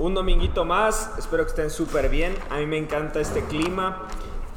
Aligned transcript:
un 0.00 0.14
dominguito 0.14 0.64
más, 0.64 1.12
espero 1.18 1.44
que 1.44 1.50
estén 1.50 1.68
súper 1.68 2.08
bien. 2.08 2.34
A 2.48 2.56
mí 2.56 2.66
me 2.66 2.78
encanta 2.78 3.20
este 3.20 3.44
clima. 3.44 4.08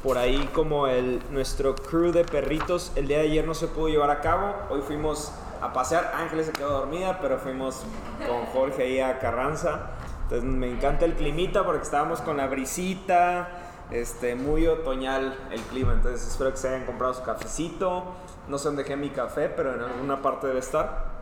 Por 0.02 0.16
ahí 0.16 0.48
como 0.54 0.86
el, 0.86 1.22
nuestro 1.30 1.74
crew 1.74 2.12
de 2.12 2.24
perritos 2.24 2.92
el 2.96 3.08
día 3.08 3.18
de 3.18 3.24
ayer 3.24 3.46
no 3.46 3.52
se 3.52 3.66
pudo 3.68 3.88
llevar 3.88 4.10
a 4.10 4.20
cabo. 4.20 4.54
Hoy 4.70 4.80
fuimos 4.80 5.32
a 5.60 5.74
pasear. 5.74 6.12
Ángeles 6.14 6.46
se 6.46 6.52
quedó 6.52 6.70
dormida, 6.70 7.18
pero 7.20 7.38
fuimos 7.38 7.84
con 8.26 8.46
Jorge 8.46 8.84
ahí 8.84 9.00
a 9.00 9.18
Carranza. 9.18 9.90
Entonces 10.22 10.44
me 10.44 10.70
encanta 10.70 11.04
el 11.04 11.12
climita 11.12 11.62
porque 11.64 11.82
estábamos 11.82 12.22
con 12.22 12.38
la 12.38 12.46
brisita. 12.46 13.48
Este, 13.90 14.36
muy 14.36 14.66
otoñal 14.66 15.38
el 15.50 15.60
clima. 15.60 15.92
Entonces 15.92 16.26
espero 16.26 16.52
que 16.52 16.56
se 16.56 16.68
hayan 16.68 16.86
comprado 16.86 17.12
su 17.12 17.22
cafecito. 17.22 18.14
No 18.48 18.56
sé 18.56 18.68
dónde 18.68 18.82
dejé 18.82 18.96
mi 18.96 19.10
café, 19.10 19.50
pero 19.50 19.74
en 19.74 19.82
alguna 19.82 20.22
parte 20.22 20.46
debe 20.46 20.60
estar. 20.60 21.12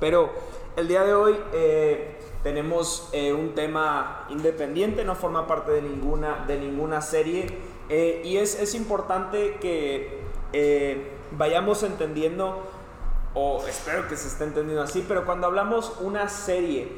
Pero 0.00 0.32
el 0.76 0.88
día 0.88 1.04
de 1.04 1.12
hoy... 1.12 1.38
Eh, 1.52 2.32
tenemos 2.46 3.08
eh, 3.10 3.32
un 3.32 3.56
tema 3.56 4.24
independiente, 4.28 5.04
no 5.04 5.16
forma 5.16 5.48
parte 5.48 5.72
de 5.72 5.82
ninguna, 5.82 6.44
de 6.46 6.56
ninguna 6.56 7.02
serie. 7.02 7.48
Eh, 7.88 8.22
y 8.24 8.36
es, 8.36 8.54
es, 8.60 8.76
importante 8.76 9.56
que 9.60 10.20
eh, 10.52 11.10
vayamos 11.32 11.82
entendiendo, 11.82 12.62
o 13.34 13.66
espero 13.66 14.06
que 14.06 14.16
se 14.16 14.28
esté 14.28 14.44
entendiendo 14.44 14.84
así, 14.84 15.04
pero 15.08 15.26
cuando 15.26 15.48
hablamos 15.48 15.94
una 16.00 16.28
serie, 16.28 16.92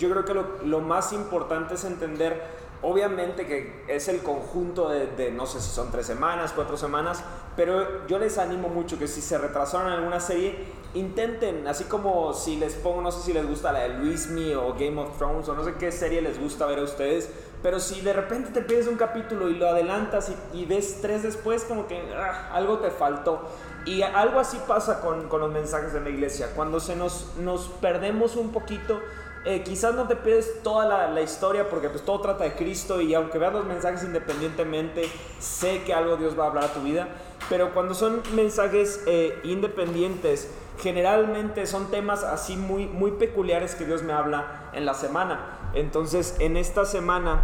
yo 0.00 0.10
creo 0.10 0.24
que 0.24 0.34
lo, 0.34 0.46
lo 0.64 0.80
más 0.80 1.12
importante 1.12 1.74
es 1.74 1.84
entender 1.84 2.42
Obviamente 2.84 3.46
que 3.46 3.84
es 3.86 4.08
el 4.08 4.22
conjunto 4.22 4.88
de, 4.88 5.30
no 5.30 5.46
sé 5.46 5.60
si 5.60 5.70
son 5.70 5.92
tres 5.92 6.04
semanas, 6.04 6.52
cuatro 6.52 6.76
semanas, 6.76 7.22
pero 7.54 8.08
yo 8.08 8.18
les 8.18 8.38
animo 8.38 8.68
mucho 8.68 8.98
que 8.98 9.06
si 9.06 9.20
se 9.20 9.38
retrasaron 9.38 9.86
en 9.86 9.92
alguna 9.94 10.18
serie, 10.18 10.56
intenten, 10.94 11.66
así 11.66 11.84
como 11.84 12.32
si 12.34 12.56
les 12.56 12.74
pongo, 12.74 13.00
no 13.00 13.10
sé 13.10 13.22
si 13.22 13.32
les 13.32 13.46
gusta 13.46 13.72
la 13.72 13.80
de 13.80 13.88
Luismi 13.90 14.54
o 14.54 14.74
Game 14.74 15.00
of 15.00 15.16
Thrones 15.16 15.48
o 15.48 15.54
no 15.54 15.64
sé 15.64 15.74
qué 15.74 15.90
serie 15.90 16.20
les 16.20 16.38
gusta 16.38 16.66
ver 16.66 16.78
a 16.80 16.82
ustedes, 16.82 17.30
pero 17.62 17.78
si 17.78 18.00
de 18.00 18.12
repente 18.12 18.50
te 18.50 18.60
pides 18.60 18.88
un 18.88 18.96
capítulo 18.96 19.48
y 19.48 19.54
lo 19.54 19.68
adelantas 19.68 20.32
y, 20.52 20.64
ves 20.64 20.98
tres 21.00 21.22
después, 21.22 21.64
como 21.64 21.86
que 21.86 22.00
ah, 22.14 22.50
algo 22.52 22.78
te 22.78 22.90
faltó. 22.90 23.40
Y 23.84 24.02
algo 24.02 24.38
así 24.38 24.60
pasa 24.66 25.00
con, 25.00 25.28
con, 25.28 25.40
los 25.40 25.50
mensajes 25.50 25.92
de 25.92 26.00
la 26.00 26.10
iglesia. 26.10 26.50
Cuando 26.54 26.78
se 26.78 26.94
nos, 26.94 27.36
nos 27.38 27.68
perdemos 27.80 28.36
un 28.36 28.52
poquito, 28.52 29.00
eh, 29.44 29.62
quizás 29.64 29.94
no 29.94 30.06
te 30.06 30.14
pides 30.14 30.62
toda 30.62 31.08
la, 31.08 31.20
historia 31.20 31.68
porque 31.68 31.88
pues 31.88 32.04
todo 32.04 32.20
trata 32.20 32.44
de 32.44 32.52
Cristo 32.52 33.00
y 33.00 33.14
aunque 33.14 33.38
veas 33.38 33.52
los 33.52 33.64
mensajes 33.64 34.04
independientemente, 34.04 35.08
sé 35.40 35.82
que 35.82 35.92
algo 35.92 36.16
Dios 36.16 36.38
va 36.38 36.44
a 36.44 36.46
hablar 36.48 36.64
a 36.64 36.68
tu 36.68 36.80
vida. 36.82 37.08
Pero 37.48 37.74
cuando 37.74 37.94
son 37.94 38.22
mensajes 38.34 39.02
eh, 39.06 39.38
independientes, 39.42 40.48
generalmente 40.78 41.66
son 41.66 41.90
temas 41.90 42.22
así 42.22 42.56
muy, 42.56 42.86
muy 42.86 43.12
peculiares 43.12 43.74
que 43.74 43.84
Dios 43.84 44.02
me 44.02 44.12
habla 44.12 44.70
en 44.72 44.86
la 44.86 44.94
semana. 44.94 45.70
Entonces, 45.74 46.36
en 46.38 46.56
esta 46.56 46.84
semana, 46.84 47.42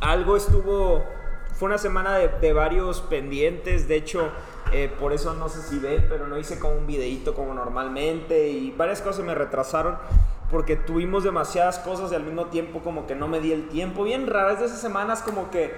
algo 0.00 0.36
estuvo, 0.36 1.02
fue 1.54 1.66
una 1.66 1.78
semana 1.78 2.16
de, 2.16 2.28
de 2.28 2.52
varios 2.52 3.00
pendientes, 3.00 3.88
de 3.88 3.96
hecho, 3.96 4.30
eh, 4.72 4.92
por 4.98 5.12
eso 5.12 5.34
no 5.34 5.48
sé 5.48 5.62
si 5.62 5.78
ven, 5.78 6.06
pero 6.08 6.26
no 6.26 6.38
hice 6.38 6.58
como 6.58 6.76
un 6.76 6.86
videito 6.86 7.34
como 7.34 7.54
normalmente 7.54 8.48
y 8.48 8.70
varias 8.72 9.02
cosas 9.02 9.24
me 9.24 9.34
retrasaron 9.34 9.96
porque 10.50 10.76
tuvimos 10.76 11.24
demasiadas 11.24 11.78
cosas 11.78 12.12
y 12.12 12.14
al 12.14 12.24
mismo 12.24 12.46
tiempo 12.46 12.80
como 12.80 13.06
que 13.06 13.14
no 13.14 13.28
me 13.28 13.40
di 13.40 13.52
el 13.52 13.68
tiempo. 13.68 14.04
Bien 14.04 14.26
raras 14.26 14.60
de 14.60 14.66
esas 14.66 14.80
semanas 14.80 15.22
como 15.22 15.50
que 15.50 15.74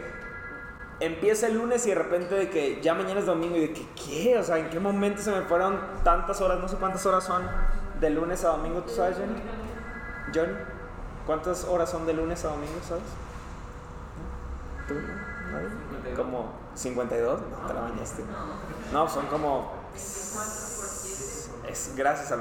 empieza 1.00 1.46
el 1.46 1.54
lunes 1.54 1.86
y 1.86 1.90
de 1.90 1.94
repente 1.94 2.34
de 2.34 2.50
que 2.50 2.80
ya 2.82 2.94
mañana 2.94 3.20
es 3.20 3.26
domingo 3.26 3.56
y 3.56 3.60
de 3.60 3.72
que 3.72 3.86
qué, 3.94 4.38
o 4.38 4.42
sea, 4.42 4.58
en 4.58 4.70
qué 4.70 4.80
momento 4.80 5.22
se 5.22 5.30
me 5.30 5.42
fueron 5.42 5.78
tantas 6.04 6.40
horas, 6.40 6.58
no 6.58 6.68
sé 6.68 6.76
cuántas 6.76 7.04
horas 7.06 7.24
son 7.24 7.42
de 8.00 8.10
lunes 8.10 8.44
a 8.44 8.48
domingo, 8.48 8.80
¿tú 8.80 8.92
sabes, 8.92 9.16
Jenny? 9.18 9.34
Johnny, 10.34 10.54
¿cuántas 11.26 11.64
horas 11.64 11.90
son 11.90 12.06
de 12.06 12.14
lunes 12.14 12.44
a 12.44 12.48
domingo, 12.48 12.78
sabes? 12.86 13.04
¿Tú? 14.88 14.94
¿No? 14.94 16.16
Como 16.16 16.52
52, 16.74 17.40
no, 17.40 17.66
te 17.66 17.74
la 17.74 17.80
bañaste. 17.80 18.22
No, 18.92 19.08
son 19.08 19.26
como... 19.26 19.72
Es 21.68 21.94
gracias 21.96 22.32
al 22.32 22.40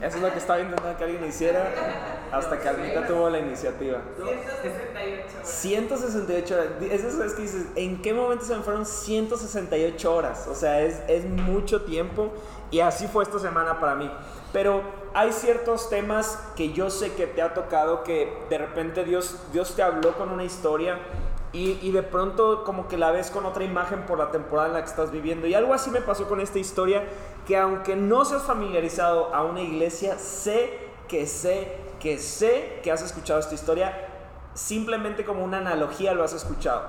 eso 0.00 0.16
es 0.16 0.22
lo 0.22 0.32
que 0.32 0.38
estaba 0.38 0.60
intentando 0.60 0.96
que 0.96 1.04
alguien 1.04 1.24
hiciera 1.26 1.70
hasta 2.32 2.58
que 2.58 2.68
Almita 2.68 3.06
tuvo 3.06 3.28
la 3.28 3.38
iniciativa. 3.38 4.00
168 4.16 5.34
horas. 5.34 5.48
168 5.48 6.54
horas. 6.54 6.66
Eso 6.90 7.24
es 7.24 7.32
que 7.34 7.42
dices, 7.42 7.66
¿en 7.76 8.00
qué 8.00 8.14
momento 8.14 8.44
se 8.44 8.56
me 8.56 8.62
fueron 8.62 8.86
168 8.86 10.14
horas? 10.14 10.46
O 10.46 10.54
sea, 10.54 10.80
es, 10.80 11.02
es 11.06 11.24
mucho 11.26 11.82
tiempo 11.82 12.32
y 12.70 12.80
así 12.80 13.08
fue 13.08 13.24
esta 13.24 13.38
semana 13.38 13.78
para 13.78 13.94
mí. 13.94 14.10
Pero 14.52 14.82
hay 15.12 15.32
ciertos 15.32 15.90
temas 15.90 16.38
que 16.56 16.72
yo 16.72 16.88
sé 16.88 17.12
que 17.12 17.26
te 17.26 17.42
ha 17.42 17.52
tocado 17.52 18.02
que 18.02 18.32
de 18.48 18.58
repente 18.58 19.04
Dios, 19.04 19.36
Dios 19.52 19.74
te 19.76 19.82
habló 19.82 20.16
con 20.16 20.30
una 20.30 20.44
historia 20.44 20.98
y, 21.52 21.90
de 21.90 22.02
pronto 22.02 22.62
como 22.64 22.86
que 22.86 22.96
la 22.96 23.10
ves 23.10 23.30
con 23.30 23.44
otra 23.44 23.64
imagen 23.64 24.06
por 24.06 24.18
la 24.18 24.30
temporada 24.30 24.68
en 24.68 24.74
la 24.74 24.84
que 24.84 24.90
estás 24.90 25.10
viviendo. 25.10 25.46
Y 25.46 25.54
algo 25.54 25.74
así 25.74 25.90
me 25.90 26.00
pasó 26.00 26.28
con 26.28 26.40
esta 26.40 26.58
historia, 26.58 27.04
que 27.46 27.56
aunque 27.56 27.96
no 27.96 28.24
seas 28.24 28.44
familiarizado 28.44 29.34
a 29.34 29.42
una 29.42 29.60
iglesia, 29.60 30.18
sé 30.18 30.78
que 31.08 31.26
sé 31.26 31.76
que 31.98 32.18
sé 32.18 32.80
que 32.82 32.90
has 32.90 33.02
escuchado 33.02 33.40
esta 33.40 33.54
historia, 33.54 34.08
simplemente 34.54 35.24
como 35.24 35.44
una 35.44 35.58
analogía 35.58 36.14
lo 36.14 36.24
has 36.24 36.32
escuchado. 36.32 36.88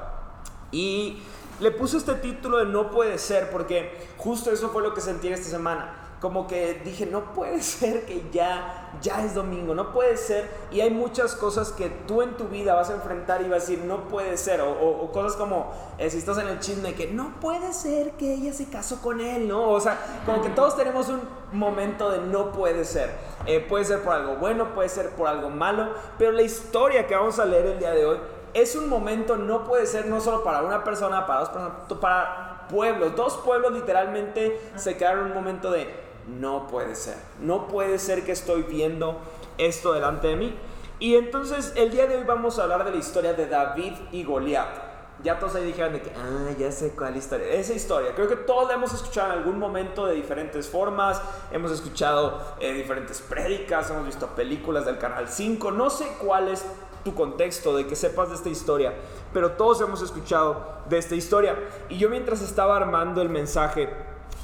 Y 0.71 1.21
le 1.59 1.71
puse 1.71 1.97
este 1.97 2.13
título 2.15 2.57
de 2.57 2.65
No 2.65 2.91
puede 2.91 3.17
ser, 3.17 3.49
porque 3.49 4.07
justo 4.17 4.51
eso 4.51 4.69
fue 4.69 4.83
lo 4.83 4.93
que 4.93 5.01
sentí 5.01 5.27
esta 5.27 5.49
semana 5.49 6.00
como 6.21 6.45
que 6.45 6.79
dije, 6.85 7.07
no 7.07 7.33
puede 7.33 7.61
ser 7.63 8.05
que 8.05 8.29
ya, 8.31 8.91
ya 9.01 9.25
es 9.25 9.33
domingo, 9.33 9.73
no 9.73 9.91
puede 9.91 10.15
ser. 10.15 10.49
Y 10.71 10.81
hay 10.81 10.91
muchas 10.91 11.35
cosas 11.35 11.71
que 11.71 11.89
tú 11.89 12.21
en 12.21 12.37
tu 12.37 12.47
vida 12.47 12.75
vas 12.75 12.91
a 12.91 12.93
enfrentar 12.93 13.41
y 13.41 13.45
vas 13.45 13.63
a 13.63 13.67
decir, 13.67 13.79
no 13.79 14.07
puede 14.07 14.37
ser. 14.37 14.61
O, 14.61 15.11
cosas 15.11 15.35
como, 15.35 15.73
eh, 15.97 16.09
si 16.11 16.19
estás 16.19 16.37
en 16.37 16.47
el 16.47 16.59
chisme, 16.59 16.93
que 16.93 17.07
no 17.07 17.33
puede 17.41 17.73
ser 17.73 18.11
que 18.11 18.35
ella 18.35 18.53
se 18.53 18.69
casó 18.69 19.01
con 19.01 19.19
él, 19.19 19.47
¿no? 19.47 19.71
O 19.71 19.79
sea, 19.79 19.97
como 20.25 20.41
que 20.43 20.49
todos 20.49 20.77
tenemos 20.77 21.09
un 21.09 21.21
momento 21.51 22.11
de 22.11 22.19
no 22.19 22.51
puede 22.51 22.85
ser. 22.85 23.09
Eh, 23.47 23.59
puede 23.59 23.83
ser 23.85 24.03
por 24.03 24.13
algo 24.13 24.35
bueno, 24.35 24.75
puede 24.75 24.89
ser 24.89 25.09
por 25.15 25.27
algo 25.27 25.49
malo, 25.49 25.89
pero 26.19 26.31
la 26.31 26.43
historia 26.43 27.07
que 27.07 27.15
vamos 27.15 27.39
a 27.39 27.45
leer 27.45 27.65
el 27.65 27.79
día 27.79 27.91
de 27.91 28.05
hoy 28.05 28.17
es 28.53 28.75
un 28.75 28.87
momento, 28.87 29.37
no 29.37 29.63
puede 29.63 29.87
ser 29.87 30.05
no 30.05 30.21
solo 30.21 30.43
para 30.43 30.61
una 30.61 30.83
persona, 30.83 31.25
para 31.25 31.39
dos 31.39 31.49
personas, 31.49 31.77
para 31.99 32.67
pueblos. 32.69 33.15
Dos 33.15 33.37
pueblos 33.37 33.71
literalmente 33.71 34.59
se 34.75 34.97
quedaron 34.97 35.25
en 35.25 35.31
un 35.31 35.33
momento 35.33 35.71
de 35.71 36.10
no 36.27 36.67
puede 36.67 36.95
ser. 36.95 37.17
No 37.39 37.67
puede 37.67 37.99
ser 37.99 38.23
que 38.23 38.31
estoy 38.31 38.63
viendo 38.63 39.19
esto 39.57 39.93
delante 39.93 40.27
de 40.27 40.35
mí. 40.35 40.55
Y 40.99 41.15
entonces 41.15 41.73
el 41.75 41.89
día 41.89 42.05
de 42.05 42.17
hoy 42.17 42.23
vamos 42.23 42.59
a 42.59 42.63
hablar 42.63 42.85
de 42.85 42.91
la 42.91 42.97
historia 42.97 43.33
de 43.33 43.47
David 43.47 43.93
y 44.11 44.23
Goliat. 44.23 44.91
Ya 45.23 45.37
todos 45.37 45.55
ahí 45.55 45.65
dijeron 45.65 45.93
de 45.93 46.01
que, 46.01 46.11
ah, 46.15 46.51
ya 46.57 46.71
sé 46.71 46.91
cuál 46.91 47.15
historia. 47.15 47.47
Esa 47.53 47.73
historia, 47.73 48.15
creo 48.15 48.27
que 48.27 48.35
todos 48.35 48.67
la 48.67 48.73
hemos 48.73 48.93
escuchado 48.93 49.33
en 49.33 49.39
algún 49.39 49.59
momento 49.59 50.05
de 50.07 50.15
diferentes 50.15 50.67
formas. 50.67 51.21
Hemos 51.51 51.71
escuchado 51.71 52.39
eh, 52.59 52.73
diferentes 52.73 53.21
prédicas, 53.21 53.89
hemos 53.91 54.05
visto 54.05 54.27
películas 54.27 54.85
del 54.85 54.97
Canal 54.97 55.27
5. 55.27 55.71
No 55.71 55.89
sé 55.89 56.07
cuál 56.19 56.47
es 56.47 56.65
tu 57.03 57.13
contexto 57.13 57.75
de 57.75 57.87
que 57.87 57.95
sepas 57.95 58.29
de 58.29 58.35
esta 58.35 58.49
historia, 58.49 58.93
pero 59.33 59.51
todos 59.51 59.81
hemos 59.81 60.01
escuchado 60.01 60.81
de 60.89 60.97
esta 60.97 61.15
historia. 61.15 61.55
Y 61.89 61.97
yo 61.97 62.09
mientras 62.09 62.41
estaba 62.41 62.77
armando 62.77 63.21
el 63.21 63.29
mensaje, 63.29 63.89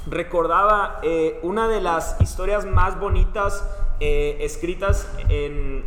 recordaba 0.06 1.00
eh, 1.02 1.38
una 1.42 1.68
de 1.68 1.80
las 1.80 2.20
historias 2.20 2.64
más 2.64 2.98
bonitas 2.98 3.64
eh, 4.00 4.38
escritas 4.42 5.08
en, 5.28 5.78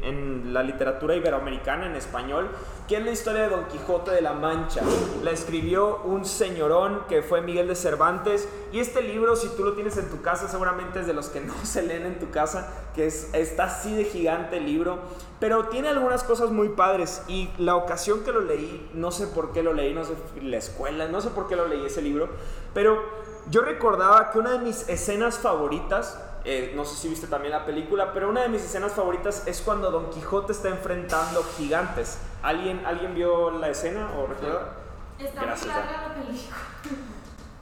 la 0.52 0.64
literatura 0.64 1.16
iberoamericana 1.16 1.86
en 1.86 1.96
español, 1.96 2.50
que 2.86 2.98
es 2.98 3.06
la 3.06 3.12
historia 3.12 3.44
de 3.44 3.48
Don 3.48 3.64
Quijote 3.68 4.12
de 4.12 4.22
la 4.22 4.34
Mancha. 4.34 4.82
La 5.24 5.32
escribió 5.32 6.02
un 6.04 6.26
señorón 6.26 7.04
que 7.08 7.22
fue 7.22 7.42
Miguel 7.42 7.70
de 7.70 7.76
Cervantes 7.76 8.50
y 8.74 8.80
este 8.80 9.02
libro, 9.02 9.38
si 9.38 9.48
tú 9.56 9.64
lo 9.64 9.72
tienes 9.74 9.96
en 9.96 10.10
tu 10.10 10.22
casa, 10.22 10.50
seguramente 10.50 11.00
es 11.00 11.08
de 11.08 11.14
los 11.14 11.30
que 11.30 11.40
no 11.40 11.54
se 11.64 11.84
leen 11.84 12.06
en 12.06 12.20
tu 12.20 12.32
casa, 12.32 12.68
que 12.94 13.08
es, 13.08 13.34
está 13.34 13.66
así 13.66 13.96
de 13.96 14.04
gigante 14.04 14.58
el 14.58 14.66
libro, 14.66 15.00
pero 15.40 15.70
tiene 15.70 15.88
algunas 15.88 16.26
cosas 16.26 16.50
muy 16.50 16.68
padres 16.68 17.24
y 17.30 17.50
la 17.58 17.78
ocasión 17.78 18.26
que 18.26 18.34
lo 18.34 18.42
leí, 18.42 18.90
no 18.94 19.12
sé 19.12 19.28
por 19.28 19.54
qué 19.54 19.64
lo 19.64 19.72
leí, 19.72 19.94
no 19.94 20.04
sé, 20.04 20.16
la 20.42 20.58
escuela, 20.58 21.08
no 21.08 21.22
sé 21.22 21.30
por 21.30 21.48
qué 21.48 21.56
lo 21.56 21.66
leí 21.70 21.86
ese 21.86 22.02
libro, 22.02 22.28
pero 22.74 23.02
yo 23.52 23.62
recordaba 23.62 24.32
que 24.32 24.40
una 24.40 24.52
de 24.54 24.60
mis 24.60 24.88
escenas 24.88 25.38
favoritas, 25.38 26.18
eh, 26.46 26.72
no 26.74 26.86
sé 26.86 26.96
si 26.96 27.10
viste 27.10 27.28
también 27.28 27.52
la 27.52 27.66
película, 27.66 28.14
pero 28.14 28.30
una 28.30 28.42
de 28.44 28.50
mis 28.50 28.64
escenas 28.64 28.94
favoritas 28.94 29.46
es 29.46 29.62
cuando 29.62 29.92
Don 29.92 30.10
Quijote 30.10 30.54
está 30.54 30.70
enfrentando 30.70 31.44
gigantes. 31.58 32.18
¿Alguien, 32.42 32.84
¿alguien 32.86 33.14
vio 33.14 33.52
la 33.52 33.70
escena 33.70 34.10
o 34.18 34.26
recuerda? 34.26 34.74
Está 35.20 35.42
Gracias, 35.42 35.68
larga 35.68 36.08
la 36.08 36.14
película. 36.16 36.56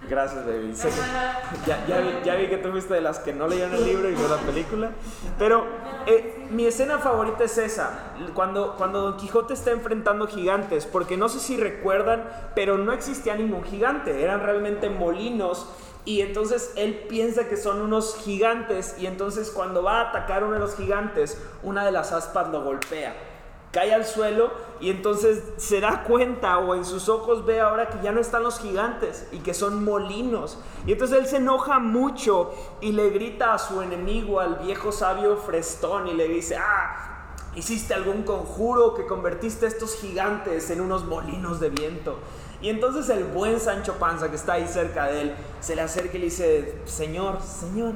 Gracias, 0.09 0.43
baby. 0.43 0.73
ya, 1.67 1.85
ya, 1.85 2.21
ya, 2.23 2.35
vi 2.35 2.47
que 2.47 2.57
tú 2.57 2.71
fuiste 2.71 2.95
de 2.95 3.01
las 3.01 3.19
que 3.19 3.31
no 3.31 3.47
leyeron 3.47 3.75
el 3.75 3.85
libro 3.85 4.09
y 4.09 4.15
vio 4.15 4.27
la 4.27 4.37
película. 4.37 4.89
Pero 5.37 5.65
eh, 6.07 6.47
mi 6.49 6.65
escena 6.65 6.97
favorita 6.97 7.43
es 7.43 7.57
esa, 7.59 8.13
cuando, 8.33 8.75
cuando 8.75 9.01
Don 9.01 9.17
Quijote 9.17 9.53
está 9.53 9.69
enfrentando 9.69 10.27
gigantes, 10.27 10.87
porque 10.87 11.15
no 11.15 11.29
sé 11.29 11.39
si 11.39 11.57
recuerdan, 11.57 12.27
pero 12.55 12.79
no 12.79 12.91
existía 12.91 13.35
ningún 13.35 13.63
gigante, 13.63 14.23
eran 14.23 14.41
realmente 14.41 14.89
molinos. 14.89 15.67
Y 16.05 16.21
entonces 16.21 16.73
él 16.75 17.05
piensa 17.07 17.47
que 17.47 17.57
son 17.57 17.81
unos 17.81 18.17
gigantes 18.17 18.95
y 18.97 19.05
entonces 19.05 19.51
cuando 19.51 19.83
va 19.83 20.01
a 20.01 20.09
atacar 20.09 20.43
uno 20.43 20.53
de 20.53 20.59
los 20.59 20.75
gigantes, 20.75 21.39
una 21.61 21.85
de 21.85 21.91
las 21.91 22.13
aspas 22.13 22.49
lo 22.49 22.63
golpea. 22.63 23.28
Cae 23.71 23.93
al 23.93 24.05
suelo 24.05 24.51
y 24.79 24.89
entonces 24.89 25.43
se 25.57 25.79
da 25.79 26.03
cuenta 26.03 26.57
o 26.57 26.73
en 26.75 26.85
sus 26.85 27.09
ojos 27.09 27.45
ve 27.45 27.59
ahora 27.59 27.89
que 27.89 27.99
ya 28.01 28.11
no 28.11 28.19
están 28.19 28.43
los 28.43 28.59
gigantes 28.59 29.27
y 29.31 29.39
que 29.39 29.53
son 29.53 29.83
molinos. 29.83 30.57
Y 30.87 30.93
entonces 30.93 31.19
él 31.19 31.27
se 31.27 31.37
enoja 31.37 31.79
mucho 31.79 32.53
y 32.81 32.93
le 32.93 33.09
grita 33.09 33.53
a 33.53 33.59
su 33.59 33.81
enemigo, 33.81 34.39
al 34.39 34.55
viejo 34.55 34.91
sabio 34.91 35.37
Frestón, 35.37 36.07
y 36.07 36.13
le 36.13 36.27
dice, 36.27 36.57
ah, 36.57 37.35
hiciste 37.55 37.93
algún 37.93 38.23
conjuro 38.23 38.95
que 38.95 39.05
convertiste 39.05 39.65
a 39.65 39.69
estos 39.69 39.95
gigantes 39.95 40.69
en 40.69 40.81
unos 40.81 41.05
molinos 41.05 41.59
de 41.59 41.69
viento. 41.69 42.17
Y 42.61 42.69
entonces 42.69 43.09
el 43.09 43.23
buen 43.23 43.59
Sancho 43.59 43.95
Panza 43.99 44.29
que 44.29 44.35
está 44.35 44.53
ahí 44.53 44.67
cerca 44.67 45.07
de 45.07 45.21
él 45.21 45.35
se 45.61 45.75
le 45.75 45.81
acerca 45.81 46.17
y 46.17 46.19
le 46.19 46.25
dice, 46.25 46.81
Señor, 46.85 47.41
Señor, 47.41 47.93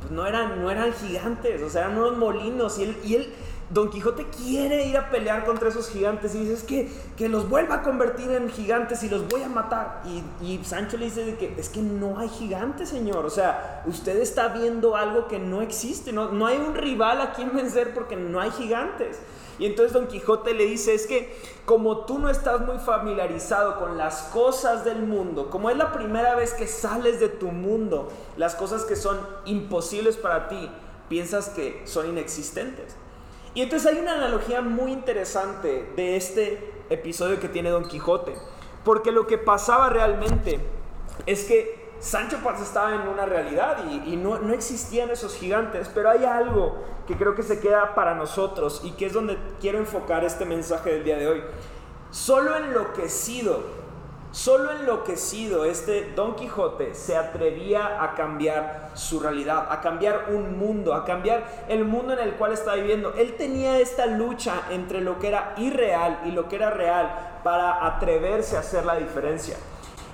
pues 0.00 0.10
no 0.10 0.26
eran, 0.26 0.60
no 0.60 0.70
eran 0.70 0.92
gigantes, 0.92 1.62
o 1.62 1.70
sea, 1.70 1.82
eran 1.82 1.98
unos 1.98 2.18
molinos. 2.18 2.78
Y 2.78 2.84
él, 2.84 2.98
y 3.04 3.14
él 3.14 3.34
Don 3.72 3.88
Quijote 3.88 4.26
quiere 4.26 4.86
ir 4.86 4.98
a 4.98 5.08
pelear 5.08 5.46
contra 5.46 5.70
esos 5.70 5.88
gigantes 5.88 6.34
y 6.34 6.40
dice, 6.40 6.52
es 6.52 6.62
que, 6.62 6.90
que 7.16 7.30
los 7.30 7.48
vuelva 7.48 7.76
a 7.76 7.82
convertir 7.82 8.30
en 8.30 8.50
gigantes 8.50 9.02
y 9.02 9.08
los 9.08 9.26
voy 9.28 9.42
a 9.42 9.48
matar. 9.48 10.02
Y, 10.42 10.60
Sancho 10.62 10.98
le 10.98 11.06
dice 11.06 11.36
que 11.36 11.54
es 11.58 11.70
que 11.70 11.80
no 11.80 12.18
hay 12.18 12.28
gigantes, 12.28 12.90
señor. 12.90 13.24
O 13.24 13.30
sea, 13.30 13.82
usted 13.86 14.18
está 14.18 14.48
viendo 14.48 14.94
algo 14.94 15.26
que 15.26 15.38
no 15.38 15.62
existe. 15.62 16.12
No, 16.12 16.30
no 16.32 16.46
hay 16.46 16.58
un 16.58 16.74
rival 16.74 17.22
a 17.22 17.32
quien 17.32 17.54
vencer 17.56 17.94
porque 17.94 18.14
no 18.14 18.40
hay 18.40 18.50
gigantes. 18.50 19.20
Y 19.58 19.64
entonces 19.64 19.94
Don 19.94 20.06
Quijote 20.06 20.52
le 20.52 20.66
dice, 20.66 20.92
es 20.92 21.06
que 21.06 21.34
como 21.64 22.04
tú 22.04 22.18
no 22.18 22.28
estás 22.28 22.60
muy 22.60 22.78
familiarizado 22.78 23.78
con 23.78 23.96
las 23.96 24.22
cosas 24.34 24.84
del 24.84 25.00
mundo, 25.00 25.48
como 25.48 25.70
es 25.70 25.78
la 25.78 25.92
primera 25.92 26.34
vez 26.34 26.52
que 26.52 26.66
sales 26.66 27.20
de 27.20 27.28
tu 27.28 27.48
mundo, 27.48 28.10
las 28.36 28.54
cosas 28.54 28.84
que 28.84 28.96
son 28.96 29.18
imposibles 29.46 30.18
para 30.18 30.48
ti, 30.48 30.70
piensas 31.08 31.48
que 31.48 31.80
son 31.84 32.08
inexistentes. 32.08 32.96
Y 33.54 33.62
entonces 33.62 33.92
hay 33.92 34.00
una 34.00 34.14
analogía 34.14 34.62
muy 34.62 34.92
interesante 34.92 35.90
de 35.94 36.16
este 36.16 36.72
episodio 36.88 37.38
que 37.38 37.48
tiene 37.48 37.70
Don 37.70 37.84
Quijote, 37.84 38.34
porque 38.84 39.12
lo 39.12 39.26
que 39.26 39.38
pasaba 39.38 39.90
realmente 39.90 40.60
es 41.26 41.44
que 41.44 41.82
Sancho 42.00 42.38
Panza 42.42 42.64
estaba 42.64 42.94
en 42.94 43.06
una 43.06 43.26
realidad 43.26 43.84
y, 44.06 44.16
no, 44.16 44.38
no, 44.38 44.52
existían 44.54 45.10
esos 45.10 45.36
gigantes, 45.36 45.88
pero 45.94 46.10
hay 46.10 46.24
algo 46.24 46.82
que 47.06 47.16
creo 47.16 47.34
que 47.34 47.42
se 47.42 47.60
queda 47.60 47.94
para 47.94 48.14
nosotros 48.14 48.80
y 48.82 48.92
que 48.92 49.06
es 49.06 49.12
donde 49.12 49.38
quiero 49.60 49.78
enfocar 49.78 50.24
este 50.24 50.44
mensaje 50.44 50.90
del 50.90 51.04
día 51.04 51.16
de 51.16 51.28
hoy. 51.28 51.42
Solo 52.10 52.56
enloquecido 52.56 53.62
Solo 54.32 54.72
enloquecido 54.72 55.66
este 55.66 56.10
Don 56.16 56.36
Quijote 56.36 56.94
se 56.94 57.18
atrevía 57.18 58.02
a 58.02 58.14
cambiar 58.14 58.90
su 58.94 59.20
realidad, 59.20 59.66
a 59.68 59.82
cambiar 59.82 60.28
un 60.30 60.58
mundo, 60.58 60.94
a 60.94 61.04
cambiar 61.04 61.66
el 61.68 61.84
mundo 61.84 62.14
en 62.14 62.20
el 62.20 62.32
cual 62.36 62.52
está 62.52 62.74
viviendo. 62.74 63.12
Él 63.12 63.36
tenía 63.36 63.78
esta 63.78 64.06
lucha 64.06 64.62
entre 64.70 65.02
lo 65.02 65.18
que 65.18 65.28
era 65.28 65.52
irreal 65.58 66.22
y 66.24 66.30
lo 66.30 66.48
que 66.48 66.56
era 66.56 66.70
real 66.70 67.40
para 67.44 67.84
atreverse 67.86 68.56
a 68.56 68.60
hacer 68.60 68.86
la 68.86 68.96
diferencia. 68.96 69.58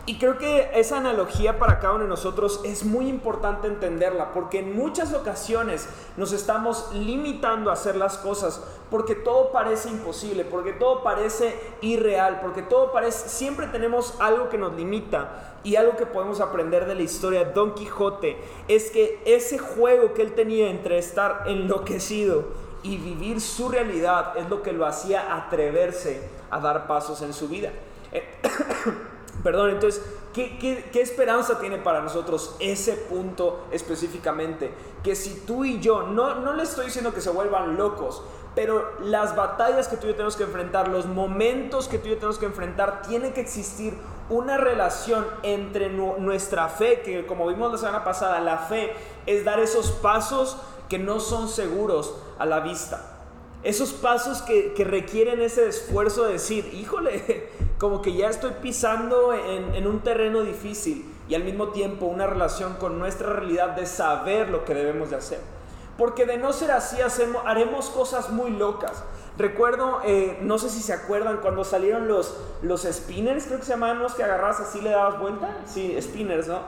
Y 0.09 0.19
creo 0.19 0.39
que 0.39 0.71
esa 0.75 0.97
analogía 0.97 1.59
para 1.59 1.79
cada 1.79 1.93
uno 1.93 2.05
de 2.05 2.09
nosotros 2.09 2.63
es 2.65 2.83
muy 2.83 3.09
importante 3.09 3.69
entenderla, 3.69 4.33
porque 4.33 4.61
en 4.61 4.75
muchas 4.75 5.13
ocasiones 5.13 5.87
nos 6.17 6.33
estamos 6.33 6.91
limitando 6.95 7.69
a 7.69 7.75
hacer 7.75 7.95
las 7.95 8.17
cosas 8.17 8.65
porque 8.91 9.15
todo 9.15 9.53
parece 9.53 9.89
imposible, 9.91 10.45
porque 10.45 10.73
todo 10.73 11.03
parece 11.03 11.59
irreal, 11.81 12.41
porque 12.41 12.63
todo 12.63 12.93
parece, 12.93 13.29
siempre 13.29 13.67
tenemos 13.67 14.15
algo 14.21 14.49
que 14.49 14.59
nos 14.59 14.75
limita 14.75 15.59
y 15.65 15.77
algo 15.77 15.97
que 15.97 16.07
podemos 16.07 16.41
aprender 16.41 16.87
de 16.87 16.95
la 16.95 17.03
historia 17.03 17.45
de 17.45 17.53
Don 17.53 17.75
Quijote 17.75 18.39
es 18.69 18.91
que 18.91 19.21
ese 19.27 19.59
juego 19.59 20.15
que 20.15 20.23
él 20.23 20.35
tenía 20.35 20.71
entre 20.71 20.99
estar 20.99 21.45
enloquecido 21.47 22.45
y 22.83 22.97
vivir 22.97 23.41
su 23.41 23.69
realidad 23.69 24.37
es 24.37 24.49
lo 24.49 24.63
que 24.63 24.73
lo 24.73 24.87
hacía 24.87 25.35
atreverse 25.37 26.23
a 26.51 26.61
dar 26.61 26.87
pasos 26.87 27.23
en 27.23 27.35
su 27.35 27.49
vida. 27.49 27.71
Eh, 28.13 28.25
Perdón, 29.43 29.71
entonces, 29.71 30.03
¿qué, 30.35 30.89
esperanza 30.95 31.61
tiene 31.61 31.79
para 31.79 32.01
nosotros 32.01 32.57
ese 32.59 32.95
punto 32.95 33.67
específicamente? 33.71 34.73
Que 35.03 35.15
si 35.15 35.43
tú 35.47 35.65
y 35.65 35.81
yo, 35.81 36.03
no, 36.03 36.37
no 36.37 36.55
le 36.55 36.65
estoy 36.65 36.87
diciendo 36.87 37.15
que 37.15 37.21
se 37.21 37.31
vuelvan 37.31 37.77
locos, 37.77 38.23
pero 38.55 38.93
las 39.01 39.37
batallas 39.37 39.89
que 39.89 39.97
tú 39.97 40.07
y 40.07 40.11
yo 40.11 40.15
tenemos 40.15 40.37
que 40.37 40.45
enfrentar, 40.45 40.89
los 40.89 41.07
momentos 41.07 41.89
que 41.89 41.99
tú 41.99 42.07
y 42.07 42.11
yo 42.11 42.17
tenemos 42.17 42.39
que 42.39 42.47
enfrentar, 42.47 43.03
tiene 43.03 43.33
que 43.33 43.41
existir 43.41 43.95
una 44.31 44.59
relación 44.59 45.27
entre 45.43 45.89
nuestra 45.89 46.69
fe, 46.69 47.01
que 47.01 47.27
como 47.27 47.47
vimos 47.47 47.73
la 47.73 47.79
semana 47.79 48.05
pasada, 48.05 48.41
la 48.41 48.59
fe 48.59 48.93
es 49.27 49.45
dar 49.45 49.61
esos 49.61 49.91
pasos 49.91 50.59
que 50.89 50.99
no 50.99 51.21
son 51.21 51.49
seguros 51.49 52.15
a 52.39 52.47
la 52.47 52.61
vista. 52.61 53.15
Esos 53.63 53.93
pasos 53.93 54.43
que, 54.43 54.73
requieren 54.85 55.41
ese 55.41 55.67
esfuerzo 55.69 56.25
de 56.25 56.35
decir, 56.35 56.73
híjole, 56.75 57.49
como 57.79 58.03
que 58.03 58.13
ya 58.15 58.29
estoy 58.29 58.53
pisando 58.63 59.33
en, 59.33 59.87
un 59.87 60.01
terreno 60.01 60.43
difícil 60.43 61.05
y 61.29 61.35
al 61.35 61.45
mismo 61.45 61.69
tiempo 61.69 62.07
una 62.07 62.27
relación 62.27 62.75
con 62.75 62.99
nuestra 62.99 63.33
realidad 63.33 63.71
de 63.71 63.87
saber 63.87 64.49
lo 64.51 64.65
que 64.65 64.75
debemos 64.75 65.11
de 65.11 65.17
hacer. 65.17 65.58
Porque 65.99 66.27
de 66.27 66.39
no 66.39 66.53
ser 66.53 66.71
así 66.71 67.03
hacemos, 67.03 67.43
haremos 67.45 67.91
cosas 67.91 68.31
muy 68.31 68.53
locas. 68.53 69.03
Recuerdo, 69.37 70.01
eh, 70.05 70.39
no 70.43 70.57
sé 70.59 70.71
si 70.71 70.81
se 70.81 70.93
acuerdan, 70.93 71.39
cuando 71.39 71.65
salieron 71.65 72.07
los, 72.07 72.37
los 72.63 72.83
spinners, 72.85 73.47
creo 73.47 73.59
que 73.59 73.65
se 73.65 73.73
llamaban 73.73 73.99
los 73.99 74.15
que 74.15 74.23
agarrabas 74.23 74.61
así 74.61 74.81
le 74.81 74.91
dabas 74.91 75.19
vuelta. 75.19 75.57
Sí, 75.67 75.97
spinners, 76.01 76.47
¿no? 76.47 76.61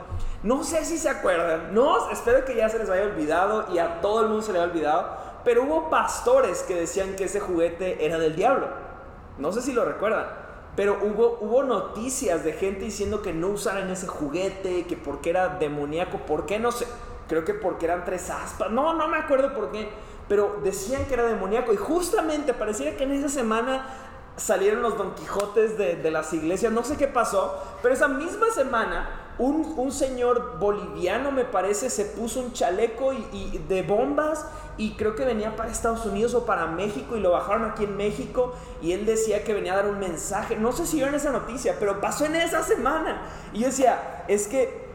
No 0.43 0.65
sé 0.65 0.85
si 0.85 0.99
se 0.99 1.09
acuerdan. 1.09 1.73
No, 1.73 2.11
espero 2.11 2.45
que 2.45 2.57
ya 2.57 2.69
se 2.69 2.79
les 2.79 2.91
haya 2.91 3.05
olvidado 3.05 3.67
y 3.73 3.79
a 3.79 4.01
todo 4.01 4.23
el 4.23 4.27
mundo 4.29 4.43
se 4.43 4.53
le 4.53 4.59
haya 4.59 4.69
olvidado. 4.69 5.17
Pero 5.45 5.63
hubo 5.63 5.91
pastores 5.91 6.65
que 6.65 6.75
decían 6.75 7.15
que 7.15 7.25
ese 7.25 7.39
juguete 7.39 8.05
era 8.05 8.19
del 8.19 8.35
diablo. 8.35 8.67
No 9.39 9.53
sé 9.53 9.63
si 9.63 9.73
lo 9.73 9.85
recuerdan. 9.85 10.27
Pero 10.75 10.99
hubo, 11.03 11.39
hubo 11.41 11.63
noticias 11.63 12.43
de 12.43 12.53
gente 12.53 12.85
diciendo 12.85 13.23
que 13.23 13.33
no 13.33 13.49
usaran 13.49 13.91
ese 13.91 14.09
juguete, 14.09 14.87
que 14.87 14.97
porque 14.97 15.31
era 15.31 15.49
demoníaco, 15.49 16.19
¿por 16.19 16.47
qué? 16.47 16.59
No 16.59 16.73
sé. 16.73 16.87
Creo 17.31 17.45
que 17.45 17.55
porque 17.55 17.87
eran 17.87 18.05
tres 18.05 18.29
aspas. 18.29 18.73
No, 18.73 18.93
no 18.93 19.07
me 19.07 19.17
acuerdo 19.17 19.55
por 19.55 19.71
qué. 19.71 19.89
Pero 20.29 20.59
decían 20.65 21.05
que 21.05 21.15
era 21.15 21.23
demoníaco. 21.23 21.73
Y 21.73 21.77
justamente 21.77 22.53
pareciera 22.55 22.97
que 22.97 23.05
en 23.05 23.13
esa 23.13 23.29
semana 23.29 23.87
salieron 24.37 24.83
los 24.83 24.99
Don 24.99 25.15
Quijotes 25.15 25.79
de, 25.79 26.11
las 26.11 26.33
iglesias. 26.33 26.73
No 26.73 26.83
sé 26.83 26.97
qué 26.97 27.07
pasó. 27.07 27.57
Pero 27.83 27.95
esa 27.95 28.09
misma 28.09 28.51
semana 28.51 29.11
un, 29.39 29.75
un, 29.77 29.93
señor 29.93 30.59
boliviano, 30.59 31.31
me 31.31 31.45
parece, 31.45 31.89
se 31.89 32.05
puso 32.05 32.41
un 32.41 32.53
chaleco 32.53 33.13
y, 33.13 33.59
de 33.69 33.83
bombas 33.83 34.45
y 34.77 34.97
creo 34.97 35.15
que 35.15 35.25
venía 35.25 35.55
para 35.55 35.71
Estados 35.71 36.05
Unidos 36.05 36.35
o 36.35 36.45
para 36.45 36.67
México 36.67 37.17
y 37.17 37.21
lo 37.21 37.31
bajaron 37.31 37.71
aquí 37.71 37.85
en 37.85 37.97
México 37.97 38.55
y 38.83 38.91
él 38.91 39.07
decía 39.07 39.45
que 39.45 39.55
venía 39.55 39.75
a 39.75 39.77
dar 39.77 39.87
un 39.87 40.01
mensaje. 40.01 40.57
No 40.57 40.73
sé 40.73 40.85
si 40.85 41.01
en 41.01 41.15
esa 41.15 41.31
noticia, 41.31 41.77
pero 41.79 42.01
pasó 42.01 42.25
en 42.25 42.35
esa 42.35 42.65
semana. 42.65 43.23
Y 43.53 43.61
yo 43.61 43.67
decía, 43.69 44.25
es 44.27 44.49
que 44.49 44.90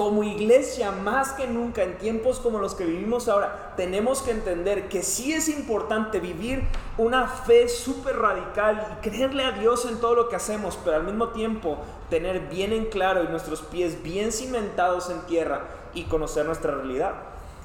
como 0.00 0.24
iglesia, 0.24 0.92
más 0.92 1.32
que 1.32 1.46
nunca, 1.46 1.82
en 1.82 1.98
tiempos 1.98 2.40
como 2.40 2.58
los 2.58 2.74
que 2.74 2.86
vivimos 2.86 3.28
ahora, 3.28 3.74
tenemos 3.76 4.22
que 4.22 4.30
entender 4.30 4.88
que 4.88 5.02
sí 5.02 5.34
es 5.34 5.50
importante 5.50 6.20
vivir 6.20 6.62
una 6.96 7.28
fe 7.28 7.68
súper 7.68 8.16
radical 8.16 8.96
y 8.96 9.06
creerle 9.06 9.44
a 9.44 9.52
Dios 9.52 9.84
en 9.84 10.00
todo 10.00 10.14
lo 10.14 10.30
que 10.30 10.36
hacemos, 10.36 10.78
pero 10.82 10.96
al 10.96 11.04
mismo 11.04 11.28
tiempo 11.28 11.76
tener 12.08 12.48
bien 12.48 12.72
en 12.72 12.86
claro 12.86 13.24
y 13.24 13.28
nuestros 13.28 13.60
pies 13.60 14.02
bien 14.02 14.32
cimentados 14.32 15.10
en 15.10 15.20
tierra 15.26 15.66
y 15.92 16.04
conocer 16.04 16.46
nuestra 16.46 16.76
realidad. 16.76 17.16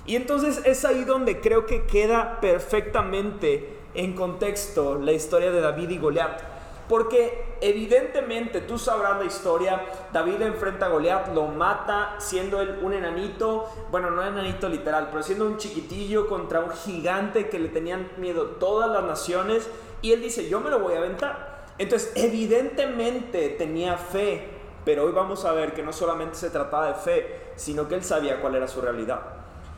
Y 0.05 0.17
entonces 0.17 0.59
es 0.65 0.83
ahí 0.83 1.05
donde 1.05 1.39
creo 1.39 1.65
que 1.65 1.85
queda 1.85 2.41
perfectamente 2.41 3.77
en 3.93 4.11
contexto 4.11 4.99
la 4.99 5.13
historia 5.13 5.51
de 5.51 5.61
David 5.61 5.89
y 5.89 5.99
Goliat. 5.99 6.54
Porque 6.87 7.57
evidentemente 7.61 8.61
tú 8.61 8.77
sabrás 8.77 9.17
la 9.17 9.25
historia, 9.25 9.81
David 10.13 10.41
enfrenta 10.41 10.85
a 10.85 10.89
Goliat, 10.89 11.33
lo 11.33 11.47
mata 11.47 12.15
siendo 12.19 12.61
él 12.61 12.79
un 12.83 12.93
enanito, 12.93 13.67
bueno, 13.89 14.11
no 14.11 14.23
enanito 14.23 14.69
literal, 14.69 15.07
pero 15.09 15.23
siendo 15.23 15.47
un 15.47 15.57
chiquitillo 15.57 16.27
contra 16.27 16.59
un 16.59 16.71
gigante 16.71 17.49
que 17.49 17.57
le 17.57 17.69
tenían 17.69 18.11
miedo 18.17 18.57
todas 18.59 18.91
las 18.91 19.03
naciones, 19.03 19.67
y 20.03 20.11
él 20.11 20.21
dice, 20.21 20.47
yo 20.47 20.59
me 20.59 20.69
lo 20.69 20.79
voy 20.79 20.93
a 20.93 20.99
aventar. 20.99 21.65
Entonces, 21.79 22.11
evidentemente 22.15 23.49
tenía 23.49 23.97
fe, 23.97 24.47
pero 24.85 25.05
hoy 25.05 25.11
vamos 25.11 25.43
a 25.45 25.51
ver 25.53 25.73
que 25.73 25.81
no 25.81 25.91
solamente 25.91 26.35
se 26.35 26.51
trataba 26.51 26.87
de 26.87 26.93
fe, 26.93 27.51
sino 27.55 27.87
que 27.87 27.95
él 27.95 28.03
sabía 28.03 28.39
cuál 28.41 28.55
era 28.55 28.67
su 28.67 28.79
realidad. 28.79 29.21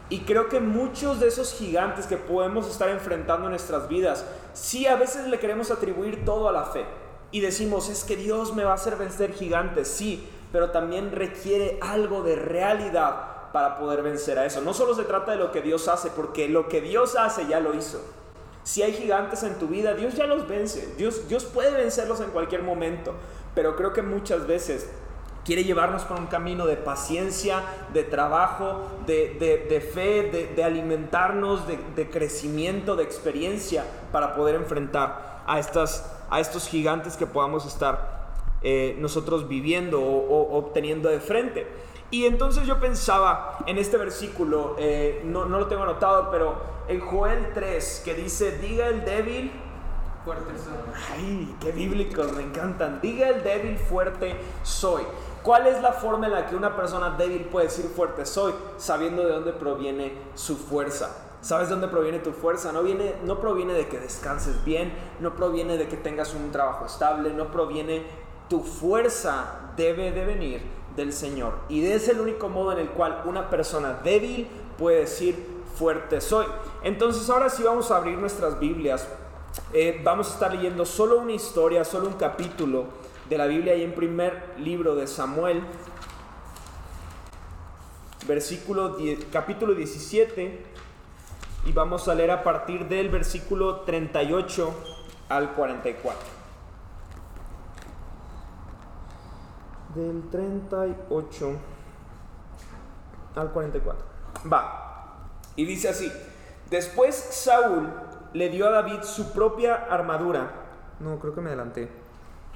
Y 0.09 0.21
creo 0.21 0.47
que 0.47 0.59
muchos 0.59 1.19
de 1.19 1.27
esos 1.27 1.53
gigantes 1.53 2.07
que 2.07 2.15
podemos 2.17 2.69
estar 2.69 2.89
enfrentando 2.89 3.45
en 3.45 3.51
nuestras 3.51 3.89
vidas, 3.89 4.25
sí 4.57 4.87
a 4.87 4.95
veces 4.95 5.27
le 5.27 5.39
queremos 5.39 5.71
atribuir 5.71 6.25
todo 6.25 6.49
a 6.49 6.51
la 6.51 6.65
fe. 6.65 6.85
Y 7.31 7.41
decimos, 7.41 7.89
es 7.89 8.03
que 8.03 8.15
Dios 8.15 8.55
me 8.55 8.63
va 8.63 8.71
a 8.71 8.75
hacer 8.75 8.95
vencer 8.95 9.33
gigantes, 9.33 9.87
sí, 9.87 10.27
pero 10.51 10.71
también 10.71 11.11
requiere 11.11 11.77
algo 11.81 12.23
de 12.23 12.35
realidad 12.35 13.51
para 13.51 13.77
poder 13.77 14.01
vencer 14.01 14.39
a 14.39 14.45
eso. 14.45 14.61
No 14.61 14.73
solo 14.73 14.95
se 14.95 15.03
trata 15.03 15.31
de 15.31 15.37
lo 15.37 15.51
que 15.51 15.61
Dios 15.61 15.87
hace, 15.87 16.09
porque 16.09 16.47
lo 16.47 16.67
que 16.69 16.81
Dios 16.81 17.15
hace 17.15 17.47
ya 17.47 17.59
lo 17.59 17.73
hizo. 17.73 18.01
Si 18.63 18.81
hay 18.81 18.93
gigantes 18.93 19.43
en 19.43 19.55
tu 19.55 19.67
vida, 19.67 19.93
Dios 19.93 20.15
ya 20.15 20.25
los 20.25 20.47
vence. 20.47 20.93
Dios, 20.97 21.27
Dios 21.27 21.45
puede 21.45 21.71
vencerlos 21.71 22.19
en 22.19 22.31
cualquier 22.31 22.63
momento. 22.63 23.13
Pero 23.55 23.75
creo 23.75 23.93
que 23.93 24.01
muchas 24.01 24.45
veces 24.45 24.89
Quiere 25.47 25.63
llevarnos 25.63 26.03
por 26.03 26.19
un 26.19 26.27
camino 26.27 26.65
de 26.65 26.75
paciencia, 26.75 27.63
de 27.93 28.03
trabajo, 28.03 28.81
de, 29.05 29.89
fe, 29.93 30.51
de, 30.53 30.61
alimentarnos, 30.61 31.61
de, 31.65 32.09
crecimiento, 32.09 32.97
de 32.97 33.03
experiencia 33.05 33.85
para 34.11 34.35
poder 34.35 34.55
enfrentar 34.55 35.45
a, 35.47 35.57
estas, 35.57 36.13
a 36.29 36.41
estos 36.41 36.67
gigantes 36.67 37.15
que 37.15 37.25
podamos 37.25 37.65
estar 37.65 38.33
eh, 38.61 38.97
nosotros 38.99 39.47
viviendo 39.47 40.01
o, 40.01 40.57
obteniendo 40.57 41.07
de 41.07 41.21
frente. 41.21 41.65
Y 42.11 42.25
entonces 42.25 42.67
yo 42.67 42.81
pensaba 42.81 43.59
en 43.67 43.77
este 43.77 43.95
versículo, 43.95 44.75
eh, 44.77 45.21
no, 45.23 45.45
no, 45.45 45.59
lo 45.59 45.67
tengo 45.67 45.83
anotado, 45.83 46.29
pero 46.29 46.57
en 46.89 46.99
Joel 46.99 47.53
3, 47.53 48.01
que 48.03 48.15
dice, 48.15 48.57
diga 48.57 48.87
el 48.87 49.05
débil, 49.05 49.49
fuerte 50.25 50.51
soy. 50.57 50.73
Ay, 51.15 51.55
qué 51.61 51.71
bíblicos, 51.71 52.33
me 52.33 52.43
encantan. 52.43 52.99
Diga 53.01 53.29
el 53.29 53.43
débil, 53.43 53.77
fuerte 53.77 54.35
soy. 54.61 55.03
¿Cuál 55.43 55.67
es 55.67 55.81
la 55.81 55.93
forma 55.93 56.27
en 56.27 56.33
la 56.33 56.45
que 56.47 56.55
una 56.55 56.75
persona 56.75 57.11
débil 57.11 57.45
puede 57.45 57.67
decir 57.67 57.85
fuerte 57.85 58.25
soy? 58.25 58.53
Sabiendo 58.77 59.23
de 59.23 59.33
dónde 59.33 59.53
proviene 59.53 60.13
su 60.35 60.57
fuerza. 60.57 61.15
¿Sabes 61.41 61.69
de 61.69 61.75
dónde 61.75 61.87
proviene 61.87 62.19
tu 62.19 62.31
fuerza? 62.31 62.71
No, 62.71 62.83
viene, 62.83 63.15
no 63.23 63.39
proviene 63.39 63.73
de 63.73 63.87
que 63.87 63.99
descanses 63.99 64.63
bien, 64.65 64.91
no 65.19 65.35
proviene 65.35 65.77
de 65.77 65.87
que 65.87 65.95
tengas 65.95 66.33
un 66.33 66.51
trabajo 66.51 66.85
estable, 66.85 67.31
no 67.33 67.51
proviene... 67.51 68.27
Tu 68.49 68.63
fuerza 68.63 69.73
debe 69.75 70.13
de 70.13 70.23
venir 70.23 70.61
del 70.95 71.11
Señor. 71.11 71.53
Y 71.67 71.85
es 71.85 72.07
el 72.07 72.21
único 72.21 72.47
modo 72.47 72.71
en 72.71 72.79
el 72.79 72.89
cual 72.89 73.23
una 73.25 73.49
persona 73.49 73.99
débil 74.03 74.47
puede 74.77 75.01
decir 75.01 75.57
fuerte 75.75 76.21
soy. 76.21 76.45
Entonces 76.83 77.29
ahora 77.29 77.49
sí 77.49 77.63
vamos 77.63 77.91
a 77.91 77.97
abrir 77.97 78.17
nuestras 78.17 78.59
Biblias. 78.59 79.07
Eh, 79.73 80.01
vamos 80.03 80.29
a 80.29 80.33
estar 80.33 80.53
leyendo 80.53 80.85
solo 80.85 81.19
una 81.19 81.33
historia, 81.33 81.83
solo 81.83 82.07
un 82.07 82.13
capítulo 82.13 82.85
de 83.29 83.37
la 83.37 83.47
Biblia 83.47 83.75
y 83.75 83.83
en 83.83 83.93
primer 83.93 84.55
libro 84.57 84.95
de 84.95 85.07
Samuel, 85.07 85.61
versículo 88.27 88.97
capítulo 89.31 89.73
17, 89.73 90.63
y 91.65 91.71
vamos 91.73 92.07
a 92.07 92.15
leer 92.15 92.31
a 92.31 92.43
partir 92.43 92.87
del 92.87 93.09
versículo 93.09 93.81
38 93.81 94.73
al 95.29 95.53
44. 95.53 96.37
Del 99.95 100.29
38 100.29 101.57
al 103.35 103.51
44. 103.51 104.05
Va. 104.51 104.83
Y 105.55 105.65
dice 105.65 105.89
así, 105.89 106.11
después 106.69 107.15
Saúl 107.15 107.89
le 108.33 108.49
dio 108.49 108.67
a 108.67 108.71
David 108.71 109.01
su 109.01 109.33
propia 109.33 109.87
armadura. 109.89 110.51
No, 110.99 111.19
creo 111.19 111.33
que 111.33 111.41
me 111.41 111.49
adelanté. 111.49 112.06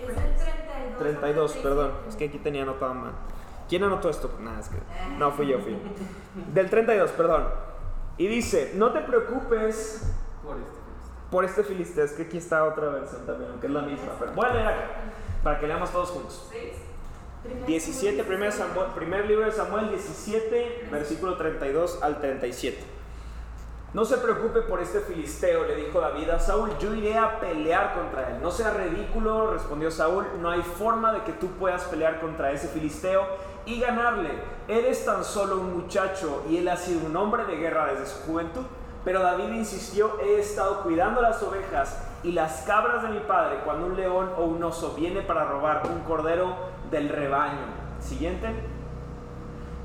Es 0.09 0.17
el 0.17 0.35
32. 0.35 0.97
32, 0.99 1.53
perdón. 1.57 1.91
Es 2.07 2.15
que 2.15 2.25
aquí 2.25 2.37
tenía 2.37 2.63
anotado 2.63 2.93
mal. 2.93 3.11
¿Quién 3.69 3.83
anotó 3.83 4.09
esto? 4.09 4.29
Nada, 4.41 4.59
es 4.59 4.69
que. 4.69 4.77
No, 5.17 5.31
fui 5.31 5.47
yo, 5.47 5.59
fui. 5.59 5.77
Del 6.53 6.69
32, 6.69 7.11
perdón. 7.11 7.47
Y 8.17 8.27
dice: 8.27 8.73
No 8.75 8.91
te 8.91 9.01
preocupes 9.01 10.11
por 11.31 11.45
este 11.45 11.63
filisteo. 11.63 12.03
Es 12.03 12.11
que 12.11 12.23
aquí 12.23 12.37
está 12.37 12.65
otra 12.65 12.89
versión 12.89 13.25
también, 13.25 13.51
aunque 13.51 13.67
es 13.67 13.73
la 13.73 13.81
misma. 13.81 14.11
Pero 14.19 14.33
voy 14.33 14.45
a 14.45 14.53
leer 14.53 14.67
acá, 14.67 14.85
para 15.43 15.59
que 15.59 15.67
leamos 15.67 15.89
todos 15.91 16.09
juntos. 16.09 16.51
17, 17.65 18.23
primer, 18.23 18.53
primer 18.93 19.25
libro 19.25 19.45
de 19.45 19.51
Samuel, 19.51 19.89
17, 19.89 20.89
versículo 20.91 21.37
32 21.37 22.03
al 22.03 22.19
37. 22.19 22.77
No 23.93 24.05
se 24.05 24.17
preocupe 24.17 24.61
por 24.61 24.79
este 24.79 25.01
filisteo, 25.01 25.65
le 25.65 25.75
dijo 25.75 25.99
David 25.99 26.29
a 26.29 26.39
Saúl, 26.39 26.69
yo 26.79 26.93
iré 26.93 27.17
a 27.17 27.41
pelear 27.41 27.93
contra 27.93 28.29
él. 28.29 28.41
No 28.41 28.49
sea 28.49 28.71
ridículo, 28.71 29.51
respondió 29.51 29.91
Saúl, 29.91 30.25
no 30.39 30.49
hay 30.49 30.61
forma 30.61 31.11
de 31.11 31.23
que 31.23 31.33
tú 31.33 31.47
puedas 31.59 31.83
pelear 31.83 32.21
contra 32.21 32.53
ese 32.53 32.69
filisteo 32.69 33.25
y 33.65 33.81
ganarle. 33.81 34.29
Eres 34.69 35.03
tan 35.03 35.25
solo 35.25 35.59
un 35.59 35.73
muchacho 35.73 36.45
y 36.49 36.57
él 36.57 36.69
ha 36.69 36.77
sido 36.77 37.05
un 37.05 37.17
hombre 37.17 37.43
de 37.43 37.57
guerra 37.57 37.87
desde 37.87 38.05
su 38.05 38.21
juventud. 38.21 38.63
Pero 39.03 39.21
David 39.21 39.51
insistió, 39.55 40.21
he 40.21 40.39
estado 40.39 40.83
cuidando 40.83 41.21
las 41.21 41.43
ovejas 41.43 42.01
y 42.23 42.31
las 42.31 42.61
cabras 42.61 43.03
de 43.03 43.09
mi 43.09 43.19
padre 43.19 43.59
cuando 43.65 43.87
un 43.87 43.97
león 43.97 44.31
o 44.37 44.45
un 44.45 44.63
oso 44.63 44.93
viene 44.95 45.21
para 45.21 45.43
robar 45.43 45.81
un 45.91 45.99
cordero 46.03 46.55
del 46.89 47.09
rebaño. 47.09 47.65
Siguiente. 47.99 48.70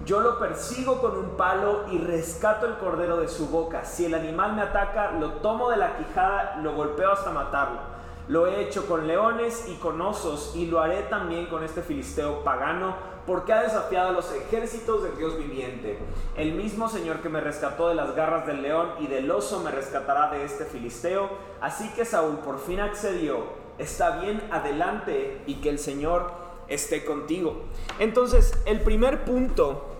Yo 0.06 0.20
lo 0.20 0.38
persigo 0.38 1.00
con 1.00 1.16
un 1.16 1.30
palo 1.30 1.86
y 1.90 1.98
rescato 1.98 2.64
el 2.64 2.76
cordero 2.76 3.16
de 3.16 3.26
su 3.26 3.48
boca. 3.48 3.84
Si 3.84 4.04
el 4.04 4.14
animal 4.14 4.54
me 4.54 4.62
ataca, 4.62 5.10
lo 5.10 5.32
tomo 5.32 5.68
de 5.68 5.78
la 5.78 5.96
quijada, 5.96 6.60
lo 6.62 6.74
golpeo 6.74 7.10
hasta 7.10 7.32
matarlo. 7.32 7.80
Lo 8.28 8.46
he 8.46 8.60
hecho 8.60 8.86
con 8.86 9.08
leones 9.08 9.66
y 9.68 9.74
con 9.74 10.00
osos 10.00 10.52
y 10.54 10.66
lo 10.66 10.80
haré 10.80 11.02
también 11.02 11.46
con 11.46 11.64
este 11.64 11.82
filisteo 11.82 12.44
pagano 12.44 12.94
porque 13.26 13.52
ha 13.52 13.62
desafiado 13.62 14.10
a 14.10 14.12
los 14.12 14.32
ejércitos 14.32 15.02
del 15.02 15.16
Dios 15.16 15.36
viviente. 15.38 15.98
El 16.36 16.52
mismo 16.52 16.88
Señor 16.88 17.16
que 17.18 17.28
me 17.28 17.40
rescató 17.40 17.88
de 17.88 17.96
las 17.96 18.14
garras 18.14 18.46
del 18.46 18.62
león 18.62 18.90
y 19.00 19.08
del 19.08 19.28
oso 19.28 19.58
me 19.58 19.72
rescatará 19.72 20.30
de 20.30 20.44
este 20.44 20.66
filisteo. 20.66 21.30
Así 21.60 21.88
que 21.96 22.04
Saúl 22.04 22.38
por 22.38 22.60
fin 22.60 22.78
accedió. 22.78 23.38
Está 23.78 24.20
bien, 24.20 24.40
adelante 24.52 25.42
y 25.46 25.56
que 25.56 25.68
el 25.68 25.80
Señor 25.80 26.30
esté 26.68 27.04
contigo. 27.04 27.62
Entonces, 27.98 28.52
el 28.66 28.82
primer 28.82 29.24
punto 29.24 29.95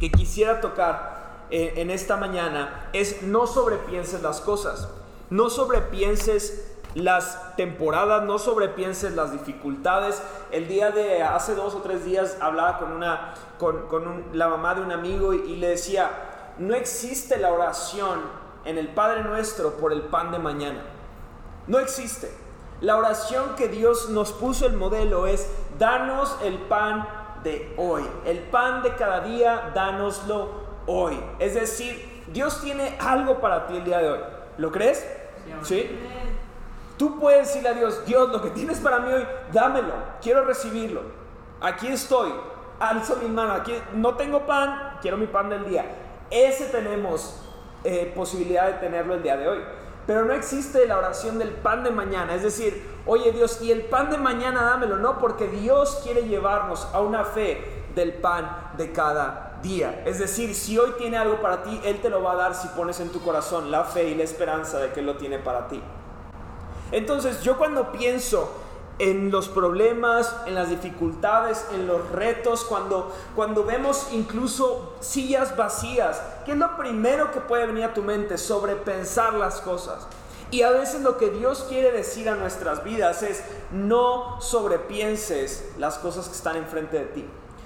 que 0.00 0.10
quisiera 0.10 0.60
tocar 0.60 1.46
eh, 1.50 1.74
en 1.76 1.90
esta 1.90 2.16
mañana 2.16 2.88
es 2.92 3.22
no 3.22 3.46
sobrepienses 3.46 4.22
las 4.22 4.40
cosas, 4.40 4.88
no 5.30 5.50
sobrepienses 5.50 6.70
las 6.94 7.56
temporadas, 7.56 8.24
no 8.24 8.38
sobrepienses 8.38 9.14
las 9.14 9.32
dificultades. 9.32 10.22
El 10.50 10.68
día 10.68 10.90
de 10.90 11.22
hace 11.22 11.54
dos 11.54 11.74
o 11.74 11.82
tres 11.82 12.04
días 12.04 12.38
hablaba 12.40 12.78
con, 12.78 12.92
una, 12.92 13.34
con, 13.58 14.24
la 14.32 14.48
mamá 14.48 14.74
de 14.74 14.82
un 14.82 14.92
amigo 14.92 15.34
y, 15.34 15.38
y 15.42 15.56
le 15.56 15.68
decía, 15.68 16.10
no 16.58 16.74
existe 16.74 17.36
la 17.36 17.52
oración 17.52 18.20
en 18.64 18.78
el 18.78 18.88
Padre 18.88 19.24
nuestro 19.24 19.76
por 19.76 19.92
el 19.92 20.02
pan 20.02 20.30
de 20.30 20.38
mañana. 20.38 20.82
No 21.66 21.78
existe. 21.78 22.32
La 22.80 22.96
oración 22.96 23.54
que 23.56 23.68
Dios 23.68 24.10
nos 24.10 24.32
puso 24.32 24.66
el 24.66 24.74
modelo 24.74 25.26
es, 25.26 25.48
danos 25.78 26.36
el 26.42 26.58
pan 26.58 27.23
de 27.44 27.74
hoy. 27.76 28.02
El 28.24 28.38
pan 28.40 28.82
de 28.82 28.94
cada 28.94 29.20
día, 29.20 29.70
dánoslo 29.74 30.50
hoy. 30.86 31.20
Es 31.38 31.54
decir, 31.54 32.24
Dios 32.32 32.60
tiene 32.60 32.96
algo 32.98 33.40
para 33.40 33.66
ti 33.66 33.76
el 33.76 33.84
día 33.84 33.98
de 33.98 34.10
hoy. 34.10 34.20
¿Lo 34.58 34.72
crees? 34.72 35.06
¿Sí? 35.62 35.98
Tú 36.96 37.20
puedes 37.20 37.48
decirle 37.48 37.68
a 37.68 37.74
Dios, 37.74 38.04
Dios, 38.06 38.30
lo 38.30 38.40
que 38.40 38.50
tienes 38.50 38.78
para 38.78 39.00
mí 39.00 39.12
hoy, 39.12 39.26
dámelo. 39.52 39.92
Quiero 40.22 40.44
recibirlo. 40.44 41.02
Aquí 41.60 41.88
estoy. 41.88 42.32
Alzo 42.80 43.16
mi 43.22 43.28
mano. 43.28 43.52
Aquí 43.52 43.74
no 43.94 44.14
tengo 44.14 44.46
pan, 44.46 44.98
quiero 45.00 45.16
mi 45.16 45.26
pan 45.26 45.48
del 45.48 45.68
día. 45.68 45.84
Ese 46.30 46.66
tenemos 46.66 47.40
eh, 47.84 48.12
posibilidad 48.14 48.66
de 48.66 48.72
tenerlo 48.74 49.14
el 49.14 49.22
día 49.22 49.36
de 49.36 49.48
hoy. 49.48 49.58
Pero 50.06 50.24
no 50.24 50.34
existe 50.34 50.86
la 50.86 50.98
oración 50.98 51.38
del 51.38 51.50
pan 51.50 51.82
de 51.82 51.90
mañana. 51.90 52.34
Es 52.34 52.42
decir, 52.42 52.84
oye 53.06 53.32
Dios, 53.32 53.60
y 53.62 53.72
el 53.72 53.82
pan 53.82 54.10
de 54.10 54.18
mañana 54.18 54.62
dámelo. 54.62 54.98
No, 54.98 55.18
porque 55.18 55.48
Dios 55.48 56.00
quiere 56.02 56.22
llevarnos 56.22 56.86
a 56.92 57.00
una 57.00 57.24
fe 57.24 57.84
del 57.94 58.12
pan 58.14 58.72
de 58.76 58.92
cada 58.92 59.58
día. 59.62 60.02
Es 60.04 60.18
decir, 60.18 60.54
si 60.54 60.78
hoy 60.78 60.92
tiene 60.98 61.16
algo 61.16 61.40
para 61.40 61.62
ti, 61.62 61.80
Él 61.84 62.00
te 62.00 62.10
lo 62.10 62.22
va 62.22 62.32
a 62.32 62.36
dar 62.36 62.54
si 62.54 62.68
pones 62.68 63.00
en 63.00 63.10
tu 63.10 63.22
corazón 63.22 63.70
la 63.70 63.84
fe 63.84 64.08
y 64.08 64.14
la 64.14 64.24
esperanza 64.24 64.78
de 64.78 64.92
que 64.92 65.00
Él 65.00 65.06
lo 65.06 65.16
tiene 65.16 65.38
para 65.38 65.68
ti. 65.68 65.80
Entonces 66.92 67.42
yo 67.42 67.56
cuando 67.56 67.90
pienso 67.90 68.52
en 68.98 69.30
los 69.30 69.48
problemas, 69.48 70.34
en 70.46 70.54
las 70.54 70.70
dificultades, 70.70 71.66
en 71.72 71.86
los 71.86 72.10
retos, 72.10 72.64
cuando, 72.64 73.12
cuando 73.34 73.64
vemos 73.64 74.08
incluso 74.12 74.94
sillas 75.00 75.56
vacías, 75.56 76.22
¿qué 76.44 76.52
es 76.52 76.58
lo 76.58 76.76
primero 76.76 77.32
que 77.32 77.40
puede 77.40 77.66
venir 77.66 77.84
a 77.84 77.94
tu 77.94 78.02
mente? 78.02 78.38
Sobrepensar 78.38 79.34
las 79.34 79.60
cosas. 79.60 80.06
Y 80.50 80.62
a 80.62 80.70
veces 80.70 81.00
lo 81.00 81.18
que 81.18 81.30
Dios 81.30 81.66
quiere 81.68 81.90
decir 81.90 82.28
a 82.28 82.36
nuestras 82.36 82.84
vidas 82.84 83.22
es, 83.22 83.42
no 83.72 84.40
sobrepienses 84.40 85.72
las 85.78 85.98
cosas 85.98 86.28
que 86.28 86.36
están 86.36 86.56
enfrente 86.56 86.98
de 86.98 87.06
ti. 87.06 87.24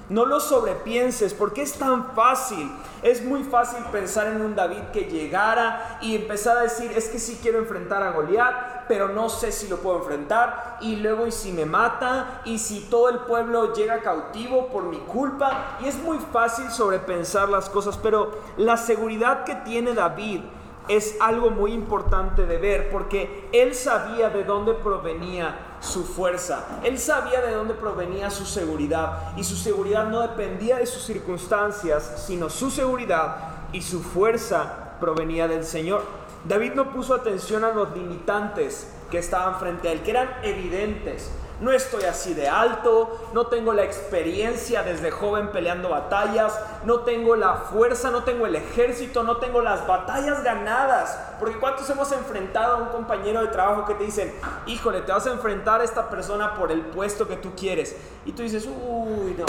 No 0.09 0.25
lo 0.25 0.41
sobrepienses 0.41 1.35
porque 1.35 1.61
es 1.61 1.75
tan 1.75 2.15
fácil. 2.15 2.71
Es 3.03 3.23
muy 3.23 3.45
fácil 3.45 3.85
pensar 3.93 4.29
en 4.29 4.41
un 4.41 4.57
David 4.57 4.85
que 4.93 5.03
llegara 5.03 5.99
y 6.01 6.17
empezar 6.17 6.57
a 6.57 6.63
decir, 6.63 6.91
es 6.97 7.09
que 7.09 7.19
sí 7.19 7.39
quiero 7.43 7.59
enfrentar 7.59 8.03
a 8.03 8.13
Goliat, 8.13 8.87
pero 8.89 9.11
no 9.11 9.29
sé 9.29 9.53
si 9.53 9.69
lo 9.69 9.77
puedo 9.77 9.99
enfrentar. 9.99 10.79
Y 10.81 10.97
luego, 10.97 11.27
¿y 11.27 11.33
si 11.33 11.53
me 11.53 11.67
mata? 11.67 12.41
¿Y 12.47 12.59
si 12.59 12.81
todo 12.89 13.11
el 13.11 13.19
pueblo 13.21 13.75
llega 13.75 14.01
cautivo 14.01 14.69
por 14.69 14.85
mi 14.85 14.99
culpa? 14.99 15.77
Y 15.81 15.89
es 15.89 15.99
muy 15.99 16.19
fácil 16.33 16.71
sobrepensar 16.71 17.51
las 17.51 17.69
cosas, 17.69 17.99
pero 17.99 18.31
la 18.57 18.79
seguridad 18.79 19.45
que 19.45 19.57
tiene 19.57 19.93
David 19.93 20.41
es 20.89 21.19
algo 21.21 21.51
muy 21.51 21.73
importante 21.73 22.47
de 22.47 22.57
ver 22.57 22.91
porque 22.91 23.47
él 23.53 23.75
sabía 23.75 24.31
de 24.31 24.45
dónde 24.45 24.73
provenía 24.73 25.68
su 25.81 26.05
fuerza, 26.05 26.65
él 26.83 26.99
sabía 26.99 27.41
de 27.41 27.53
dónde 27.53 27.75
provenía 27.75 28.31
su 28.31 28.45
seguridad 28.45 29.37
y 29.37 29.45
su 29.45 29.57
seguridad 29.57 30.09
no 30.09 30.21
dependía 30.21 30.79
de 30.79 30.87
sus 30.87 31.05
circunstancias, 31.05 32.25
sino 32.27 32.51
su 32.51 32.71
seguridad 32.71 33.37
y 33.73 33.83
su 33.83 34.03
fuerza 34.03 34.97
provenía 35.01 35.47
del 35.49 35.65
Señor. 35.65 36.03
David 36.45 36.73
no 36.75 36.93
puso 36.93 37.15
atención 37.15 37.65
a 37.65 37.73
los 37.73 37.93
limitantes 37.95 38.89
que 39.11 39.19
estaban 39.19 39.59
frente 39.59 39.89
a 39.89 39.93
él, 39.93 40.03
que 40.03 40.11
eran 40.11 40.29
evidentes. 40.43 41.31
No 41.61 41.73
estoy 41.73 42.05
así 42.05 42.35
de 42.35 42.49
alto, 42.49 43.31
no 43.33 43.47
tengo 43.49 43.73
la 43.73 43.83
experiencia 43.83 44.83
desde 44.83 45.11
joven 45.11 45.51
peleando 45.51 45.89
batallas, 45.89 46.59
no 46.85 47.01
tengo 47.01 47.37
la 47.37 47.55
fuerza, 47.55 48.11
no 48.11 48.23
tengo 48.23 48.47
el 48.47 48.55
ejército, 48.55 49.23
no 49.23 49.39
tengo 49.39 49.61
las 49.61 49.87
batallas 49.87 50.43
ganadas. 50.45 51.19
Porque 51.41 51.59
¿cuántos 51.59 51.89
hemos 51.91 52.13
enfrentado 52.13 52.77
a 52.77 52.79
un 52.79 52.89
compañero 52.89 53.41
de 53.41 53.49
trabajo 53.49 53.87
que 53.87 53.95
te 53.95 54.05
dicen, 54.05 54.33
híjole, 54.67 55.03
te 55.03 55.13
vas 55.13 55.27
a 55.27 55.33
enfrentar 55.33 55.81
a 55.81 55.85
esta 55.85 56.09
persona 56.09 56.55
por 56.55 56.71
el 56.71 56.83
puesto 56.83 57.27
que 57.27 57.37
tú 57.37 57.53
quieres? 57.57 57.97
Y 58.25 58.33
tú 58.33 58.43
dices, 58.43 58.67
uy, 58.67 59.35
no, 59.37 59.47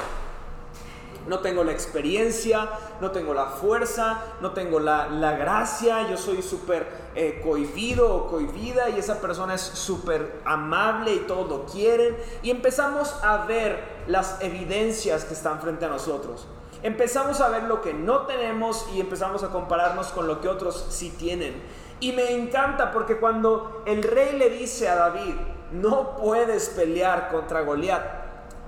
no 1.30 1.40
tengo 1.40 1.64
la 1.64 1.72
experiencia, 1.72 2.68
no 3.00 3.12
tengo 3.12 3.34
la 3.34 3.46
fuerza, 3.46 4.20
no 4.42 4.52
tengo 4.52 4.80
la, 4.80 5.08
gracia, 5.38 6.10
yo 6.10 6.18
soy 6.18 6.42
súper 6.42 6.88
eh, 7.16 7.42
cohibido 7.44 8.16
o 8.16 8.28
cohibida 8.28 8.90
y 8.90 9.00
esa 9.00 9.20
persona 9.20 9.56
es 9.56 9.62
súper 9.62 10.42
amable 10.46 11.16
y 11.16 11.20
todos 11.20 11.50
lo 11.50 11.66
quieren. 11.66 12.18
Y 12.44 12.52
empezamos 12.52 13.16
a 13.24 13.46
ver 13.46 13.80
las 14.08 14.42
evidencias 14.42 15.26
que 15.26 15.34
están 15.34 15.60
frente 15.60 15.86
a 15.86 15.90
nosotros. 15.90 16.48
Empezamos 16.82 17.42
a 17.42 17.50
ver 17.50 17.64
lo 17.64 17.82
que 17.82 17.94
no 17.94 18.22
tenemos 18.22 18.88
y 18.94 19.02
empezamos 19.02 19.44
a 19.44 19.50
compararnos 19.50 20.08
con 20.08 20.28
lo 20.28 20.40
que 20.40 20.48
otros 20.48 20.86
sí 20.90 21.14
tienen. 21.18 21.62
Y 22.00 22.14
me 22.14 22.32
encanta 22.32 22.92
porque 22.92 23.18
cuando 23.18 23.84
el 23.86 24.04
rey 24.04 24.38
le 24.38 24.50
dice 24.50 24.88
a 24.88 24.96
David, 24.96 25.36
no 25.72 26.16
puedes 26.16 26.70
pelear 26.70 27.30
contra 27.30 27.62
Goliat, 27.62 28.04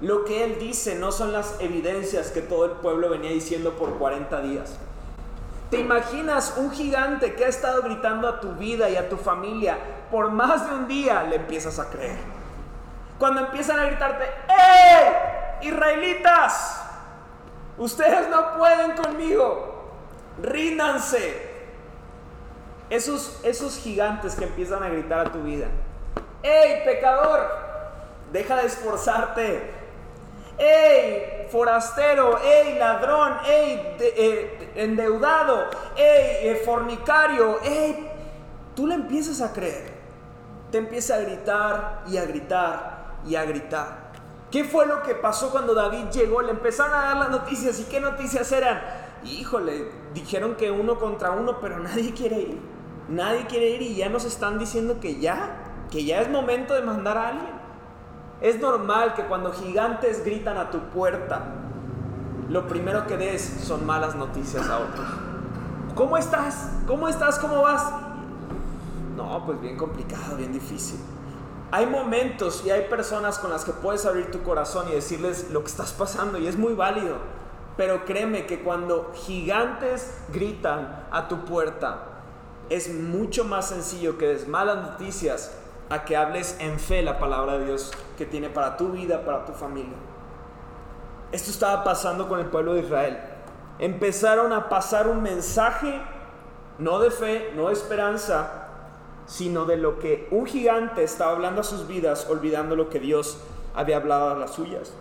lo 0.02 0.26
que 0.26 0.44
él 0.44 0.58
dice 0.60 0.96
no 0.96 1.12
son 1.12 1.32
las 1.32 1.62
evidencias 1.62 2.32
que 2.32 2.42
todo 2.42 2.66
el 2.66 2.72
pueblo 2.72 3.10
venía 3.10 3.32
diciendo 3.32 3.74
por 3.74 3.98
40 3.98 4.42
días. 4.42 4.78
¿Te 5.72 5.80
imaginas 5.80 6.56
un 6.58 6.70
gigante 6.70 7.34
que 7.34 7.46
ha 7.46 7.48
estado 7.48 7.82
gritando 7.82 8.28
a 8.28 8.42
tu 8.42 8.56
vida 8.56 8.90
y 8.90 8.98
a 8.98 9.08
tu 9.08 9.16
familia 9.16 9.78
por 10.12 10.30
más 10.30 10.70
de 10.70 10.76
un 10.76 10.86
día? 10.86 11.24
Le 11.24 11.38
empiezas 11.38 11.80
a 11.80 11.90
creer. 11.90 12.20
Cuando 13.18 13.40
empiezan 13.46 13.80
a 13.80 13.86
gritarte, 13.86 14.26
¡Eh! 14.50 15.62
Israelitas, 15.62 16.84
ustedes 17.78 18.28
no 18.28 18.58
pueden 18.58 18.98
conmigo, 18.98 19.94
ríndanse. 20.42 21.50
Esos, 22.90 23.40
esos 23.44 23.78
gigantes 23.78 24.36
que 24.36 24.44
empiezan 24.44 24.84
a 24.84 24.90
gritar 24.90 25.28
a 25.28 25.32
tu 25.32 25.42
vida, 25.42 25.68
¡Ey, 26.44 26.84
pecador! 26.84 27.48
Deja 28.34 28.58
de 28.58 28.68
esforzarte, 28.68 29.72
¡Ey, 30.58 31.48
forastero! 31.50 32.40
¡Ey, 32.40 32.78
ladrón! 32.78 33.38
¡Ey, 33.46 33.96
eh, 34.00 34.72
endeudado! 34.76 35.70
¡Ey, 35.96 36.50
eh, 36.50 36.62
fornicario! 36.66 37.60
¡Ey! 37.64 38.10
Tú 38.76 38.88
le 38.88 38.96
empiezas 38.96 39.42
a 39.42 39.54
creer. 39.54 39.92
Te 40.72 40.78
empieza 40.78 41.16
a 41.16 41.20
gritar 41.20 42.04
y 42.08 42.18
a 42.18 42.26
gritar 42.26 43.16
y 43.26 43.36
a 43.36 43.44
gritar. 43.46 44.12
¿Qué 44.52 44.64
fue 44.66 44.86
lo 44.86 45.02
que 45.02 45.16
pasó 45.16 45.50
cuando 45.50 45.74
David 45.74 46.10
llegó? 46.12 46.42
Le 46.42 46.52
empezaron 46.52 46.94
a 46.94 47.02
dar 47.04 47.18
las 47.18 47.30
noticias. 47.30 47.80
¿Y 47.80 47.86
qué 47.86 48.02
noticias 48.02 48.52
eran? 48.52 48.82
Híjole, 49.24 49.88
dijeron 50.14 50.56
que 50.56 50.72
uno 50.72 51.00
contra 51.00 51.32
uno, 51.32 51.60
pero 51.62 51.80
nadie 51.84 52.14
quiere 52.14 52.40
ir. 52.40 52.60
Nadie 53.08 53.46
quiere 53.48 53.70
ir 53.72 53.82
y 53.82 53.96
ya 53.96 54.10
nos 54.10 54.26
están 54.26 54.60
diciendo 54.60 55.00
que 55.00 55.20
ya, 55.20 55.88
que 55.90 56.04
ya 56.04 56.22
es 56.22 56.30
momento 56.30 56.74
de 56.74 56.82
mandar 56.82 57.18
a 57.18 57.30
alguien. 57.30 57.61
Es 58.42 58.60
normal 58.60 59.14
que 59.14 59.24
cuando 59.26 59.54
gigantes 59.54 60.26
gritan 60.26 60.58
a 60.58 60.72
tu 60.72 60.80
puerta, 60.90 61.44
lo 62.50 62.68
primero 62.68 63.06
que 63.06 63.16
des 63.16 63.42
son 63.42 63.86
malas 63.86 64.16
noticias 64.16 64.68
a 64.68 64.80
otros. 64.80 65.08
¿Cómo 65.94 66.18
estás? 66.18 66.72
¿Cómo 66.88 67.08
estás? 67.08 67.38
¿Cómo 67.38 67.62
vas? 67.62 67.88
No, 69.16 69.46
pues 69.46 69.62
bien 69.62 69.78
complicado, 69.78 70.38
bien 70.38 70.52
difícil. 70.52 71.00
Hay 71.70 71.86
momentos 71.86 72.64
y 72.66 72.72
hay 72.72 72.90
personas 72.90 73.38
con 73.38 73.52
las 73.52 73.64
que 73.64 73.74
puedes 73.74 74.08
abrir 74.08 74.32
tu 74.32 74.42
corazón 74.42 74.88
y 74.90 74.94
decirles 74.94 75.52
lo 75.52 75.62
que 75.62 75.70
estás 75.70 75.94
pasando 75.94 76.40
y 76.40 76.48
es 76.48 76.58
muy 76.58 76.74
válido. 76.74 77.18
Pero 77.78 78.06
créeme 78.06 78.48
que 78.48 78.64
cuando 78.64 79.12
gigantes 79.14 80.18
gritan 80.34 81.06
a 81.12 81.28
tu 81.28 81.46
puerta, 81.46 82.06
es 82.70 82.92
mucho 82.92 83.46
más 83.46 83.70
sencillo 83.70 84.18
que 84.18 84.28
des 84.28 84.48
malas 84.48 84.78
noticias 84.78 85.52
a 85.92 86.06
que 86.06 86.16
hables 86.16 86.56
en 86.60 86.80
fe 86.80 87.02
la 87.02 87.20
palabra 87.20 87.58
de 87.58 87.66
Dios 87.66 87.92
que 88.18 88.26
tiene 88.26 88.50
para 88.50 88.78
tu 88.78 88.94
vida, 88.94 89.26
para 89.26 89.44
tu 89.46 89.52
familia. 89.52 89.98
Esto 91.34 91.52
estaba 91.52 91.84
pasando 91.84 92.30
con 92.30 92.40
el 92.40 92.46
pueblo 92.46 92.74
de 92.74 92.82
Israel. 92.82 93.20
Empezaron 93.78 94.54
a 94.54 94.70
pasar 94.70 95.10
un 95.10 95.22
mensaje, 95.22 96.02
no 96.78 97.00
de 97.00 97.12
fe, 97.12 97.52
no 97.58 97.68
de 97.68 97.74
esperanza, 97.74 98.70
sino 99.26 99.66
de 99.66 99.76
lo 99.76 100.00
que 100.00 100.30
un 100.32 100.46
gigante 100.46 101.04
estaba 101.04 101.34
hablando 101.34 101.60
a 101.60 101.66
sus 101.66 101.88
vidas, 101.88 102.26
olvidando 102.30 102.78
lo 102.78 102.90
que 102.90 103.00
Dios 103.00 103.38
había 103.76 103.98
hablado 103.98 104.30
a 104.30 104.36
las 104.36 104.52
suyas. 104.52 104.94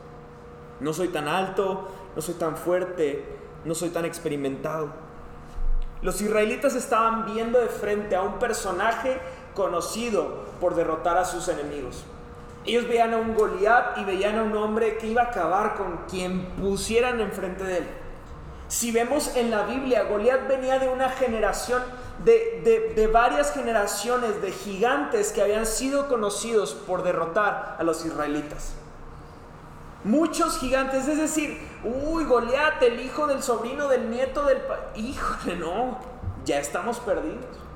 No 0.81 0.93
soy 0.93 1.09
tan 1.09 1.29
alto, 1.29 1.89
no 2.17 2.23
soy 2.23 2.35
tan 2.35 2.57
fuerte, 2.57 3.25
no 3.65 3.77
soy 3.77 3.91
tan 3.91 4.05
experimentado. 4.05 4.89
Los 6.03 6.21
israelitas 6.21 6.75
estaban 6.75 7.27
viendo 7.27 7.61
de 7.61 7.69
frente 7.69 8.17
a 8.17 8.23
un 8.23 8.39
personaje 8.39 9.21
conocido 9.55 10.45
por 10.61 10.75
derrotar 10.75 11.19
a 11.19 11.25
sus 11.25 11.49
enemigos. 11.49 12.05
Ellos 12.67 12.87
veían 12.87 13.15
a 13.15 13.17
un 13.17 13.35
Goliat 13.35 13.99
y 13.99 14.05
veían 14.05 14.39
a 14.39 14.43
un 14.43 14.57
hombre 14.57 14.99
que 14.99 15.07
iba 15.07 15.23
a 15.23 15.27
acabar 15.27 15.77
con 15.77 16.05
quien 16.09 16.47
pusieran 16.61 17.21
enfrente 17.21 17.65
de 17.65 17.79
él. 17.79 17.89
Si 18.69 18.93
vemos 18.93 19.35
en 19.35 19.51
la 19.51 19.63
Biblia, 19.63 20.05
Goliat 20.05 20.47
venía 20.47 20.79
de 20.79 20.89
una 20.89 21.09
generación, 21.09 21.83
de, 22.25 22.93
de, 22.95 23.07
varias 23.09 23.53
generaciones 23.53 24.41
de 24.43 24.53
gigantes 24.53 25.33
que 25.33 25.43
habían 25.43 25.67
sido 25.67 26.07
conocidos 26.07 26.75
por 26.75 27.03
derrotar 27.03 27.77
a 27.79 27.83
los 27.83 28.05
israelitas. 28.05 28.75
Muchos 30.05 30.59
gigantes, 30.59 31.09
es 31.09 31.19
decir, 31.19 31.59
uy, 31.83 32.25
Goliat, 32.25 32.83
el 32.83 33.01
hijo 33.01 33.27
del 33.27 33.43
sobrino 33.43 33.89
del 33.89 34.09
nieto 34.11 34.45
del... 34.45 34.63
Híjole, 34.95 35.57
no, 35.57 35.99
ya 36.45 36.61
estamos 36.61 37.01
perdidos. 37.01 37.70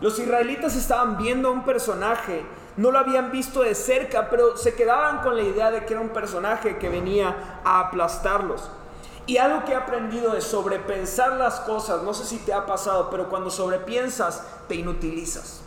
Los 0.00 0.18
israelitas 0.18 0.76
estaban 0.76 1.16
viendo 1.18 1.48
a 1.48 1.52
un 1.52 1.64
personaje, 1.64 2.44
no 2.76 2.92
lo 2.92 3.00
habían 3.00 3.32
visto 3.32 3.62
de 3.62 3.74
cerca, 3.74 4.30
pero 4.30 4.56
se 4.56 4.74
quedaban 4.74 5.18
con 5.22 5.34
la 5.34 5.42
idea 5.42 5.72
de 5.72 5.84
que 5.84 5.94
era 5.94 6.00
un 6.00 6.10
personaje 6.10 6.78
que 6.78 6.88
venía 6.88 7.60
a 7.64 7.80
aplastarlos. 7.80 8.70
Y 9.26 9.38
algo 9.38 9.64
que 9.64 9.72
he 9.72 9.76
aprendido 9.76 10.34
es 10.34 10.44
sobrepensar 10.44 11.32
las 11.32 11.60
cosas, 11.60 12.02
no 12.02 12.14
sé 12.14 12.24
si 12.24 12.38
te 12.38 12.52
ha 12.52 12.64
pasado, 12.64 13.10
pero 13.10 13.28
cuando 13.28 13.50
sobrepiensas, 13.50 14.46
te 14.68 14.76
inutilizas. 14.76 15.62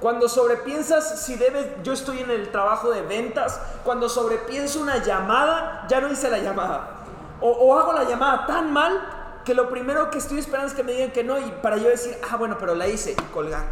Cuando 0.00 0.26
sobrepiensas 0.26 1.22
si 1.22 1.36
debes, 1.36 1.66
yo 1.82 1.92
estoy 1.92 2.20
en 2.20 2.30
el 2.30 2.50
trabajo 2.50 2.90
de 2.90 3.02
ventas, 3.02 3.60
cuando 3.84 4.08
sobrepienso 4.08 4.80
una 4.80 4.96
llamada, 5.04 5.86
ya 5.88 6.00
no 6.00 6.10
hice 6.10 6.30
la 6.30 6.38
llamada. 6.38 6.96
O, 7.42 7.50
o 7.50 7.78
hago 7.78 7.92
la 7.92 8.04
llamada 8.04 8.46
tan 8.46 8.72
mal 8.72 9.19
que 9.44 9.54
lo 9.54 9.68
primero 9.68 10.10
que 10.10 10.18
estoy 10.18 10.38
esperando 10.38 10.68
es 10.68 10.74
que 10.74 10.82
me 10.82 10.92
digan 10.92 11.12
que 11.12 11.24
no 11.24 11.38
y 11.38 11.50
para 11.62 11.76
yo 11.76 11.88
decir, 11.88 12.16
ah, 12.30 12.36
bueno, 12.36 12.56
pero 12.58 12.74
la 12.74 12.88
hice 12.88 13.12
y 13.12 13.32
colgar. 13.32 13.64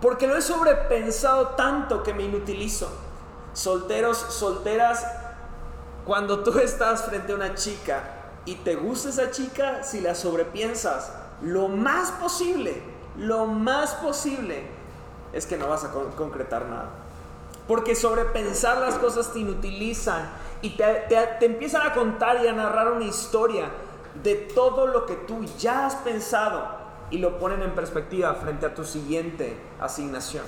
Porque 0.00 0.26
lo 0.26 0.36
he 0.36 0.42
sobrepensado 0.42 1.48
tanto 1.48 2.02
que 2.02 2.12
me 2.12 2.24
inutilizo. 2.24 2.90
Solteros, 3.54 4.18
solteras, 4.18 5.06
cuando 6.04 6.40
tú 6.40 6.58
estás 6.58 7.04
frente 7.04 7.32
a 7.32 7.36
una 7.36 7.54
chica 7.54 8.04
y 8.44 8.56
te 8.56 8.76
gusta 8.76 9.08
esa 9.08 9.30
chica, 9.30 9.82
si 9.82 10.00
la 10.00 10.14
sobrepiensas, 10.14 11.12
lo 11.40 11.68
más 11.68 12.12
posible, 12.12 12.82
lo 13.16 13.46
más 13.46 13.94
posible 13.94 14.62
es 15.32 15.46
que 15.46 15.56
no 15.56 15.68
vas 15.68 15.84
a 15.84 15.90
concretar 15.90 16.66
nada. 16.66 16.90
Porque 17.66 17.96
sobrepensar 17.96 18.78
las 18.78 18.96
cosas 18.96 19.32
te 19.32 19.40
inutilizan 19.40 20.28
y 20.60 20.76
te, 20.76 20.84
te 21.40 21.46
empiezan 21.46 21.86
a 21.86 21.94
contar 21.94 22.44
y 22.44 22.46
a 22.46 22.52
narrar 22.52 22.92
una 22.92 23.04
historia 23.04 23.70
de 24.22 24.34
todo 24.34 24.86
lo 24.86 25.06
que 25.06 25.14
tú 25.14 25.44
ya 25.58 25.86
has 25.86 25.96
pensado 25.96 26.64
y 27.10 27.18
lo 27.18 27.38
ponen 27.38 27.62
en 27.62 27.74
perspectiva 27.74 28.34
frente 28.34 28.66
a 28.66 28.74
tu 28.74 28.84
siguiente 28.84 29.56
asignación. 29.80 30.44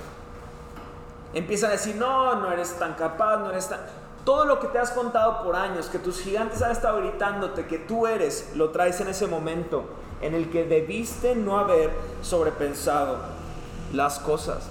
Empiezan 1.34 1.70
a 1.70 1.72
decir, 1.72 1.96
no, 1.96 2.36
no 2.36 2.50
eres 2.50 2.78
tan 2.78 2.94
capaz, 2.94 3.38
no 3.38 3.50
eres 3.50 3.68
tan... 3.68 3.80
Todo 4.24 4.44
lo 4.44 4.60
que 4.60 4.66
te 4.68 4.78
has 4.78 4.90
contado 4.90 5.42
por 5.42 5.56
años, 5.56 5.88
que 5.88 5.98
tus 5.98 6.20
gigantes 6.20 6.60
han 6.62 6.72
estado 6.72 6.98
gritándote 7.00 7.66
que 7.66 7.78
tú 7.78 8.06
eres, 8.06 8.52
lo 8.56 8.70
traes 8.70 9.00
en 9.00 9.08
ese 9.08 9.26
momento 9.26 9.84
en 10.20 10.34
el 10.34 10.50
que 10.50 10.64
debiste 10.64 11.34
no 11.34 11.58
haber 11.58 11.90
sobrepensado 12.22 13.18
las 13.92 14.18
cosas. 14.18 14.68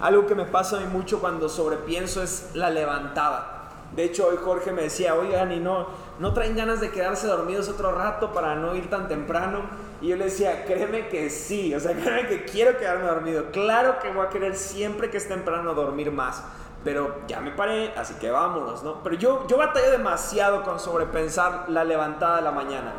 Algo 0.00 0.26
que 0.26 0.34
me 0.34 0.44
pasa 0.44 0.76
a 0.76 0.80
mí 0.80 0.86
mucho 0.86 1.20
cuando 1.20 1.48
sobrepienso 1.48 2.22
es 2.22 2.50
la 2.54 2.70
levantada. 2.70 3.70
De 3.94 4.04
hecho, 4.04 4.28
hoy 4.28 4.36
Jorge 4.42 4.72
me 4.72 4.82
decía, 4.82 5.14
oigan, 5.14 5.50
y 5.52 5.58
no, 5.58 5.88
no 6.18 6.32
traen 6.32 6.56
ganas 6.56 6.80
de 6.80 6.90
quedarse 6.90 7.26
dormidos 7.26 7.68
otro 7.68 7.92
rato 7.92 8.32
para 8.32 8.56
no 8.56 8.74
ir 8.74 8.90
tan 8.90 9.08
temprano. 9.08 9.62
Y 10.00 10.08
yo 10.08 10.16
le 10.16 10.26
decía, 10.26 10.64
créeme 10.64 11.08
que 11.08 11.30
sí, 11.30 11.74
o 11.74 11.80
sea, 11.80 11.92
créeme 11.96 12.28
que 12.28 12.44
quiero 12.44 12.76
quedarme 12.78 13.06
dormido. 13.06 13.46
Claro 13.52 13.98
que 14.00 14.10
voy 14.10 14.26
a 14.26 14.28
querer 14.28 14.56
siempre 14.56 15.10
que 15.10 15.16
es 15.16 15.28
temprano 15.28 15.74
dormir 15.74 16.10
más. 16.10 16.42
Pero 16.84 17.22
ya 17.26 17.40
me 17.40 17.50
paré, 17.50 17.92
así 17.96 18.14
que 18.14 18.30
vámonos, 18.30 18.82
¿no? 18.82 19.02
Pero 19.02 19.16
yo, 19.16 19.46
yo 19.48 19.56
batallo 19.56 19.90
demasiado 19.90 20.62
con 20.62 20.78
sobrepensar 20.78 21.68
la 21.68 21.84
levantada 21.84 22.36
de 22.36 22.42
la 22.42 22.52
mañana. 22.52 22.92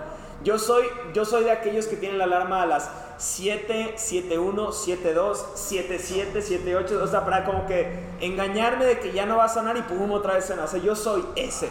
Yo 0.43 0.57
soy, 0.57 0.85
yo 1.13 1.25
soy 1.25 1.43
de 1.43 1.51
aquellos 1.51 1.87
que 1.87 1.97
tienen 1.97 2.17
la 2.17 2.25
alarma 2.25 2.61
a 2.61 2.65
las 2.65 2.89
7, 3.17 3.95
7, 3.97 4.39
1, 4.39 4.71
7, 4.71 5.13
2, 5.13 5.45
7, 5.55 5.99
7, 5.99 6.41
7, 6.41 6.75
8. 6.75 7.01
O 7.03 7.07
sea, 7.07 7.25
para 7.25 7.43
como 7.43 7.65
que 7.67 8.05
engañarme 8.21 8.85
de 8.85 8.99
que 8.99 9.11
ya 9.11 9.25
no 9.25 9.37
va 9.37 9.45
a 9.45 9.49
sonar 9.49 9.75
y 9.75 9.81
pum, 9.81 10.11
otra 10.11 10.35
vez 10.35 10.45
suena. 10.45 10.63
O 10.63 10.67
sea, 10.67 10.79
yo 10.79 10.95
soy 10.95 11.25
ese. 11.35 11.69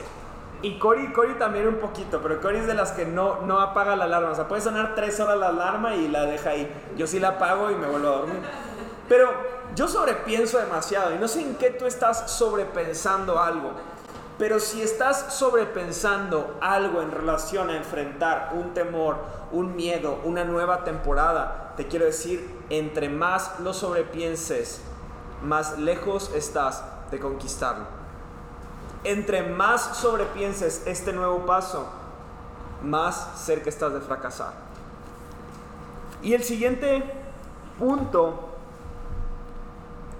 Y 0.60 0.78
Cory, 0.78 1.12
Cory 1.12 1.34
también 1.34 1.68
un 1.68 1.76
poquito, 1.76 2.20
pero 2.20 2.40
Cory 2.40 2.58
es 2.58 2.66
de 2.66 2.74
las 2.74 2.90
que 2.90 3.06
no, 3.06 3.42
no 3.42 3.60
apaga 3.60 3.94
la 3.94 4.04
alarma. 4.04 4.30
O 4.30 4.34
sea, 4.34 4.48
puede 4.48 4.60
sonar 4.60 4.94
3 4.96 5.20
horas 5.20 5.38
la 5.38 5.48
alarma 5.48 5.94
y 5.94 6.08
la 6.08 6.22
deja 6.24 6.50
ahí. 6.50 6.68
Yo 6.96 7.06
sí 7.06 7.20
la 7.20 7.28
apago 7.28 7.70
y 7.70 7.76
me 7.76 7.86
vuelvo 7.86 8.08
a 8.08 8.16
dormir. 8.18 8.40
Pero 9.08 9.30
yo 9.76 9.86
sobrepienso 9.86 10.58
demasiado 10.58 11.14
y 11.14 11.18
no 11.18 11.28
sé 11.28 11.42
en 11.42 11.54
qué 11.54 11.70
tú 11.70 11.86
estás 11.86 12.30
sobrepensando 12.32 13.40
algo. 13.40 13.70
Pero 14.36 14.60
si 14.60 14.82
estás 14.82 15.34
sobrepensando 15.34 16.58
algo 16.60 17.02
en 17.02 17.10
relación 17.10 17.70
a 17.70 17.76
enfrentar 17.76 18.50
un 18.54 18.74
temor, 18.74 19.16
un 19.50 19.74
miedo, 19.76 20.20
una 20.24 20.44
nueva 20.44 20.84
temporada, 20.84 21.74
te 21.76 21.86
quiero 21.86 22.04
decir, 22.04 22.48
entre 22.70 23.08
más 23.08 23.58
lo 23.60 23.72
sobrepienses, 23.72 24.80
más 25.42 25.78
lejos 25.78 26.32
estás 26.34 26.84
de 27.10 27.18
conquistarlo. 27.18 27.97
Entre 29.04 29.42
más 29.42 29.96
sobrepienses 29.96 30.86
este 30.86 31.12
nuevo 31.12 31.46
paso, 31.46 31.88
más 32.82 33.40
cerca 33.44 33.68
estás 33.68 33.92
de 33.92 34.00
fracasar. 34.00 34.52
Y 36.22 36.34
el 36.34 36.42
siguiente 36.42 37.02
punto 37.78 38.48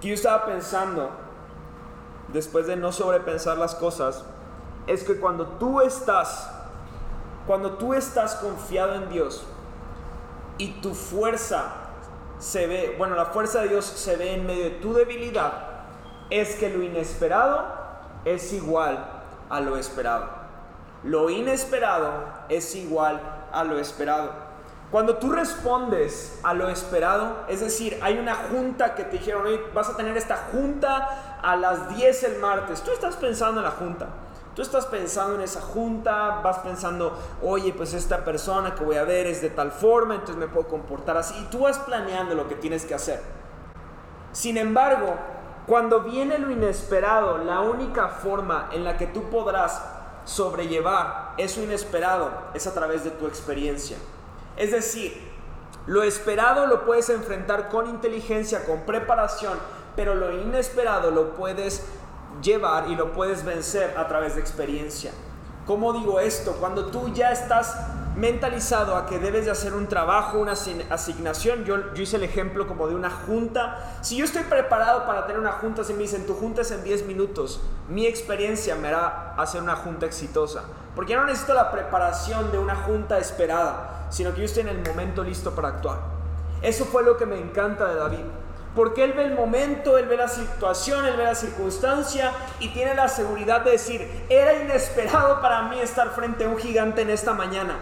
que 0.00 0.08
yo 0.08 0.14
estaba 0.14 0.46
pensando 0.46 1.10
después 2.32 2.66
de 2.66 2.76
no 2.76 2.92
sobrepensar 2.92 3.58
las 3.58 3.74
cosas, 3.74 4.24
es 4.86 5.02
que 5.02 5.18
cuando 5.18 5.46
tú 5.46 5.80
estás, 5.80 6.50
cuando 7.46 7.72
tú 7.72 7.94
estás 7.94 8.36
confiado 8.36 8.94
en 8.94 9.08
Dios 9.08 9.44
y 10.56 10.80
tu 10.80 10.94
fuerza 10.94 11.72
se 12.38 12.66
ve, 12.66 12.94
bueno, 12.96 13.16
la 13.16 13.26
fuerza 13.26 13.62
de 13.62 13.68
Dios 13.68 13.84
se 13.84 14.16
ve 14.16 14.34
en 14.34 14.46
medio 14.46 14.64
de 14.64 14.70
tu 14.70 14.92
debilidad, 14.92 15.52
es 16.30 16.54
que 16.56 16.70
lo 16.70 16.82
inesperado 16.82 17.87
es 18.24 18.52
igual 18.52 19.04
a 19.48 19.60
lo 19.60 19.76
esperado. 19.76 20.26
Lo 21.04 21.30
inesperado 21.30 22.10
es 22.48 22.74
igual 22.74 23.20
a 23.52 23.64
lo 23.64 23.78
esperado. 23.78 24.48
Cuando 24.90 25.18
tú 25.18 25.30
respondes 25.30 26.40
a 26.42 26.54
lo 26.54 26.68
esperado, 26.70 27.44
es 27.48 27.60
decir, 27.60 27.98
hay 28.00 28.18
una 28.18 28.34
junta 28.34 28.94
que 28.94 29.04
te 29.04 29.18
dijeron, 29.18 29.46
hoy 29.46 29.60
vas 29.74 29.90
a 29.90 29.96
tener 29.96 30.16
esta 30.16 30.48
junta 30.50 31.38
a 31.42 31.56
las 31.56 31.94
10 31.94 32.24
el 32.24 32.38
martes, 32.38 32.82
tú 32.82 32.90
estás 32.90 33.16
pensando 33.16 33.60
en 33.60 33.64
la 33.64 33.72
junta. 33.72 34.08
Tú 34.58 34.62
estás 34.62 34.86
pensando 34.86 35.36
en 35.36 35.42
esa 35.42 35.60
junta, 35.60 36.40
vas 36.42 36.58
pensando, 36.58 37.16
oye, 37.42 37.72
pues 37.72 37.94
esta 37.94 38.24
persona 38.24 38.74
que 38.74 38.82
voy 38.82 38.96
a 38.96 39.04
ver 39.04 39.28
es 39.28 39.40
de 39.40 39.50
tal 39.50 39.70
forma, 39.70 40.14
entonces 40.16 40.36
me 40.36 40.48
puedo 40.48 40.66
comportar 40.66 41.16
así. 41.16 41.38
Y 41.38 41.44
tú 41.44 41.60
vas 41.60 41.78
planeando 41.78 42.34
lo 42.34 42.48
que 42.48 42.56
tienes 42.56 42.84
que 42.84 42.92
hacer. 42.92 43.22
Sin 44.32 44.56
embargo, 44.56 45.14
cuando 45.68 46.00
viene 46.00 46.38
lo 46.38 46.50
inesperado, 46.50 47.36
la 47.44 47.60
única 47.60 48.08
forma 48.08 48.70
en 48.72 48.84
la 48.84 48.96
que 48.96 49.06
tú 49.06 49.28
podrás 49.28 49.82
sobrellevar 50.24 51.34
eso 51.36 51.62
inesperado 51.62 52.30
es 52.54 52.66
a 52.66 52.72
través 52.72 53.04
de 53.04 53.10
tu 53.10 53.26
experiencia. 53.26 53.98
Es 54.56 54.72
decir, 54.72 55.12
lo 55.86 56.02
esperado 56.02 56.66
lo 56.66 56.86
puedes 56.86 57.10
enfrentar 57.10 57.68
con 57.68 57.86
inteligencia, 57.86 58.64
con 58.64 58.86
preparación, 58.86 59.58
pero 59.94 60.14
lo 60.14 60.32
inesperado 60.32 61.10
lo 61.10 61.34
puedes 61.34 61.84
llevar 62.42 62.88
y 62.88 62.96
lo 62.96 63.12
puedes 63.12 63.44
vencer 63.44 63.94
a 63.98 64.08
través 64.08 64.36
de 64.36 64.40
experiencia. 64.40 65.12
¿Cómo 65.66 65.92
digo 65.92 66.18
esto? 66.18 66.52
Cuando 66.60 66.86
tú 66.86 67.12
ya 67.12 67.30
estás 67.30 67.76
mentalizado 68.18 68.96
a 68.96 69.06
que 69.06 69.20
debes 69.20 69.44
de 69.44 69.52
hacer 69.52 69.74
un 69.74 69.86
trabajo, 69.86 70.38
una 70.38 70.52
asignación, 70.52 71.64
yo, 71.64 71.94
yo 71.94 72.02
hice 72.02 72.16
el 72.16 72.24
ejemplo 72.24 72.66
como 72.66 72.88
de 72.88 72.96
una 72.96 73.10
junta. 73.10 73.78
Si 74.00 74.16
yo 74.16 74.24
estoy 74.24 74.42
preparado 74.42 75.06
para 75.06 75.26
tener 75.26 75.40
una 75.40 75.52
junta, 75.52 75.84
si 75.84 75.92
me 75.92 76.00
dicen 76.00 76.26
tu 76.26 76.34
junta 76.34 76.62
es 76.62 76.72
en 76.72 76.82
10 76.82 77.06
minutos, 77.06 77.60
mi 77.88 78.06
experiencia 78.06 78.74
me 78.74 78.88
hará 78.88 79.34
hacer 79.36 79.62
una 79.62 79.76
junta 79.76 80.06
exitosa. 80.06 80.64
Porque 80.96 81.12
yo 81.12 81.20
no 81.20 81.26
necesito 81.26 81.54
la 81.54 81.70
preparación 81.70 82.50
de 82.50 82.58
una 82.58 82.74
junta 82.74 83.18
esperada, 83.18 84.08
sino 84.10 84.34
que 84.34 84.40
yo 84.40 84.46
estoy 84.46 84.62
en 84.62 84.68
el 84.68 84.84
momento 84.84 85.22
listo 85.22 85.54
para 85.54 85.68
actuar. 85.68 86.00
Eso 86.60 86.86
fue 86.86 87.04
lo 87.04 87.16
que 87.16 87.24
me 87.24 87.38
encanta 87.38 87.86
de 87.86 87.94
David. 87.94 88.24
Porque 88.74 89.04
él 89.04 89.12
ve 89.12 89.26
el 89.26 89.34
momento, 89.34 89.96
él 89.96 90.06
ve 90.06 90.16
la 90.16 90.28
situación, 90.28 91.06
él 91.06 91.16
ve 91.16 91.22
la 91.22 91.36
circunstancia 91.36 92.32
y 92.58 92.68
tiene 92.70 92.96
la 92.96 93.06
seguridad 93.06 93.60
de 93.60 93.72
decir, 93.72 94.26
era 94.28 94.54
inesperado 94.54 95.40
para 95.40 95.62
mí 95.68 95.78
estar 95.78 96.10
frente 96.10 96.44
a 96.44 96.48
un 96.48 96.58
gigante 96.58 97.02
en 97.02 97.10
esta 97.10 97.32
mañana. 97.32 97.76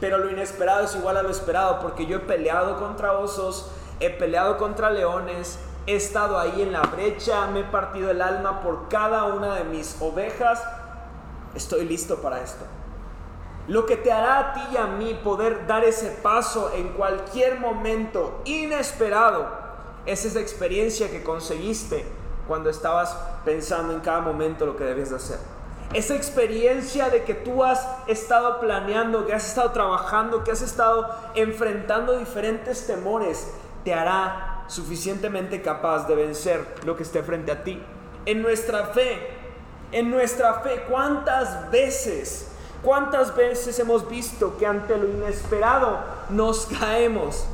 Pero 0.00 0.18
lo 0.18 0.30
inesperado 0.30 0.84
es 0.84 0.94
igual 0.94 1.16
a 1.16 1.22
lo 1.22 1.30
esperado 1.30 1.80
porque 1.80 2.06
yo 2.06 2.18
he 2.18 2.20
peleado 2.20 2.78
contra 2.78 3.12
osos, 3.12 3.70
he 4.00 4.10
peleado 4.10 4.58
contra 4.58 4.90
leones, 4.90 5.58
he 5.86 5.96
estado 5.96 6.38
ahí 6.38 6.62
en 6.62 6.72
la 6.72 6.82
brecha, 6.82 7.46
me 7.46 7.60
he 7.60 7.64
partido 7.64 8.10
el 8.10 8.20
alma 8.20 8.60
por 8.60 8.88
cada 8.88 9.24
una 9.24 9.54
de 9.54 9.64
mis 9.64 9.96
ovejas 10.00 10.62
estoy 11.56 11.84
listo 11.84 12.16
para 12.16 12.42
esto. 12.42 12.64
Lo 13.68 13.86
que 13.86 13.96
te 13.96 14.12
hará 14.12 14.38
a 14.38 14.52
ti 14.54 14.60
y 14.72 14.76
a 14.76 14.86
mí 14.86 15.18
poder 15.24 15.66
dar 15.66 15.82
ese 15.82 16.10
paso 16.22 16.70
en 16.74 16.90
cualquier 16.90 17.58
momento 17.58 18.42
inesperado 18.44 19.48
es 20.04 20.24
esa 20.24 20.40
experiencia 20.40 21.10
que 21.10 21.24
conseguiste 21.24 22.06
cuando 22.46 22.70
estabas 22.70 23.16
pensando 23.44 23.92
en 23.92 24.00
cada 24.00 24.20
momento 24.20 24.66
lo 24.66 24.76
que 24.76 24.84
debías 24.84 25.10
de 25.10 25.16
hacer. 25.16 25.55
Esa 25.92 26.14
experiencia 26.14 27.10
de 27.10 27.24
que 27.24 27.34
tú 27.34 27.64
has 27.64 27.86
estado 28.06 28.60
planeando, 28.60 29.26
que 29.26 29.34
has 29.34 29.46
estado 29.46 29.70
trabajando, 29.70 30.44
que 30.44 30.50
has 30.50 30.62
estado 30.62 31.08
enfrentando 31.34 32.18
diferentes 32.18 32.86
temores, 32.86 33.52
te 33.84 33.94
hará 33.94 34.64
suficientemente 34.68 35.62
capaz 35.62 36.08
de 36.08 36.16
vencer 36.16 36.66
lo 36.84 36.96
que 36.96 37.04
esté 37.04 37.22
frente 37.22 37.52
a 37.52 37.62
ti. 37.62 37.80
En 38.26 38.42
nuestra 38.42 38.86
fe 38.86 39.36
en 39.92 40.10
nuestra 40.10 40.60
fe. 40.60 40.84
¿Cuántas 40.88 41.70
veces, 41.70 42.48
cuántas 42.82 43.34
veces 43.34 43.78
hemos 43.78 44.08
visto 44.08 44.56
que 44.58 44.66
ante 44.66 44.96
lo 44.96 45.08
inesperado 45.08 46.00
nos 46.30 46.66
caemos? 46.66 47.46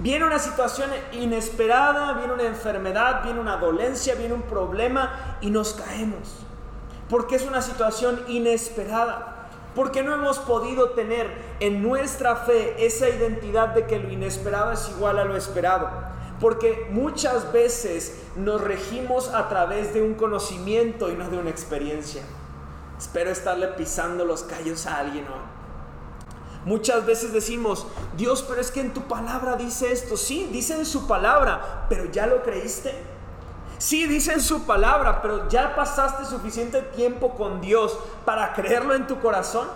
Viene 0.00 0.24
una 0.24 0.38
situación 0.38 0.90
inesperada, 1.12 2.14
viene 2.14 2.32
una 2.32 2.44
enfermedad, 2.44 3.22
viene 3.22 3.40
una 3.40 3.56
dolencia, 3.56 4.14
viene 4.14 4.34
un 4.34 4.42
problema 4.42 5.36
y 5.40 5.50
nos 5.50 5.74
caemos. 5.74 6.46
Porque 7.10 7.36
es 7.36 7.42
una 7.42 7.60
situación 7.60 8.22
inesperada. 8.28 9.48
Porque 9.74 10.02
no 10.02 10.14
hemos 10.14 10.38
podido 10.38 10.90
tener 10.90 11.30
en 11.60 11.82
nuestra 11.82 12.36
fe 12.36 12.86
esa 12.86 13.08
identidad 13.08 13.68
de 13.68 13.86
que 13.86 13.98
lo 13.98 14.10
inesperado 14.10 14.72
es 14.72 14.88
igual 14.88 15.18
a 15.18 15.24
lo 15.24 15.36
esperado. 15.36 15.88
Porque 16.40 16.88
muchas 16.90 17.52
veces 17.52 18.22
nos 18.36 18.60
regimos 18.60 19.28
a 19.28 19.48
través 19.48 19.92
de 19.92 20.02
un 20.02 20.14
conocimiento 20.14 21.10
y 21.10 21.14
no 21.14 21.28
de 21.28 21.38
una 21.38 21.50
experiencia. 21.50 22.22
Espero 22.98 23.30
estarle 23.30 23.68
pisando 23.68 24.24
los 24.24 24.42
callos 24.42 24.86
a 24.86 24.98
alguien 24.98 25.26
Muchas 26.64 27.06
veces 27.06 27.32
decimos, 27.32 27.86
Dios, 28.18 28.44
pero 28.46 28.60
es 28.60 28.70
que 28.70 28.80
en 28.80 28.92
tu 28.92 29.02
palabra 29.02 29.56
dice 29.56 29.92
esto. 29.92 30.16
Sí, 30.16 30.48
dice 30.52 30.74
en 30.74 30.84
su 30.84 31.06
palabra, 31.06 31.86
pero 31.88 32.04
¿ya 32.06 32.26
lo 32.26 32.42
creíste? 32.42 32.92
Sí, 33.80 34.06
dice 34.06 34.34
en 34.34 34.42
su 34.42 34.66
palabra, 34.66 35.22
pero 35.22 35.48
¿ya 35.48 35.74
pasaste 35.74 36.26
suficiente 36.26 36.82
tiempo 36.82 37.30
con 37.30 37.62
Dios 37.62 37.98
para 38.26 38.52
creerlo 38.52 38.94
en 38.94 39.06
tu 39.06 39.20
corazón? 39.20 39.66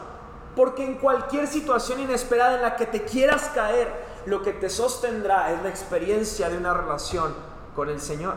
Porque 0.54 0.84
en 0.84 0.96
cualquier 0.96 1.46
situación 1.46 2.00
inesperada 2.00 2.56
en 2.56 2.62
la 2.62 2.76
que 2.76 2.84
te 2.84 3.04
quieras 3.04 3.50
caer, 3.54 3.90
lo 4.26 4.42
que 4.42 4.52
te 4.52 4.68
sostendrá 4.68 5.54
es 5.54 5.62
la 5.62 5.70
experiencia 5.70 6.50
de 6.50 6.58
una 6.58 6.74
relación 6.74 7.34
con 7.74 7.88
el 7.88 7.98
Señor. 7.98 8.34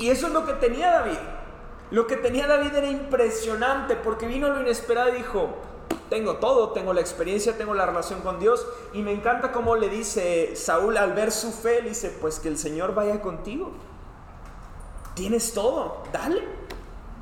Y 0.00 0.10
eso 0.10 0.26
es 0.26 0.32
lo 0.32 0.44
que 0.44 0.54
tenía 0.54 0.90
David. 0.90 1.18
Lo 1.92 2.08
que 2.08 2.16
tenía 2.16 2.48
David 2.48 2.74
era 2.74 2.88
impresionante 2.88 3.94
porque 3.94 4.26
vino 4.26 4.48
lo 4.48 4.62
inesperado 4.62 5.10
y 5.10 5.18
dijo, 5.18 5.50
tengo 6.10 6.38
todo, 6.38 6.70
tengo 6.70 6.92
la 6.92 7.00
experiencia, 7.02 7.56
tengo 7.56 7.74
la 7.74 7.86
relación 7.86 8.20
con 8.22 8.40
Dios. 8.40 8.66
Y 8.92 9.02
me 9.02 9.12
encanta 9.12 9.52
cómo 9.52 9.76
le 9.76 9.88
dice 9.88 10.56
Saúl 10.56 10.96
al 10.96 11.12
ver 11.12 11.30
su 11.30 11.52
fe, 11.52 11.82
dice, 11.82 12.10
pues 12.20 12.40
que 12.40 12.48
el 12.48 12.58
Señor 12.58 12.96
vaya 12.96 13.22
contigo. 13.22 13.70
Tienes 15.14 15.52
todo, 15.52 16.02
dale. 16.12 16.42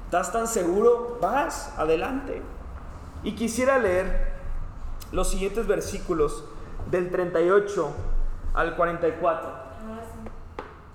¿Estás 0.05 0.33
tan 0.33 0.47
seguro? 0.47 1.19
Vas, 1.21 1.75
adelante. 1.77 2.43
Y 3.23 3.35
quisiera 3.35 3.79
leer 3.79 4.33
los 5.13 5.31
siguientes 5.31 5.67
versículos 5.67 6.45
del 6.91 7.11
38 7.11 7.91
al 8.55 8.77
44. 8.77 9.49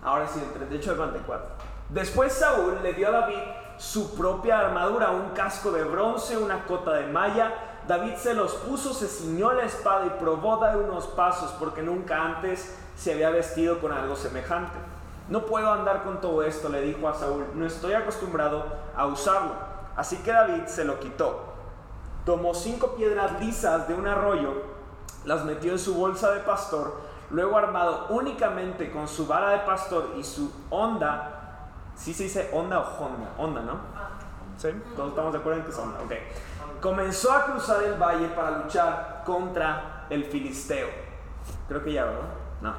Ahora 0.03 0.27
sí, 0.27 0.39
del 0.39 0.51
38 0.51 0.91
al 0.91 0.97
44. 0.97 1.47
Después 1.89 2.33
Saúl 2.33 2.79
le 2.81 2.93
dio 2.93 3.09
a 3.09 3.11
David 3.11 3.39
su 3.77 4.15
propia 4.15 4.59
armadura, 4.59 5.11
un 5.11 5.31
casco 5.31 5.71
de 5.71 5.83
bronce, 5.83 6.37
una 6.37 6.65
cota 6.65 6.93
de 6.93 7.07
malla. 7.07 7.53
David 7.87 8.15
se 8.15 8.33
los 8.33 8.53
puso, 8.53 8.93
se 8.93 9.07
ciñó 9.07 9.51
la 9.51 9.63
espada 9.63 10.05
y 10.05 10.09
probó 10.19 10.57
dar 10.57 10.77
unos 10.77 11.07
pasos 11.07 11.51
porque 11.59 11.81
nunca 11.81 12.23
antes 12.23 12.73
se 12.95 13.13
había 13.13 13.29
vestido 13.29 13.79
con 13.79 13.91
algo 13.91 14.15
semejante. 14.15 14.94
No 15.29 15.45
puedo 15.45 15.71
andar 15.71 16.03
con 16.03 16.21
todo 16.21 16.43
esto, 16.43 16.69
le 16.69 16.81
dijo 16.81 17.07
a 17.07 17.13
Saúl, 17.13 17.45
no 17.55 17.65
estoy 17.65 17.93
acostumbrado 17.93 18.65
a 18.95 19.07
usarlo. 19.07 19.53
Así 19.95 20.17
que 20.17 20.31
David 20.31 20.65
se 20.67 20.85
lo 20.85 20.99
quitó 20.99 21.55
tomó 22.25 22.53
cinco 22.53 22.95
piedras 22.95 23.39
lisas 23.39 23.87
de 23.87 23.93
un 23.93 24.07
arroyo, 24.07 24.63
las 25.23 25.45
metió 25.45 25.71
en 25.71 25.79
su 25.79 25.93
bolsa 25.95 26.31
de 26.31 26.39
pastor, 26.41 26.95
luego 27.29 27.57
armado 27.57 28.07
únicamente 28.09 28.91
con 28.91 29.07
su 29.07 29.27
vara 29.27 29.51
de 29.51 29.59
pastor 29.59 30.13
y 30.17 30.23
su 30.23 30.51
onda, 30.71 31.69
¿sí 31.95 32.13
se 32.13 32.23
dice 32.23 32.49
onda 32.51 32.79
o 32.79 33.03
honda? 33.03 33.29
Onda, 33.37 33.61
¿no? 33.61 33.73
¿Sí? 34.57 34.69
Todos 34.95 35.09
estamos 35.09 35.33
de 35.33 35.39
acuerdo 35.39 35.59
en 35.59 35.65
que 35.65 35.71
es 35.71 35.77
onda, 35.77 35.99
ok. 36.03 36.13
Comenzó 36.81 37.31
a 37.31 37.45
cruzar 37.45 37.83
el 37.83 37.95
valle 38.01 38.27
para 38.29 38.57
luchar 38.59 39.23
contra 39.25 40.05
el 40.09 40.25
filisteo. 40.25 40.87
Creo 41.67 41.83
que 41.83 41.93
ya, 41.93 42.05
¿verdad? 42.05 42.21
No. 42.61 42.73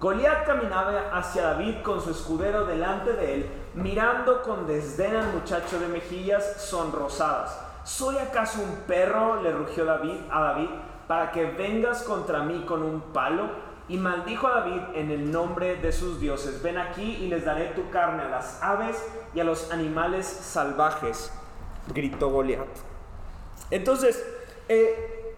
Goliat 0.00 0.46
caminaba 0.46 1.10
hacia 1.12 1.42
David 1.42 1.82
con 1.82 2.00
su 2.00 2.10
escudero 2.10 2.64
delante 2.64 3.12
de 3.12 3.34
él, 3.34 3.50
mirando 3.74 4.42
con 4.42 4.66
desdén 4.66 5.14
al 5.14 5.32
muchacho 5.32 5.78
de 5.78 5.88
mejillas 5.88 6.62
sonrosadas. 6.62 7.58
¿Soy 7.84 8.16
acaso 8.16 8.62
un 8.62 8.76
perro? 8.86 9.42
le 9.42 9.52
rugió 9.52 9.84
David 9.84 10.16
a 10.30 10.40
David, 10.40 10.70
para 11.06 11.30
que 11.32 11.44
vengas 11.44 12.02
contra 12.02 12.42
mí 12.42 12.64
con 12.66 12.82
un 12.82 13.00
palo. 13.12 13.74
Y 13.86 13.98
maldijo 13.98 14.46
a 14.46 14.60
David 14.60 14.80
en 14.94 15.10
el 15.10 15.30
nombre 15.30 15.76
de 15.76 15.92
sus 15.92 16.18
dioses. 16.18 16.62
Ven 16.62 16.78
aquí 16.78 17.18
y 17.20 17.28
les 17.28 17.44
daré 17.44 17.66
tu 17.74 17.90
carne 17.90 18.22
a 18.22 18.28
las 18.30 18.62
aves 18.62 18.96
y 19.34 19.40
a 19.40 19.44
los 19.44 19.70
animales 19.70 20.26
salvajes, 20.26 21.30
gritó 21.92 22.30
Goliat. 22.30 22.66
Entonces, 23.70 24.24
eh, 24.68 25.36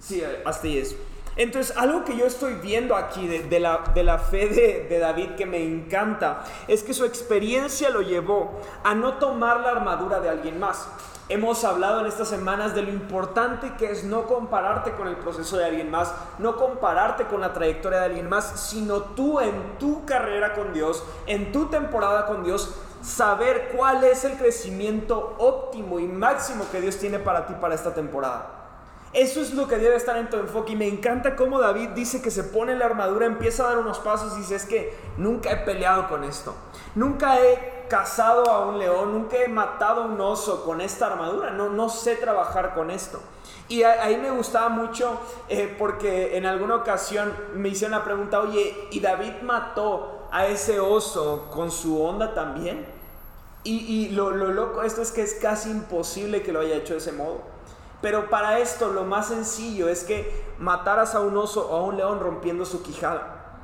sí, 0.00 0.24
así 0.44 0.78
es. 0.78 0.96
Entonces, 1.36 1.76
algo 1.76 2.04
que 2.04 2.16
yo 2.16 2.24
estoy 2.24 2.54
viendo 2.54 2.96
aquí 2.96 3.28
de, 3.28 3.60
la, 3.60 3.84
de 3.94 4.02
la, 4.02 4.18
fe 4.18 4.48
de, 4.48 4.86
de, 4.88 4.98
David 4.98 5.32
que 5.36 5.44
me 5.44 5.62
encanta 5.62 6.44
es 6.66 6.82
que 6.82 6.94
su 6.94 7.04
experiencia 7.04 7.90
lo 7.90 8.00
llevó 8.00 8.58
a 8.82 8.94
no 8.94 9.14
tomar 9.18 9.60
la 9.60 9.72
armadura 9.72 10.20
de 10.20 10.30
alguien 10.30 10.58
más. 10.58 10.88
Hemos 11.28 11.64
hablado 11.64 12.00
en 12.00 12.06
estas 12.06 12.28
semanas 12.28 12.74
de 12.74 12.82
lo 12.82 12.90
importante 12.90 13.74
que 13.76 13.90
es 13.90 14.04
no 14.04 14.26
compararte 14.26 14.92
con 14.92 15.08
el 15.08 15.16
proceso 15.16 15.58
de 15.58 15.66
alguien 15.66 15.90
más, 15.90 16.14
no 16.38 16.56
compararte 16.56 17.26
con 17.26 17.40
la 17.40 17.52
trayectoria 17.52 17.98
de 17.98 18.06
alguien 18.06 18.28
más, 18.28 18.68
sino 18.70 19.02
tú 19.02 19.40
en 19.40 19.76
tu 19.78 20.06
carrera 20.06 20.54
con 20.54 20.72
Dios, 20.72 21.02
en 21.26 21.52
tu 21.52 21.66
temporada 21.66 22.26
con 22.26 22.44
Dios, 22.44 22.76
saber 23.02 23.72
cuál 23.76 24.04
es 24.04 24.24
el 24.24 24.38
crecimiento 24.38 25.34
óptimo 25.38 26.00
y 26.00 26.06
máximo 26.06 26.64
que 26.70 26.80
Dios 26.80 26.96
tiene 26.96 27.18
para 27.18 27.46
ti 27.46 27.54
para 27.60 27.74
esta 27.74 27.92
temporada. 27.92 28.55
Eso 29.16 29.40
es 29.40 29.54
lo 29.54 29.66
que 29.66 29.78
debe 29.78 29.96
estar 29.96 30.18
en 30.18 30.28
tu 30.28 30.36
enfoque. 30.36 30.74
Y 30.74 30.76
me 30.76 30.86
encanta 30.86 31.36
cómo 31.36 31.58
David 31.58 31.88
dice 31.94 32.20
que 32.20 32.30
se 32.30 32.44
pone 32.44 32.76
la 32.76 32.84
armadura, 32.84 33.24
empieza 33.24 33.64
a 33.64 33.68
dar 33.68 33.78
unos 33.78 33.98
pasos 33.98 34.34
y 34.34 34.40
dice, 34.40 34.56
es 34.56 34.66
que 34.66 34.94
nunca 35.16 35.50
he 35.50 35.56
peleado 35.56 36.06
con 36.06 36.22
esto. 36.22 36.54
Nunca 36.94 37.40
he 37.40 37.86
cazado 37.88 38.50
a 38.50 38.66
un 38.66 38.78
león, 38.78 39.14
nunca 39.14 39.38
he 39.38 39.48
matado 39.48 40.02
a 40.02 40.04
un 40.04 40.20
oso 40.20 40.66
con 40.66 40.82
esta 40.82 41.06
armadura. 41.06 41.50
No, 41.50 41.70
no 41.70 41.88
sé 41.88 42.16
trabajar 42.16 42.74
con 42.74 42.90
esto. 42.90 43.18
Y 43.70 43.84
ahí 43.84 44.18
me 44.18 44.30
gustaba 44.30 44.68
mucho 44.68 45.18
eh, 45.48 45.74
porque 45.78 46.36
en 46.36 46.44
alguna 46.44 46.74
ocasión 46.74 47.32
me 47.54 47.70
hicieron 47.70 47.98
la 47.98 48.04
pregunta, 48.04 48.40
oye, 48.40 48.88
¿y 48.90 49.00
David 49.00 49.40
mató 49.40 50.28
a 50.30 50.46
ese 50.46 50.78
oso 50.78 51.48
con 51.50 51.70
su 51.70 52.02
onda 52.02 52.34
también? 52.34 52.84
Y, 53.64 53.78
y 53.78 54.08
lo, 54.10 54.30
lo 54.30 54.48
loco 54.48 54.82
esto 54.82 55.00
es 55.00 55.10
que 55.10 55.22
es 55.22 55.32
casi 55.40 55.70
imposible 55.70 56.42
que 56.42 56.52
lo 56.52 56.60
haya 56.60 56.76
hecho 56.76 56.92
de 56.92 56.98
ese 56.98 57.12
modo. 57.12 57.55
Pero 58.06 58.30
para 58.30 58.60
esto 58.60 58.92
lo 58.92 59.02
más 59.02 59.26
sencillo 59.26 59.88
es 59.88 60.04
que 60.04 60.44
mataras 60.60 61.16
a 61.16 61.20
un 61.22 61.36
oso 61.36 61.68
o 61.68 61.76
a 61.76 61.82
un 61.82 61.96
león 61.96 62.20
rompiendo 62.20 62.64
su 62.64 62.80
quijada. 62.80 63.56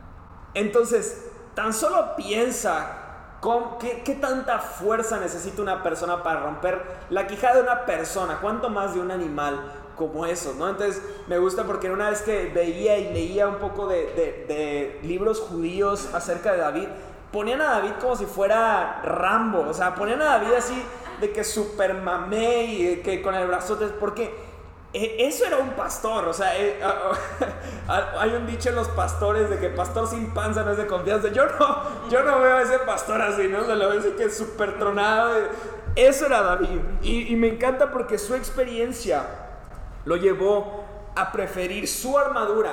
Entonces, 0.53 1.31
tan 1.55 1.73
solo 1.73 2.17
piensa 2.17 3.39
qué, 3.79 4.03
qué, 4.05 4.17
tanta 4.17 4.59
fuerza 4.59 5.21
necesita 5.21 5.63
una 5.63 5.85
persona 5.85 6.25
para 6.25 6.41
romper 6.41 6.83
la 7.11 7.29
quijada 7.29 7.55
de 7.55 7.63
una 7.63 7.87
persona, 7.87 8.39
cuánto 8.41 8.69
más 8.69 8.95
de 8.95 9.01
un 9.01 9.13
animal 9.13 9.63
como 9.97 10.27
eso, 10.27 10.57
¿no? 10.59 10.69
Entonces 10.69 11.01
me 11.29 11.39
gusta 11.39 11.63
porque 11.63 11.89
una 11.93 12.11
vez 12.11 12.23
que 12.23 12.47
veía 12.53 12.99
y 12.99 13.15
leía 13.15 13.47
un 13.47 13.61
poco 13.61 13.87
de, 13.87 14.07
de, 14.07 14.47
de 14.49 15.01
libros 15.05 15.39
judíos 15.39 16.13
acerca 16.15 16.51
de 16.51 16.59
David, 16.59 16.89
ponían 17.31 17.61
a 17.61 17.75
David 17.75 17.93
como 18.01 18.17
si 18.17 18.27
fuera 18.27 19.03
Rambo, 19.05 19.69
o 19.69 19.73
sea, 19.73 19.95
ponían 19.95 20.21
a 20.21 20.25
David 20.25 20.55
así 20.59 20.85
de 21.23 21.33
que 21.33 21.45
super 21.45 21.95
mamé 21.95 22.65
y 22.65 22.97
que 22.97 23.23
con 23.23 23.35
el 23.35 23.47
brazote, 23.47 23.87
porque 23.87 24.35
eh, 24.93 25.17
eso 25.21 25.47
era 25.47 25.57
un 25.57 25.71
pastor, 25.71 26.29
o 26.29 26.33
sea, 26.35 26.59
eh, 26.61 26.79
hay 27.89 28.35
un 28.35 28.47
dicho 28.47 28.69
en 28.69 28.75
los 28.75 28.89
pastores 28.89 29.49
de 29.49 29.59
que 29.59 29.71
pastor 29.71 30.07
sin 30.07 30.35
panza 30.35 30.65
no 30.65 30.73
es 30.73 30.77
de 30.77 30.87
confianza. 30.87 31.29
Yo 31.29 31.47
no, 31.47 32.09
yo 32.11 32.23
no 32.25 32.41
veo 32.41 32.57
a 32.59 32.63
ese 32.63 32.79
pastor 32.81 33.23
así, 33.23 33.49
¿no? 33.49 33.65
Se 33.65 33.75
lo 33.75 33.89
veo 33.89 34.01
así 34.01 34.11
que 34.11 34.25
es 34.25 34.37
súper 34.37 34.79
tronado. 34.79 35.31
Eso 35.97 36.27
era 36.27 36.43
David. 36.43 36.81
Y, 37.01 37.33
y 37.33 37.37
me 37.37 37.49
encanta 37.49 37.91
porque 37.91 38.19
su 38.19 38.35
experiencia 38.35 39.25
lo 40.05 40.17
llevó 40.17 40.85
a 41.15 41.33
preferir 41.33 41.89
su 41.89 42.19
armadura, 42.19 42.73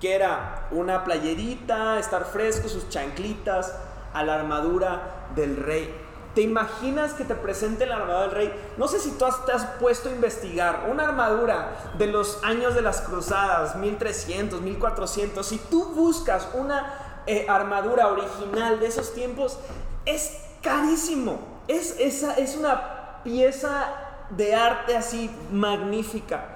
que 0.00 0.14
era 0.14 0.66
una 0.72 1.04
playerita, 1.04 1.98
estar 1.98 2.24
fresco, 2.24 2.68
sus 2.68 2.88
chanclitas, 2.88 3.76
a 4.12 4.24
la 4.24 4.34
armadura 4.34 5.28
del 5.36 5.56
rey. 5.56 6.01
¿Te 6.34 6.40
imaginas 6.40 7.12
que 7.12 7.24
te 7.24 7.34
presente 7.34 7.84
la 7.84 7.96
armadura 7.96 8.22
del 8.22 8.30
rey? 8.30 8.52
No 8.78 8.88
sé 8.88 8.98
si 8.98 9.10
tú 9.12 9.26
te 9.44 9.52
has 9.52 9.66
puesto 9.78 10.08
a 10.08 10.12
investigar 10.12 10.88
una 10.90 11.04
armadura 11.04 11.92
de 11.98 12.06
los 12.06 12.42
años 12.42 12.74
de 12.74 12.80
las 12.80 13.02
cruzadas, 13.02 13.76
1300, 13.76 14.62
1400. 14.62 15.46
Si 15.46 15.58
tú 15.58 15.92
buscas 15.94 16.48
una 16.54 17.22
eh, 17.26 17.44
armadura 17.48 18.08
original 18.08 18.80
de 18.80 18.86
esos 18.86 19.12
tiempos, 19.12 19.58
es 20.06 20.38
carísimo. 20.62 21.38
Es, 21.68 21.96
esa, 22.00 22.34
es 22.34 22.56
una 22.56 23.20
pieza 23.22 23.92
de 24.30 24.54
arte 24.54 24.96
así 24.96 25.30
magnífica. 25.50 26.46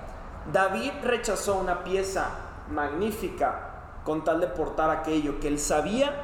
David 0.51 0.93
rechazó 1.05 1.57
una 1.57 1.85
pieza 1.85 2.31
magnífica 2.71 4.01
con 4.05 4.25
tal 4.25 4.41
de 4.41 4.47
portar 4.47 4.89
aquello 4.89 5.39
que 5.39 5.49
él 5.49 5.59
sabía, 5.59 6.15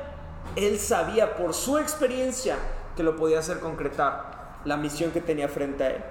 él 0.57 0.79
sabía 0.79 1.37
por 1.37 1.53
su 1.53 1.77
experiencia 1.77 2.57
que 2.97 3.03
lo 3.03 3.17
podía 3.17 3.39
hacer 3.39 3.61
concretar 3.61 4.61
la 4.65 4.77
misión 4.77 5.11
que 5.11 5.21
tenía 5.21 5.49
frente 5.49 5.85
a 5.85 5.91
él. 5.91 6.05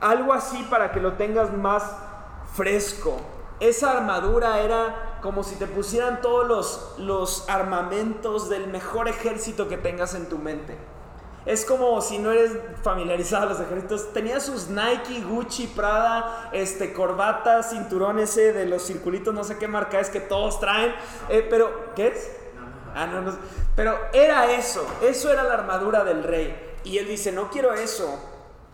Algo 0.00 0.32
así 0.32 0.62
para 0.70 0.92
que 0.92 1.00
lo 1.00 1.14
tengas 1.14 1.52
más 1.52 1.96
fresco. 2.54 3.20
Esa 3.60 3.92
armadura 3.92 4.60
era 4.60 5.18
como 5.22 5.42
si 5.42 5.56
te 5.56 5.66
pusieran 5.66 6.20
todos 6.20 6.46
los, 6.46 6.94
los 6.98 7.48
armamentos 7.48 8.48
del 8.48 8.66
mejor 8.66 9.08
ejército 9.08 9.68
que 9.68 9.78
tengas 9.78 10.14
en 10.14 10.28
tu 10.28 10.38
mente. 10.38 10.76
Es 11.46 11.66
como 11.66 12.00
si 12.00 12.18
no 12.18 12.32
eres 12.32 12.52
familiarizado 12.82 13.46
a 13.46 13.50
los 13.50 13.60
ejércitos. 13.60 14.12
Tenía 14.14 14.40
sus 14.40 14.68
Nike, 14.68 15.22
Gucci, 15.22 15.66
Prada, 15.66 16.50
este, 16.52 16.92
corbata, 16.92 17.62
cinturón 17.62 18.18
ese 18.18 18.52
de 18.52 18.66
los 18.66 18.82
circulitos, 18.86 19.34
no 19.34 19.44
sé 19.44 19.58
qué 19.58 19.68
marca 19.68 20.00
es 20.00 20.08
que 20.08 20.20
todos 20.20 20.58
traen. 20.58 20.94
Eh, 21.28 21.46
pero, 21.48 21.92
¿qué 21.94 22.08
es? 22.08 22.30
Ah. 22.94 23.08
Pero 23.74 23.98
era 24.12 24.52
eso, 24.52 24.86
eso 25.02 25.32
era 25.32 25.42
la 25.42 25.54
armadura 25.54 26.04
del 26.04 26.22
rey. 26.22 26.76
Y 26.84 26.98
él 26.98 27.08
dice, 27.08 27.32
no 27.32 27.50
quiero 27.50 27.72
eso, 27.72 28.18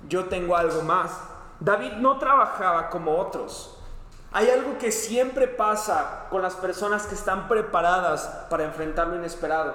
yo 0.08 0.26
tengo 0.26 0.56
algo 0.56 0.82
más. 0.82 1.12
David 1.60 1.92
no 1.98 2.18
trabajaba 2.18 2.90
como 2.90 3.18
otros. 3.18 3.76
Hay 4.32 4.48
algo 4.48 4.78
que 4.78 4.92
siempre 4.92 5.48
pasa 5.48 6.26
con 6.30 6.42
las 6.42 6.54
personas 6.54 7.06
que 7.06 7.14
están 7.14 7.48
preparadas 7.48 8.28
para 8.48 8.64
enfrentar 8.64 9.08
lo 9.08 9.16
inesperado. 9.16 9.74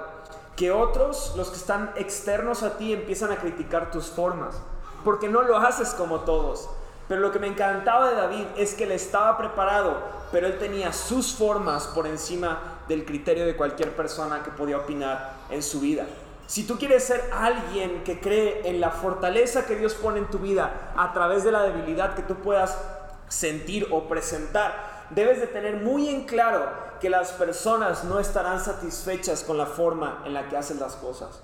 Que 0.56 0.70
otros, 0.70 1.34
los 1.36 1.50
que 1.50 1.56
están 1.56 1.92
externos 1.96 2.62
a 2.62 2.78
ti, 2.78 2.92
empiezan 2.92 3.32
a 3.32 3.36
criticar 3.36 3.90
tus 3.90 4.06
formas. 4.06 4.56
Porque 5.04 5.28
no 5.28 5.42
lo 5.42 5.58
haces 5.58 5.90
como 5.90 6.20
todos. 6.20 6.70
Pero 7.08 7.20
lo 7.20 7.30
que 7.30 7.38
me 7.38 7.46
encantaba 7.46 8.08
de 8.08 8.16
David 8.16 8.46
es 8.56 8.74
que 8.74 8.84
él 8.84 8.92
estaba 8.92 9.36
preparado, 9.38 9.96
pero 10.32 10.46
él 10.46 10.58
tenía 10.58 10.92
sus 10.92 11.34
formas 11.34 11.86
por 11.88 12.06
encima 12.06 12.58
del 12.88 13.04
criterio 13.04 13.46
de 13.46 13.56
cualquier 13.56 13.94
persona 13.94 14.42
que 14.42 14.50
podía 14.50 14.78
opinar 14.78 15.34
en 15.50 15.62
su 15.62 15.80
vida. 15.80 16.06
Si 16.46 16.64
tú 16.64 16.78
quieres 16.78 17.02
ser 17.02 17.28
alguien 17.32 18.04
que 18.04 18.20
cree 18.20 18.68
en 18.68 18.80
la 18.80 18.90
fortaleza 18.90 19.66
que 19.66 19.74
Dios 19.76 19.94
pone 19.94 20.18
en 20.18 20.26
tu 20.26 20.38
vida 20.38 20.92
a 20.96 21.12
través 21.12 21.42
de 21.42 21.50
la 21.50 21.62
debilidad 21.64 22.14
que 22.14 22.22
tú 22.22 22.36
puedas 22.36 22.78
sentir 23.28 23.88
o 23.90 24.08
presentar, 24.08 25.06
debes 25.10 25.40
de 25.40 25.48
tener 25.48 25.76
muy 25.76 26.08
en 26.08 26.24
claro 26.24 26.86
que 27.00 27.10
las 27.10 27.32
personas 27.32 28.04
no 28.04 28.20
estarán 28.20 28.60
satisfechas 28.60 29.42
con 29.42 29.58
la 29.58 29.66
forma 29.66 30.22
en 30.24 30.34
la 30.34 30.48
que 30.48 30.56
haces 30.56 30.78
las 30.78 30.94
cosas. 30.94 31.42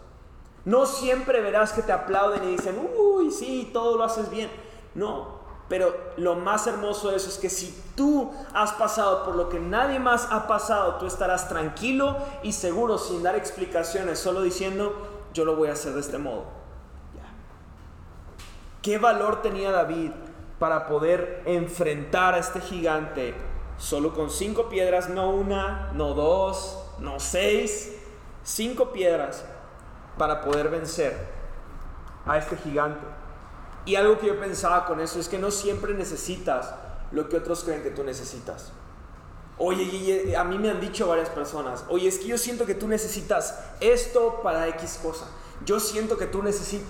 No 0.64 0.86
siempre 0.86 1.40
verás 1.40 1.72
que 1.72 1.82
te 1.82 1.92
aplauden 1.92 2.44
y 2.44 2.56
dicen, 2.56 2.78
uy, 2.96 3.32
sí, 3.32 3.70
todo 3.72 3.98
lo 3.98 4.04
haces 4.04 4.30
bien. 4.30 4.48
No, 4.94 5.41
pero 5.68 5.94
lo 6.16 6.34
más 6.34 6.66
hermoso 6.66 7.10
de 7.10 7.16
eso 7.16 7.28
es 7.28 7.38
que 7.38 7.48
si 7.48 7.74
tú 7.96 8.30
has 8.52 8.72
pasado 8.72 9.24
por 9.24 9.36
lo 9.36 9.48
que 9.48 9.58
nadie 9.58 9.98
más 9.98 10.28
ha 10.30 10.46
pasado, 10.46 10.96
tú 10.96 11.06
estarás 11.06 11.48
tranquilo 11.48 12.16
y 12.42 12.52
seguro 12.52 12.98
sin 12.98 13.22
dar 13.22 13.36
explicaciones, 13.36 14.18
solo 14.18 14.42
diciendo, 14.42 14.92
yo 15.32 15.44
lo 15.44 15.56
voy 15.56 15.68
a 15.68 15.72
hacer 15.72 15.94
de 15.94 16.00
este 16.00 16.18
modo. 16.18 16.44
¿Qué 18.82 18.98
valor 18.98 19.42
tenía 19.42 19.70
David 19.70 20.10
para 20.58 20.86
poder 20.88 21.42
enfrentar 21.46 22.34
a 22.34 22.38
este 22.38 22.60
gigante 22.60 23.34
solo 23.78 24.12
con 24.12 24.28
cinco 24.28 24.68
piedras, 24.68 25.08
no 25.08 25.30
una, 25.30 25.90
no 25.94 26.14
dos, 26.14 26.84
no 26.98 27.20
seis, 27.20 27.96
cinco 28.42 28.92
piedras 28.92 29.44
para 30.18 30.40
poder 30.40 30.68
vencer 30.68 31.16
a 32.26 32.38
este 32.38 32.56
gigante? 32.56 33.21
Y 33.84 33.96
algo 33.96 34.18
que 34.18 34.26
yo 34.28 34.38
pensaba 34.38 34.84
con 34.84 35.00
eso 35.00 35.18
es 35.18 35.28
que 35.28 35.38
no 35.38 35.50
siempre 35.50 35.94
necesitas 35.94 36.74
lo 37.10 37.28
que 37.28 37.36
otros 37.36 37.64
creen 37.64 37.82
que 37.82 37.90
tú 37.90 38.04
necesitas. 38.04 38.72
Oye, 39.58 40.36
a 40.36 40.44
mí 40.44 40.58
me 40.58 40.70
han 40.70 40.80
dicho 40.80 41.06
varias 41.06 41.28
personas, 41.28 41.84
oye, 41.88 42.08
es 42.08 42.18
que 42.18 42.26
yo 42.26 42.38
siento 42.38 42.64
que 42.64 42.74
tú 42.74 42.88
necesitas 42.88 43.58
esto 43.80 44.40
para 44.42 44.66
X 44.68 45.00
cosa. 45.02 45.26
Yo 45.64 45.78
siento 45.78 46.16
que 46.16 46.26
tú 46.26 46.42
necesitas... 46.42 46.88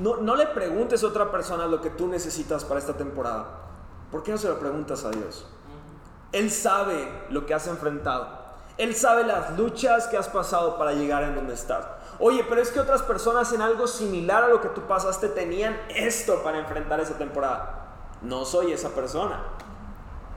No, 0.00 0.16
no 0.16 0.36
le 0.36 0.46
preguntes 0.46 1.02
a 1.04 1.06
otra 1.06 1.30
persona 1.30 1.66
lo 1.66 1.80
que 1.80 1.90
tú 1.90 2.06
necesitas 2.06 2.64
para 2.64 2.80
esta 2.80 2.96
temporada. 2.96 3.46
¿Por 4.10 4.22
qué 4.22 4.32
no 4.32 4.38
se 4.38 4.48
lo 4.48 4.58
preguntas 4.58 5.04
a 5.04 5.10
Dios? 5.10 5.46
Él 6.32 6.50
sabe 6.50 7.08
lo 7.30 7.44
que 7.46 7.54
has 7.54 7.66
enfrentado. 7.66 8.42
Él 8.78 8.94
sabe 8.94 9.24
las 9.24 9.56
luchas 9.58 10.06
que 10.06 10.16
has 10.16 10.28
pasado 10.28 10.78
para 10.78 10.92
llegar 10.92 11.24
en 11.24 11.34
donde 11.34 11.54
estás. 11.54 11.84
Oye, 12.24 12.44
pero 12.48 12.62
es 12.62 12.70
que 12.70 12.78
otras 12.78 13.02
personas 13.02 13.52
en 13.52 13.62
algo 13.62 13.88
similar 13.88 14.44
a 14.44 14.48
lo 14.48 14.60
que 14.60 14.68
tú 14.68 14.82
pasaste 14.82 15.28
tenían 15.28 15.76
esto 15.88 16.44
para 16.44 16.60
enfrentar 16.60 17.00
esa 17.00 17.18
temporada. 17.18 17.96
No 18.22 18.44
soy 18.44 18.70
esa 18.70 18.90
persona. 18.90 19.42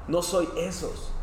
No 0.08 0.24
soy 0.24 0.50
esos. 0.58 1.14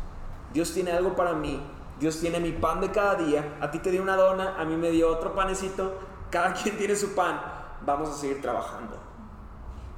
Dios 0.53 0.73
tiene 0.73 0.93
algo 0.93 1.17
para 1.17 1.33
mí. 1.33 1.61
Dios 1.99 2.17
tiene 2.21 2.39
mi 2.39 2.53
pan 2.53 2.79
de 2.79 2.91
cada 2.91 3.15
día. 3.15 3.57
A 3.59 3.71
ti 3.71 3.79
te 3.79 3.91
dio 3.91 4.01
una 4.01 4.15
dona, 4.15 4.55
a 4.57 4.63
mí 4.63 4.77
me 4.77 4.89
dio 4.91 5.09
otro 5.09 5.35
panecito. 5.35 5.95
Cada 6.31 6.53
quien 6.63 6.77
tiene 6.77 6.95
su 6.95 7.13
pan. 7.13 7.41
Vamos 7.85 8.11
a 8.11 8.13
seguir 8.13 8.41
trabajando. 8.41 8.95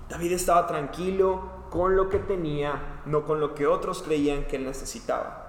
David 0.09 0.31
estaba 0.31 0.65
tranquilo 0.65 1.43
con 1.69 1.95
lo 1.95 2.09
que 2.09 2.17
tenía, 2.17 3.01
no 3.05 3.23
con 3.23 3.39
lo 3.39 3.53
que 3.53 3.67
otros 3.67 4.01
creían 4.01 4.45
que 4.45 4.55
él 4.55 4.65
necesitaba. 4.65 5.44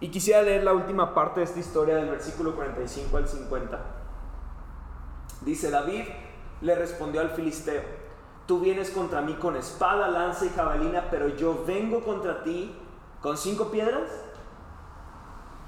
Y 0.00 0.10
quisiera 0.10 0.42
leer 0.42 0.62
la 0.62 0.74
última 0.74 1.12
parte 1.12 1.40
de 1.40 1.46
esta 1.46 1.58
historia 1.58 1.96
del 1.96 2.10
versículo 2.10 2.54
45 2.54 3.16
al 3.16 3.28
50. 3.28 3.78
Dice 5.40 5.70
David 5.70 6.04
le 6.60 6.74
respondió 6.74 7.20
al 7.20 7.30
filisteo, 7.30 7.82
tú 8.46 8.60
vienes 8.60 8.90
contra 8.90 9.20
mí 9.20 9.34
con 9.34 9.56
espada, 9.56 10.08
lanza 10.08 10.46
y 10.46 10.50
jabalina, 10.50 11.08
pero 11.10 11.28
yo 11.28 11.64
vengo 11.64 12.02
contra 12.02 12.42
ti 12.42 12.74
con 13.20 13.36
cinco 13.36 13.70
piedras. 13.70 14.08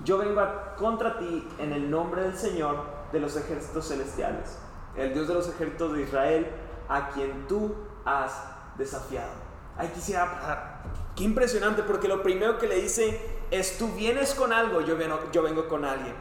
Yo 0.05 0.19
vengo 0.19 0.41
contra 0.77 1.19
ti 1.19 1.47
en 1.59 1.73
el 1.73 1.91
nombre 1.91 2.23
del 2.23 2.37
Señor 2.37 2.85
de 3.13 3.21
los 3.21 3.37
ejércitos 3.37 3.89
celestiales, 3.89 4.59
el 4.97 5.13
Dios 5.13 5.29
de 5.29 5.35
los 5.35 5.49
ejércitos 5.49 5.93
de 5.93 6.03
Israel, 6.03 6.47
a 6.89 7.11
quien 7.11 7.47
tú 7.47 7.75
has 8.05 8.33
desafiado. 8.79 9.31
Ahí 9.77 9.89
quisiera 9.89 10.41
parar. 10.41 10.83
Qué 11.15 11.25
impresionante, 11.25 11.83
porque 11.83 12.09
lo 12.09 12.23
primero 12.23 12.59
que 12.59 12.67
le 12.67 12.77
dice 12.77 13.40
es, 13.51 13.79
tú 13.79 13.89
vienes 13.89 14.35
con 14.35 14.53
algo, 14.53 14.81
yo 14.81 14.97
vengo, 14.97 15.19
yo 15.33 15.43
vengo 15.43 15.69
con 15.69 15.85
alguien. 15.85 16.15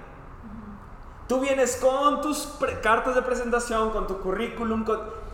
Tú 1.28 1.39
vienes 1.39 1.76
con 1.76 2.22
tus 2.22 2.50
cartas 2.82 3.13
de 3.13 3.22
presentación, 3.22 3.92
con 3.92 4.08
tu 4.08 4.20
currículum, 4.20 4.84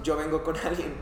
yo 0.03 0.17
vengo 0.17 0.43
con 0.43 0.57
alguien. 0.57 0.93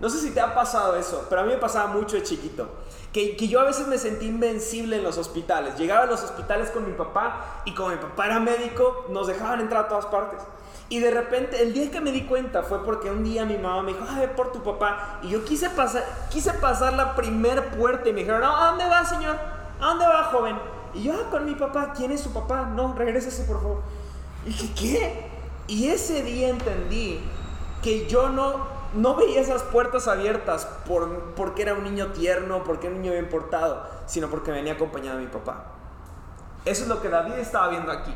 No 0.00 0.08
sé 0.08 0.18
si 0.18 0.30
te 0.30 0.40
ha 0.40 0.54
pasado 0.54 0.96
eso, 0.96 1.26
pero 1.28 1.42
a 1.42 1.44
mí 1.44 1.52
me 1.52 1.58
pasaba 1.58 1.86
mucho 1.92 2.16
de 2.16 2.22
chiquito. 2.22 2.68
Que, 3.12 3.36
que, 3.36 3.48
yo 3.48 3.60
a 3.60 3.64
veces 3.64 3.86
me 3.86 3.98
sentí 3.98 4.26
invencible 4.26 4.96
en 4.96 5.04
los 5.04 5.18
hospitales. 5.18 5.76
Llegaba 5.76 6.04
a 6.04 6.06
los 6.06 6.22
hospitales 6.22 6.70
con 6.70 6.86
mi 6.86 6.92
papá 6.94 7.62
y 7.66 7.74
como 7.74 7.90
mi 7.90 7.96
papá 7.96 8.26
era 8.26 8.40
médico, 8.40 9.06
nos 9.10 9.26
dejaban 9.26 9.60
entrar 9.60 9.84
a 9.84 9.88
todas 9.88 10.06
partes. 10.06 10.40
Y 10.88 10.98
de 10.98 11.10
repente, 11.10 11.62
el 11.62 11.72
día 11.72 11.90
que 11.90 12.00
me 12.00 12.10
di 12.10 12.24
cuenta 12.24 12.64
fue 12.64 12.82
porque 12.84 13.10
un 13.10 13.22
día 13.22 13.44
mi 13.44 13.58
mamá 13.58 13.82
me 13.82 13.92
dijo, 13.92 14.04
ay, 14.08 14.30
por 14.34 14.50
tu 14.50 14.62
papá. 14.62 15.20
Y 15.22 15.28
yo 15.28 15.44
quise 15.44 15.70
pasar, 15.70 16.04
quise 16.30 16.52
pasar 16.54 16.94
la 16.94 17.14
primer 17.14 17.70
puerta 17.76 18.08
y 18.08 18.12
me 18.12 18.20
dijeron, 18.20 18.40
no, 18.40 18.56
¿a 18.56 18.70
dónde 18.70 18.86
va, 18.86 19.04
señor? 19.04 19.59
¿A 19.80 19.86
dónde 19.86 20.06
va, 20.06 20.24
joven? 20.24 20.56
Y 20.94 21.04
yo, 21.04 21.14
ah, 21.14 21.30
con 21.30 21.44
mi 21.44 21.54
papá. 21.54 21.92
¿Quién 21.96 22.12
es 22.12 22.20
su 22.20 22.32
papá? 22.32 22.66
No, 22.74 22.94
regrésese, 22.94 23.44
por 23.44 23.60
favor. 23.60 23.82
Y 24.44 24.48
dije, 24.48 24.74
¿qué? 24.74 25.30
Y 25.68 25.88
ese 25.88 26.22
día 26.22 26.48
entendí 26.48 27.20
que 27.82 28.06
yo 28.06 28.28
no, 28.28 28.66
no 28.94 29.14
veía 29.14 29.40
esas 29.40 29.62
puertas 29.62 30.08
abiertas 30.08 30.66
por, 30.86 31.34
porque 31.34 31.62
era 31.62 31.74
un 31.74 31.84
niño 31.84 32.08
tierno, 32.08 32.64
porque 32.64 32.88
era 32.88 32.96
un 32.96 33.02
niño 33.02 33.12
bien 33.12 33.28
portado, 33.28 33.86
sino 34.06 34.28
porque 34.28 34.50
venía 34.50 34.74
acompañado 34.74 35.18
de 35.18 35.24
mi 35.24 35.30
papá. 35.30 35.64
Eso 36.64 36.82
es 36.82 36.88
lo 36.88 37.00
que 37.00 37.08
David 37.08 37.34
estaba 37.34 37.68
viendo 37.68 37.90
aquí. 37.92 38.14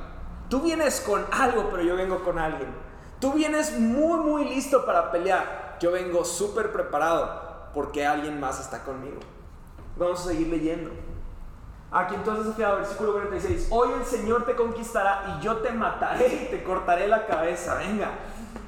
Tú 0.50 0.60
vienes 0.60 1.00
con 1.00 1.24
algo, 1.30 1.70
pero 1.70 1.82
yo 1.82 1.96
vengo 1.96 2.22
con 2.22 2.38
alguien. 2.38 2.68
Tú 3.20 3.32
vienes 3.32 3.78
muy, 3.78 4.18
muy 4.18 4.44
listo 4.44 4.84
para 4.84 5.10
pelear. 5.10 5.78
Yo 5.80 5.92
vengo 5.92 6.24
súper 6.24 6.72
preparado 6.72 7.70
porque 7.72 8.06
alguien 8.06 8.38
más 8.38 8.60
está 8.60 8.84
conmigo. 8.84 9.20
Vamos 9.96 10.20
a 10.20 10.30
seguir 10.30 10.48
leyendo. 10.48 10.90
Aquí 11.94 12.16
entonces, 12.16 12.56
versículo 12.56 13.12
46. 13.12 13.68
Hoy 13.70 13.90
el 13.96 14.04
Señor 14.04 14.44
te 14.44 14.56
conquistará 14.56 15.38
y 15.38 15.44
yo 15.44 15.58
te 15.58 15.70
mataré 15.70 16.26
y 16.26 16.50
te 16.50 16.64
cortaré 16.64 17.06
la 17.06 17.24
cabeza. 17.24 17.76
Venga. 17.76 18.10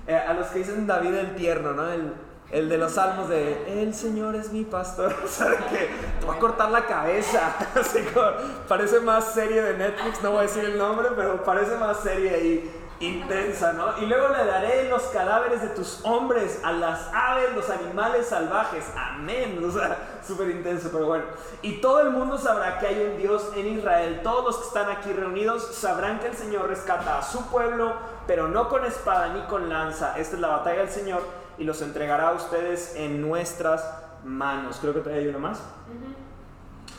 Eh, 0.06 0.14
a 0.14 0.32
los 0.32 0.46
que 0.46 0.60
dicen 0.60 0.86
David 0.86 1.12
el 1.12 1.34
tierno, 1.34 1.72
¿no? 1.72 1.88
El, 1.88 2.12
el 2.52 2.68
de 2.68 2.78
los 2.78 2.92
salmos 2.92 3.28
de 3.28 3.82
El 3.82 3.92
Señor 3.94 4.36
es 4.36 4.52
mi 4.52 4.62
pastor. 4.62 5.12
¿Saben 5.26 5.58
qué? 5.70 5.90
Te 6.20 6.26
va 6.26 6.34
a 6.34 6.38
cortar 6.38 6.70
la 6.70 6.86
cabeza. 6.86 7.52
parece 8.68 9.00
más 9.00 9.34
serie 9.34 9.60
de 9.60 9.76
Netflix, 9.76 10.22
no 10.22 10.30
voy 10.30 10.38
a 10.38 10.42
decir 10.42 10.64
el 10.64 10.78
nombre, 10.78 11.08
pero 11.16 11.42
parece 11.42 11.76
más 11.78 11.96
serie 11.98 12.30
ahí 12.32 12.85
intensa, 13.00 13.72
¿no? 13.72 13.98
Y 13.98 14.06
luego 14.06 14.28
le 14.28 14.44
daré 14.44 14.88
los 14.88 15.02
cadáveres 15.04 15.60
de 15.62 15.68
tus 15.68 16.00
hombres 16.04 16.60
a 16.64 16.72
las 16.72 17.10
aves, 17.12 17.54
los 17.54 17.68
animales 17.70 18.26
salvajes. 18.26 18.84
Amén. 18.96 19.62
O 19.64 19.70
sea, 19.70 20.20
súper 20.26 20.50
intenso, 20.50 20.88
pero 20.92 21.06
bueno. 21.06 21.24
Y 21.62 21.80
todo 21.80 22.00
el 22.00 22.10
mundo 22.10 22.38
sabrá 22.38 22.78
que 22.78 22.86
hay 22.86 23.10
un 23.10 23.18
Dios 23.18 23.50
en 23.54 23.66
Israel. 23.66 24.20
Todos 24.22 24.44
los 24.44 24.56
que 24.58 24.66
están 24.68 24.90
aquí 24.90 25.12
reunidos 25.12 25.74
sabrán 25.74 26.20
que 26.20 26.28
el 26.28 26.36
Señor 26.36 26.68
rescata 26.68 27.18
a 27.18 27.22
su 27.22 27.46
pueblo, 27.46 27.92
pero 28.26 28.48
no 28.48 28.68
con 28.68 28.84
espada 28.84 29.28
ni 29.28 29.42
con 29.42 29.68
lanza. 29.68 30.16
Esta 30.18 30.36
es 30.36 30.40
la 30.40 30.48
batalla 30.48 30.80
del 30.80 30.90
Señor 30.90 31.22
y 31.58 31.64
los 31.64 31.82
entregará 31.82 32.30
a 32.30 32.32
ustedes 32.32 32.94
en 32.96 33.20
nuestras 33.20 33.84
manos. 34.24 34.78
Creo 34.80 34.94
que 34.94 35.00
todavía 35.00 35.22
hay 35.22 35.28
uno 35.28 35.38
más. 35.38 35.60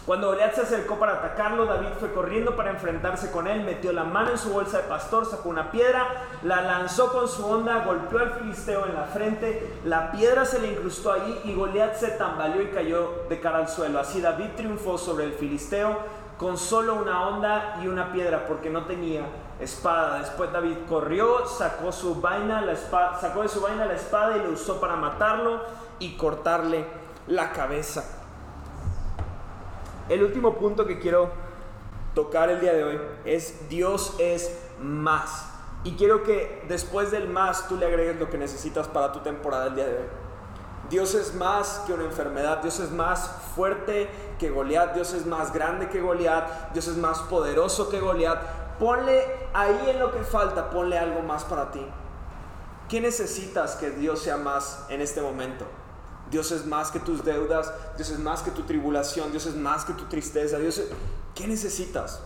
Cuando 0.08 0.28
Goliat 0.28 0.56
se 0.56 0.62
acercó 0.62 0.98
para 0.98 1.15
atacarlo, 1.15 1.65
David 1.65 1.89
fue 2.00 2.13
corriendo 2.13 2.56
para 2.56 2.70
enfrentarse 2.70 3.30
con 3.30 3.46
él, 3.46 3.65
metió 3.65 3.91
la 3.91 4.06
mano 4.06 4.32
en 4.32 4.38
su 4.38 4.52
bolsa 4.52 4.78
de 4.78 4.84
pastor, 4.84 5.26
sacó 5.26 5.50
una 5.50 5.70
piedra, 5.70 6.08
la 6.43 6.62
lanzó 6.62 7.12
con 7.12 7.28
su 7.28 7.46
onda, 7.46 7.84
golpeó 7.84 8.20
al 8.20 8.32
filisteo 8.36 8.86
en 8.86 8.96
la 8.96 9.04
frente, 9.04 9.80
la 9.84 10.13
piedra 10.13 10.46
se 10.46 10.60
le 10.60 10.72
incrustó 10.72 11.12
allí 11.12 11.38
y 11.43 11.54
Goliat 11.54 11.98
se 11.98 12.12
tambaleó 12.12 12.62
y 12.62 12.67
cayó 12.67 13.26
de 13.28 13.41
cara 13.41 13.58
al 13.58 13.67
suelo. 13.67 14.00
Así 14.00 14.22
David 14.22 14.52
triunfó 14.56 14.98
sobre 14.98 15.26
el 15.26 15.34
filisteo 15.34 15.98
con 16.38 16.58
solo 16.58 16.96
una 16.96 17.28
onda 17.28 17.78
y 17.84 17.88
una 17.88 18.13
piedra 18.13 18.46
porque 18.48 18.70
no 18.70 18.86
tenía 18.86 19.24
espada. 19.60 20.20
Después 20.20 20.54
David 20.54 20.78
corrió, 20.88 21.46
sacó, 21.48 21.91
su 21.91 22.22
vaina, 22.22 22.62
la 22.62 22.72
espada, 22.72 23.20
sacó 23.20 23.41
de 23.41 23.50
su 23.50 23.60
vaina 23.60 23.86
la 23.86 23.96
espada 23.96 24.38
y 24.38 24.39
la 24.39 24.50
usó 24.52 24.80
para 24.80 24.96
matarlo 24.96 25.63
y 26.00 26.15
cortarle 26.15 26.86
la 27.28 27.52
cabeza. 27.52 28.16
El 30.10 30.24
último 30.24 30.56
punto 30.56 30.86
que 30.86 31.00
quiero 31.00 31.32
tocar 32.15 32.50
el 32.50 32.62
día 32.62 32.74
de 32.74 32.84
hoy 32.84 33.00
es 33.26 33.70
Dios 33.70 34.15
es 34.20 34.58
más. 34.82 35.54
Y 35.84 35.96
quiero 35.96 36.24
que 36.24 36.63
después 36.67 37.12
del 37.12 37.30
más 37.30 37.67
tú 37.67 37.78
le 37.78 37.86
agregues 37.86 38.20
lo 38.20 38.30
que 38.30 38.38
necesitas 38.38 38.88
para 38.88 39.12
tu 39.12 39.20
temporada 39.20 39.67
el 39.67 39.76
día 39.76 39.86
de 39.86 39.98
hoy. 39.98 40.08
Dios 40.89 41.15
es 41.15 41.36
más 41.36 41.84
que 41.86 41.93
una 41.93 42.06
enfermedad, 42.06 42.62
Dios 42.62 42.80
es 42.80 42.91
más 42.91 43.30
fuerte 43.56 44.10
que 44.39 44.50
Goliat, 44.50 44.93
Dios 44.93 45.13
es 45.13 45.26
más 45.26 45.54
grande 45.54 45.89
que 45.89 46.00
Goliat, 46.00 46.72
Dios 46.72 46.88
es 46.88 46.96
más 46.96 47.20
poderoso 47.24 47.89
que 47.89 48.00
Goliat. 48.00 48.78
Ponle 48.80 49.26
ahí 49.54 49.89
en 49.89 50.00
lo 50.00 50.12
que 50.12 50.24
falta, 50.24 50.70
ponle 50.70 50.98
algo 50.98 51.22
más 51.22 51.43
para 51.43 51.72
ti. 51.72 51.86
¿Qué 52.88 53.02
necesitas 53.02 53.76
que 53.76 53.91
Dios 53.91 54.22
sea 54.22 54.38
más 54.38 54.86
en 54.89 55.02
este 55.02 55.22
momento? 55.22 55.65
Dios 56.32 56.52
es 56.52 56.66
más 56.66 56.92
que 56.92 57.00
tus 57.00 57.24
deudas, 57.24 57.74
Dios 57.96 58.10
es 58.10 58.20
más 58.20 58.42
que 58.42 58.52
tu 58.52 58.63
tribulación, 58.63 59.32
Dios 59.32 59.46
es 59.46 59.56
más 59.56 59.86
que 59.86 59.94
tu 59.94 60.06
tristeza. 60.06 60.60
Dios 60.60 60.82
¿Qué 61.36 61.48
necesitas? 61.48 62.22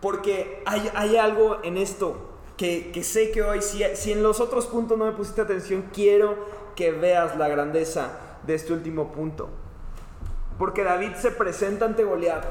Porque 0.00 0.62
hay, 0.66 0.90
hay 0.94 1.16
algo 1.16 1.58
en 1.62 1.76
esto 1.76 2.16
que, 2.56 2.92
que 2.92 3.02
sé 3.02 3.30
que 3.30 3.42
hoy, 3.42 3.62
si, 3.62 3.82
si 3.94 4.12
en 4.12 4.22
los 4.22 4.40
otros 4.40 4.66
puntos 4.66 4.96
no 4.96 5.06
me 5.06 5.12
pusiste 5.12 5.40
atención, 5.40 5.90
quiero 5.92 6.36
que 6.76 6.92
veas 6.92 7.36
la 7.36 7.48
grandeza 7.48 8.10
de 8.46 8.54
este 8.54 8.72
último 8.72 9.12
punto. 9.12 9.48
Porque 10.58 10.84
David 10.84 11.14
se 11.16 11.30
presenta 11.30 11.84
ante 11.84 12.04
Goliat 12.04 12.44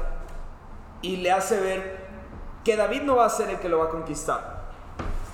y 1.00 1.16
le 1.18 1.32
hace 1.32 1.58
ver 1.58 2.04
que 2.64 2.76
David 2.76 3.02
no 3.02 3.16
va 3.16 3.26
a 3.26 3.30
ser 3.30 3.50
el 3.50 3.58
que 3.58 3.68
lo 3.68 3.78
va 3.78 3.86
a 3.86 3.88
conquistar, 3.90 4.64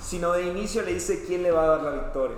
sino 0.01 0.33
de 0.33 0.44
inicio 0.44 0.83
le 0.83 0.94
dice 0.94 1.25
quién 1.27 1.42
le 1.42 1.51
va 1.51 1.64
a 1.64 1.66
dar 1.66 1.83
la 1.83 1.91
victoria. 1.93 2.37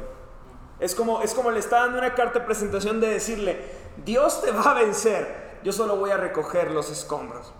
Es 0.81 0.95
como, 0.95 1.23
es 1.23 1.35
como 1.35 1.51
le 1.51 1.61
está 1.61 1.81
dando 1.81 1.99
una 1.99 2.15
carta 2.15 2.41
de 2.41 2.45
presentación 2.45 3.01
de 3.01 3.09
decirle, 3.09 3.65
Dios 4.05 4.43
te 4.43 4.51
va 4.51 4.73
a 4.73 4.75
vencer, 4.75 5.59
yo 5.63 5.73
solo 5.73 5.97
voy 5.97 6.11
a 6.11 6.17
recoger 6.17 6.71
los 6.71 6.91
escombros. 6.91 7.53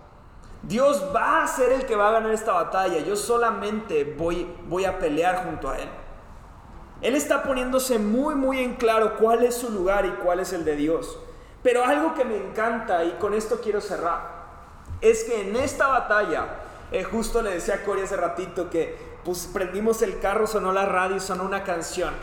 Dios 0.61 1.03
va 1.13 1.43
a 1.43 1.47
ser 1.47 1.71
el 1.73 1.85
que 1.85 1.95
va 1.95 2.09
a 2.09 2.13
ganar 2.13 2.31
esta 2.31 2.53
batalla, 2.53 2.99
yo 2.99 3.15
solamente 3.15 4.03
voy, 4.17 4.47
voy 4.67 4.85
a 4.85 4.97
pelear 4.99 5.45
junto 5.45 5.69
a 5.69 5.77
Él. 5.77 5.89
Él 7.01 7.15
está 7.15 7.43
poniéndose 7.43 7.99
muy, 7.99 8.33
muy 8.35 8.59
en 8.59 8.75
claro 8.75 9.17
cuál 9.17 9.43
es 9.43 9.55
su 9.55 9.69
lugar 9.69 10.05
y 10.05 10.11
cuál 10.23 10.39
es 10.39 10.53
el 10.53 10.63
de 10.63 10.77
Dios. 10.77 11.19
Pero 11.61 11.83
algo 11.85 12.13
que 12.13 12.23
me 12.23 12.37
encanta, 12.37 13.03
y 13.03 13.11
con 13.19 13.33
esto 13.33 13.59
quiero 13.61 13.81
cerrar, 13.81 14.43
es 15.01 15.25
que 15.25 15.49
en 15.49 15.55
esta 15.57 15.87
batalla, 15.87 16.47
eh, 16.91 17.03
justo 17.03 17.41
le 17.41 17.51
decía 17.51 17.75
a 17.75 17.83
Cory 17.83 18.01
hace 18.01 18.15
ratito 18.15 18.69
que 18.69 19.13
pues 19.25 19.49
prendimos 19.51 20.01
el 20.01 20.19
carro, 20.19 20.47
sonó 20.47 20.71
la 20.71 20.85
radio, 20.85 21.19
sonó 21.19 21.43
una 21.43 21.63
canción 21.63 22.13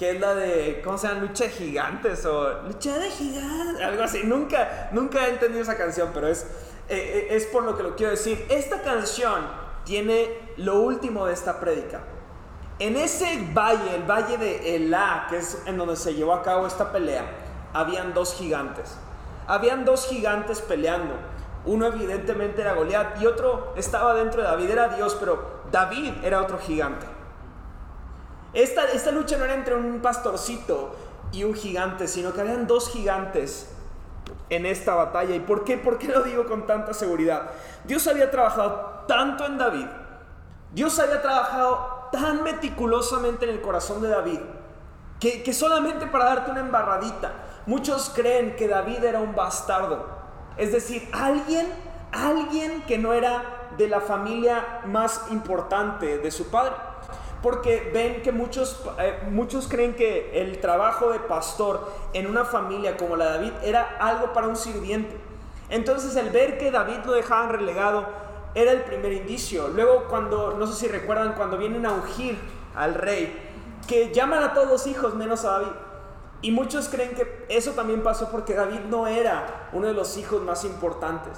que 0.00 0.12
es 0.12 0.18
la 0.18 0.34
de, 0.34 0.80
¿cómo 0.82 0.96
se 0.96 1.08
llama? 1.08 1.20
Lucha 1.20 1.44
de 1.44 1.50
gigantes 1.50 2.24
o 2.24 2.62
lucha 2.62 2.98
de 2.98 3.10
gigantes, 3.10 3.84
algo 3.84 4.02
así. 4.02 4.22
Nunca, 4.24 4.88
nunca 4.92 5.26
he 5.26 5.32
entendido 5.32 5.60
esa 5.60 5.76
canción, 5.76 6.08
pero 6.14 6.26
es, 6.26 6.44
eh, 6.88 7.28
eh, 7.28 7.36
es 7.36 7.44
por 7.44 7.64
lo 7.64 7.76
que 7.76 7.82
lo 7.82 7.96
quiero 7.96 8.12
decir. 8.12 8.46
Esta 8.48 8.80
canción 8.80 9.46
tiene 9.84 10.54
lo 10.56 10.80
último 10.80 11.26
de 11.26 11.34
esta 11.34 11.60
prédica. 11.60 12.00
En 12.78 12.96
ese 12.96 13.46
valle, 13.52 13.94
el 13.94 14.04
valle 14.04 14.38
de 14.38 14.76
Elá, 14.76 15.26
que 15.28 15.36
es 15.36 15.58
en 15.66 15.76
donde 15.76 15.96
se 15.96 16.14
llevó 16.14 16.32
a 16.32 16.42
cabo 16.42 16.66
esta 16.66 16.92
pelea, 16.92 17.26
habían 17.74 18.14
dos 18.14 18.34
gigantes. 18.34 18.96
Habían 19.46 19.84
dos 19.84 20.06
gigantes 20.06 20.62
peleando. 20.62 21.12
Uno 21.66 21.84
evidentemente 21.84 22.62
era 22.62 22.72
Goliat 22.72 23.20
y 23.20 23.26
otro 23.26 23.74
estaba 23.76 24.14
dentro 24.14 24.40
de 24.40 24.48
David, 24.48 24.70
era 24.70 24.88
Dios, 24.88 25.14
pero 25.20 25.60
David 25.70 26.14
era 26.24 26.40
otro 26.40 26.58
gigante. 26.58 27.19
Esta, 28.52 28.84
esta 28.86 29.12
lucha 29.12 29.36
no 29.36 29.44
era 29.44 29.54
entre 29.54 29.74
un 29.74 30.00
pastorcito 30.00 30.96
y 31.32 31.44
un 31.44 31.54
gigante, 31.54 32.08
sino 32.08 32.32
que 32.32 32.40
habían 32.40 32.66
dos 32.66 32.90
gigantes 32.90 33.68
en 34.48 34.66
esta 34.66 34.94
batalla. 34.94 35.34
¿Y 35.34 35.40
por 35.40 35.64
qué? 35.64 35.78
¿Por 35.78 35.98
qué 35.98 36.08
lo 36.08 36.22
digo 36.22 36.46
con 36.46 36.66
tanta 36.66 36.92
seguridad? 36.92 37.50
Dios 37.84 38.06
había 38.08 38.30
trabajado 38.30 39.04
tanto 39.06 39.46
en 39.46 39.58
David, 39.58 39.86
Dios 40.72 40.98
había 40.98 41.22
trabajado 41.22 42.08
tan 42.12 42.42
meticulosamente 42.42 43.44
en 43.44 43.52
el 43.52 43.60
corazón 43.60 44.02
de 44.02 44.08
David, 44.08 44.40
que, 45.20 45.42
que 45.42 45.52
solamente 45.52 46.06
para 46.06 46.24
darte 46.24 46.50
una 46.50 46.60
embarradita, 46.60 47.32
muchos 47.66 48.10
creen 48.14 48.56
que 48.56 48.66
David 48.66 49.04
era 49.04 49.20
un 49.20 49.34
bastardo. 49.34 50.06
Es 50.56 50.72
decir, 50.72 51.08
alguien, 51.12 51.68
alguien 52.12 52.82
que 52.82 52.98
no 52.98 53.12
era 53.12 53.70
de 53.76 53.88
la 53.88 54.00
familia 54.00 54.80
más 54.86 55.22
importante 55.30 56.18
de 56.18 56.30
su 56.30 56.50
padre 56.50 56.72
porque 57.42 57.90
ven 57.92 58.22
que 58.22 58.32
muchos, 58.32 58.82
eh, 58.98 59.18
muchos 59.30 59.66
creen 59.66 59.94
que 59.94 60.40
el 60.40 60.60
trabajo 60.60 61.10
de 61.10 61.20
pastor 61.20 61.90
en 62.12 62.26
una 62.26 62.44
familia 62.44 62.96
como 62.96 63.16
la 63.16 63.26
de 63.26 63.30
David 63.32 63.52
era 63.62 63.96
algo 63.98 64.32
para 64.32 64.46
un 64.46 64.56
sirviente. 64.56 65.16
Entonces 65.70 66.16
el 66.16 66.30
ver 66.30 66.58
que 66.58 66.70
David 66.70 66.98
lo 67.06 67.12
dejaban 67.12 67.48
relegado 67.48 68.06
era 68.54 68.72
el 68.72 68.82
primer 68.82 69.12
indicio. 69.12 69.68
Luego 69.68 70.04
cuando, 70.08 70.56
no 70.58 70.66
sé 70.66 70.74
si 70.74 70.88
recuerdan, 70.88 71.34
cuando 71.34 71.56
vienen 71.56 71.86
a 71.86 71.92
ungir 71.92 72.36
al 72.74 72.94
rey, 72.94 73.48
que 73.86 74.12
llaman 74.12 74.42
a 74.42 74.52
todos 74.52 74.68
los 74.68 74.86
hijos 74.86 75.14
menos 75.14 75.44
a 75.44 75.52
David. 75.52 75.72
Y 76.42 76.52
muchos 76.52 76.88
creen 76.88 77.14
que 77.14 77.46
eso 77.48 77.72
también 77.72 78.02
pasó 78.02 78.30
porque 78.30 78.54
David 78.54 78.80
no 78.88 79.06
era 79.06 79.68
uno 79.72 79.86
de 79.86 79.94
los 79.94 80.16
hijos 80.16 80.42
más 80.42 80.64
importantes. 80.64 81.32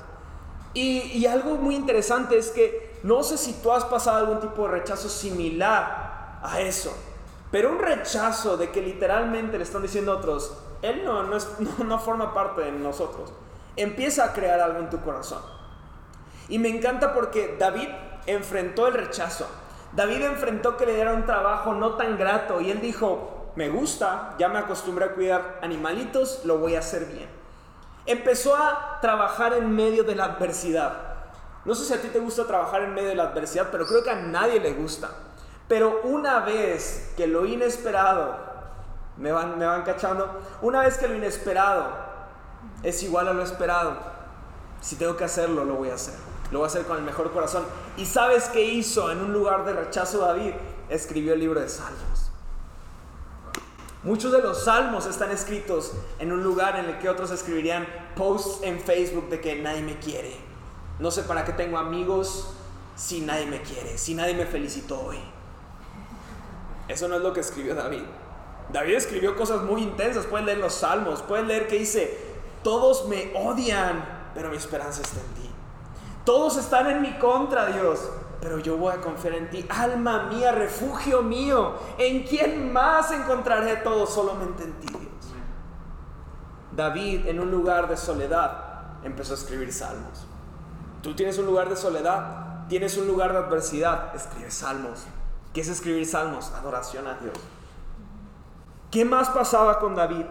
Y, 0.74 1.26
algo 1.26 1.56
muy 1.56 1.76
interesante 1.76 2.38
es 2.38 2.50
que 2.50 2.98
no 3.02 3.22
sé 3.22 3.36
si 3.36 3.52
tú 3.54 3.72
has 3.72 3.84
pasado 3.84 4.18
algún 4.18 4.40
tipo 4.40 4.62
de 4.62 4.68
rechazo 4.68 5.08
similar 5.08 6.38
a 6.42 6.60
eso, 6.60 6.96
pero 7.50 7.70
un 7.70 7.78
rechazo 7.78 8.56
de 8.56 8.70
que 8.70 8.80
literalmente 8.80 9.58
le 9.58 9.64
están 9.64 9.82
diciendo 9.82 10.12
a 10.12 10.16
otros, 10.16 10.56
él 10.80 11.04
no, 11.04 11.22
no, 11.24 11.38
no, 11.84 11.98
forma 11.98 12.32
parte 12.32 12.62
de 12.62 12.72
nosotros. 12.72 13.32
Empieza 13.76 14.24
a 14.24 14.32
crear 14.32 14.60
algo 14.60 14.78
en 14.78 14.90
tu 14.90 15.00
corazón. 15.00 15.42
Y 16.48 16.58
me 16.58 16.68
encanta 16.68 17.14
porque 17.14 17.56
David 17.58 17.88
enfrentó 18.26 18.86
el 18.86 18.94
rechazo. 18.94 19.46
David 19.92 20.22
enfrentó 20.22 20.76
que 20.76 20.86
le 20.86 20.94
diera 20.94 21.12
un 21.12 21.26
trabajo 21.26 21.74
no 21.74 21.96
tan 21.96 22.16
grato 22.16 22.60
y 22.60 22.70
él 22.70 22.80
dijo, 22.80 23.52
me 23.56 23.68
gusta, 23.68 24.34
ya 24.38 24.48
me 24.48 24.58
acostumbré 24.58 25.06
a 25.06 25.12
cuidar 25.12 25.58
animalitos, 25.62 26.44
lo 26.44 26.58
voy 26.58 26.76
a 26.76 26.78
hacer 26.78 27.06
bien. 27.06 27.41
Empezó 28.06 28.56
a 28.56 28.98
trabajar 29.00 29.52
en 29.54 29.74
medio 29.74 30.04
de 30.04 30.14
la 30.14 30.24
adversidad. 30.24 30.92
No 31.64 31.74
sé 31.74 31.84
si 31.84 31.94
a 31.94 32.00
ti 32.00 32.08
te 32.08 32.18
gusta 32.18 32.46
trabajar 32.46 32.82
en 32.82 32.94
medio 32.94 33.10
de 33.10 33.14
la 33.14 33.24
adversidad, 33.24 33.68
pero 33.70 33.86
creo 33.86 34.02
que 34.02 34.10
a 34.10 34.16
nadie 34.16 34.58
le 34.58 34.72
gusta. 34.72 35.10
Pero 35.68 36.00
una 36.04 36.40
vez 36.40 37.12
que 37.16 37.26
lo 37.26 37.46
inesperado, 37.46 38.36
me 39.16 39.30
van, 39.30 39.58
me 39.58 39.66
van 39.66 39.82
cachando, 39.82 40.40
una 40.60 40.80
vez 40.80 40.98
que 40.98 41.06
lo 41.06 41.14
inesperado 41.14 41.88
es 42.82 43.02
igual 43.02 43.28
a 43.28 43.32
lo 43.32 43.42
esperado, 43.42 43.96
si 44.80 44.96
tengo 44.96 45.16
que 45.16 45.24
hacerlo, 45.24 45.64
lo 45.64 45.76
voy 45.76 45.90
a 45.90 45.94
hacer. 45.94 46.14
Lo 46.50 46.58
voy 46.58 46.66
a 46.66 46.68
hacer 46.68 46.84
con 46.84 46.98
el 46.98 47.04
mejor 47.04 47.32
corazón. 47.32 47.64
¿Y 47.96 48.04
sabes 48.04 48.48
qué 48.48 48.62
hizo 48.62 49.10
en 49.10 49.20
un 49.20 49.32
lugar 49.32 49.64
de 49.64 49.72
rechazo 49.72 50.18
David? 50.18 50.52
Escribió 50.88 51.32
el 51.34 51.40
libro 51.40 51.60
de 51.60 51.68
Salmos. 51.68 52.11
Muchos 54.02 54.32
de 54.32 54.42
los 54.42 54.64
salmos 54.64 55.06
están 55.06 55.30
escritos 55.30 55.92
en 56.18 56.32
un 56.32 56.42
lugar 56.42 56.78
en 56.78 56.86
el 56.86 56.98
que 56.98 57.08
otros 57.08 57.30
escribirían 57.30 57.86
posts 58.16 58.62
en 58.62 58.80
Facebook 58.80 59.28
de 59.28 59.40
que 59.40 59.56
nadie 59.62 59.82
me 59.82 59.98
quiere 59.98 60.52
no 61.02 61.10
sé 61.10 61.24
para 61.24 61.44
qué 61.44 61.52
tengo 61.52 61.78
amigos 61.78 62.54
si 62.94 63.20
nadie 63.22 63.46
me 63.46 63.60
quiere, 63.60 63.98
si 63.98 64.14
nadie 64.14 64.34
me 64.34 64.46
felicitó 64.46 65.00
hoy. 65.00 65.18
Eso 66.86 67.08
no 67.08 67.16
es 67.16 67.22
lo 67.22 67.32
que 67.32 67.40
escribió 67.40 67.74
David. 67.74 68.02
David 68.72 68.94
escribió 68.94 69.34
cosas 69.34 69.62
muy 69.62 69.82
intensas. 69.82 70.26
Pueden 70.26 70.46
leer 70.46 70.58
los 70.58 70.74
salmos, 70.74 71.22
pueden 71.22 71.48
leer 71.48 71.66
que 71.66 71.78
dice, 71.78 72.16
todos 72.62 73.08
me 73.08 73.32
odian, 73.34 74.30
pero 74.34 74.50
mi 74.50 74.56
esperanza 74.56 75.02
está 75.02 75.18
en 75.20 75.42
ti. 75.42 75.50
Todos 76.24 76.56
están 76.56 76.88
en 76.88 77.02
mi 77.02 77.18
contra, 77.18 77.66
Dios, 77.66 78.08
pero 78.42 78.58
yo 78.58 78.76
voy 78.76 78.92
a 78.92 79.00
confiar 79.00 79.34
en 79.34 79.50
ti. 79.50 79.64
Alma 79.68 80.24
mía, 80.24 80.50
refugio 80.50 81.22
mío, 81.22 81.74
¿en 81.96 82.24
quién 82.24 82.72
más 82.72 83.12
encontraré 83.12 83.76
todo? 83.76 84.04
Solamente 84.04 84.64
en 84.64 84.72
ti, 84.80 84.88
Dios. 84.88 85.34
David, 86.72 87.28
en 87.28 87.38
un 87.38 87.52
lugar 87.52 87.88
de 87.88 87.96
soledad, 87.96 88.98
empezó 89.04 89.34
a 89.34 89.36
escribir 89.36 89.72
salmos. 89.72 90.26
Tú 91.02 91.14
tienes 91.14 91.38
un 91.38 91.46
lugar 91.46 91.68
de 91.68 91.76
soledad, 91.76 92.66
tienes 92.68 92.96
un 92.98 93.06
lugar 93.06 93.32
de 93.32 93.38
adversidad, 93.38 94.12
escribe 94.16 94.50
salmos. 94.50 95.06
¿Qué 95.54 95.60
es 95.60 95.68
escribir 95.68 96.04
salmos? 96.04 96.50
Adoración 96.50 97.06
a 97.06 97.14
Dios. 97.14 97.38
¿Qué 98.90 99.04
más 99.04 99.30
pasaba 99.30 99.78
con 99.78 99.94
David? 99.94 100.24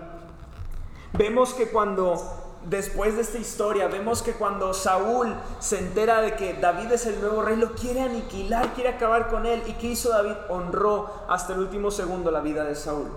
Vemos 1.14 1.53
que 1.53 1.70
cuando, 1.70 2.22
después 2.66 3.16
de 3.16 3.22
esta 3.22 3.38
historia, 3.38 3.88
vemos 3.88 4.22
que 4.22 4.34
cuando 4.34 4.74
Saúl 4.74 5.34
se 5.59 5.80
entera 5.80 6.22
de 6.22 6.36
que 6.36 6.53
David 6.53 6.91
es 6.91 7.05
el 7.05 7.20
nuevo 7.22 7.41
rey, 7.41 7.55
lo 7.55 7.74
quiere 7.74 8.01
aniquilar, 8.01 8.74
quiere 8.74 8.91
acabar 8.91 9.28
con 9.30 9.45
él. 9.45 9.64
¿Y 9.68 9.74
qué 9.74 9.88
hizo 9.88 10.09
David? 10.09 10.36
Honró 10.49 11.26
hasta 11.28 11.53
el 11.53 11.59
último 11.59 11.91
segundo 11.91 12.32
la 12.32 12.41
vida 12.41 12.64
de 12.64 12.76
Saúl. 12.76 13.09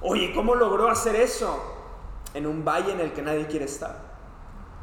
Oye, 0.00 0.32
¿cómo 0.34 0.54
logró 0.54 0.88
hacer 0.88 1.16
eso? 1.16 1.58
En 2.34 2.46
un 2.46 2.64
valle 2.64 2.92
en 2.92 3.00
el 3.00 3.12
que 3.12 3.22
nadie 3.22 3.46
quiere 3.46 3.64
estar. 3.64 3.96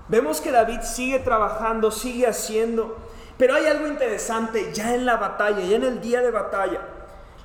Vemos 0.07 0.41
que 0.41 0.51
David 0.51 0.81
sigue 0.81 1.19
trabajando, 1.19 1.89
sigue 1.89 2.27
haciendo, 2.27 2.97
pero 3.37 3.55
hay 3.55 3.67
algo 3.67 3.87
interesante 3.87 4.71
ya 4.73 4.93
en 4.93 5.05
la 5.05 5.17
batalla, 5.17 5.61
ya 5.61 5.77
en 5.77 5.83
el 5.83 6.01
día 6.01 6.21
de 6.21 6.31
batalla. 6.31 6.81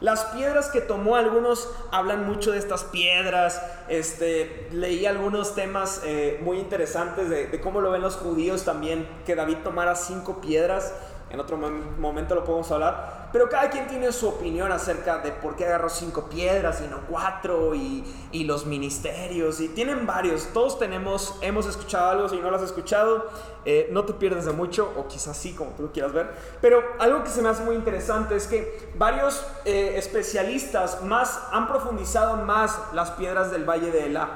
Las 0.00 0.26
piedras 0.26 0.68
que 0.68 0.80
tomó, 0.80 1.16
algunos 1.16 1.68
hablan 1.90 2.26
mucho 2.26 2.52
de 2.52 2.58
estas 2.58 2.84
piedras. 2.84 3.60
Este, 3.88 4.68
leí 4.70 5.06
algunos 5.06 5.56
temas 5.56 6.02
eh, 6.04 6.38
muy 6.42 6.58
interesantes 6.58 7.28
de, 7.28 7.48
de, 7.48 7.60
cómo 7.60 7.80
lo 7.80 7.90
ven 7.90 8.02
los 8.02 8.16
judíos 8.16 8.64
también, 8.64 9.08
que 9.26 9.34
David 9.34 9.58
tomara 9.64 9.96
cinco 9.96 10.40
piedras. 10.40 10.92
En 11.30 11.40
otro 11.40 11.58
momento 11.58 12.34
lo 12.34 12.44
podemos 12.44 12.70
hablar. 12.72 13.28
Pero 13.32 13.50
cada 13.50 13.68
quien 13.68 13.86
tiene 13.86 14.10
su 14.12 14.28
opinión 14.28 14.72
acerca 14.72 15.18
de 15.18 15.30
por 15.30 15.54
qué 15.54 15.66
agarró 15.66 15.90
cinco 15.90 16.30
piedras 16.30 16.80
y 16.80 16.88
no 16.88 17.00
cuatro 17.08 17.74
y, 17.74 18.02
y, 18.32 18.44
los 18.44 18.64
ministerios 18.64 19.60
y 19.60 19.68
tienen 19.68 20.06
varios. 20.06 20.46
Todos 20.54 20.78
tenemos, 20.78 21.36
hemos 21.42 21.66
escuchado 21.66 22.10
algo, 22.10 22.28
si 22.30 22.36
no 22.36 22.50
lo 22.50 22.56
has 22.56 22.62
escuchado, 22.62 23.26
eh, 23.66 23.90
no 23.92 24.04
te 24.04 24.14
pierdes 24.14 24.46
de 24.46 24.52
mucho 24.52 24.90
o 24.96 25.06
quizás 25.08 25.36
sí, 25.36 25.54
como 25.54 25.72
tú 25.72 25.82
lo 25.82 25.92
quieras 25.92 26.14
ver. 26.14 26.30
Pero 26.62 26.82
algo 26.98 27.22
que 27.22 27.28
se 27.28 27.42
me 27.42 27.50
hace 27.50 27.62
muy 27.64 27.74
interesante 27.74 28.34
es 28.34 28.46
que 28.46 28.90
varios 28.96 29.44
eh, 29.66 29.94
especialistas 29.96 31.02
más 31.02 31.38
han 31.52 31.68
profundizado 31.68 32.36
más 32.38 32.78
las 32.94 33.10
piedras 33.10 33.50
del 33.50 33.68
Valle 33.68 33.90
de 33.90 34.06
Elá 34.06 34.30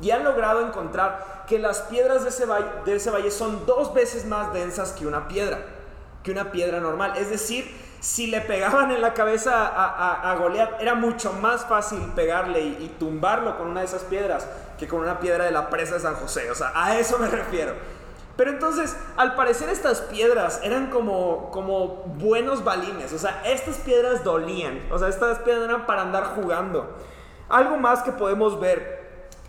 y 0.00 0.10
han 0.10 0.24
logrado 0.24 0.66
encontrar 0.66 1.44
que 1.46 1.58
las 1.58 1.82
piedras 1.82 2.22
de 2.22 2.30
ese 2.30 2.46
valle, 2.46 2.66
de 2.84 2.96
ese 2.96 3.10
valle 3.10 3.30
son 3.30 3.66
dos 3.66 3.92
veces 3.92 4.24
más 4.24 4.52
densas 4.52 4.92
que 4.92 5.06
una 5.06 5.28
piedra, 5.28 5.58
que 6.22 6.30
una 6.30 6.52
piedra 6.52 6.80
normal. 6.80 7.14
Es 7.16 7.30
decir, 7.30 7.70
si 8.00 8.26
le 8.26 8.40
pegaban 8.40 8.90
en 8.90 9.02
la 9.02 9.12
cabeza 9.12 9.66
a, 9.66 10.30
a, 10.30 10.34
Goliat, 10.36 10.80
era 10.80 10.94
mucho 10.94 11.32
más 11.34 11.66
fácil 11.66 12.00
pegarle 12.14 12.60
y, 12.60 12.96
tumbarlo 12.98 13.58
con 13.58 13.68
una 13.68 13.80
de 13.80 13.86
esas 13.86 14.02
piedras 14.04 14.48
que 14.78 14.88
con 14.88 15.00
una 15.00 15.20
piedra 15.20 15.44
de 15.44 15.50
la 15.50 15.68
presa 15.68 15.94
de 15.94 16.00
San 16.00 16.14
José. 16.14 16.50
O 16.50 16.54
sea, 16.54 16.72
a 16.74 16.98
eso 16.98 17.18
me 17.18 17.26
refiero. 17.30 17.74
Pero 18.36 18.52
entonces, 18.52 18.96
al 19.18 19.34
parecer 19.34 19.68
estas 19.68 20.00
piedras 20.00 20.60
eran 20.62 20.88
como, 20.88 21.50
como 21.50 22.04
buenos 22.16 22.64
balines. 22.64 23.12
O 23.12 23.18
sea, 23.18 23.42
estas 23.44 23.76
piedras 23.76 24.24
dolían. 24.24 24.80
O 24.90 24.98
sea, 24.98 25.08
estas 25.08 25.40
piedras 25.40 25.64
eran 25.64 25.84
para 25.84 26.02
andar 26.02 26.24
jugando. 26.36 26.96
Algo 27.50 27.76
más 27.76 28.02
que 28.02 28.12
podemos 28.12 28.58
ver 28.58 28.99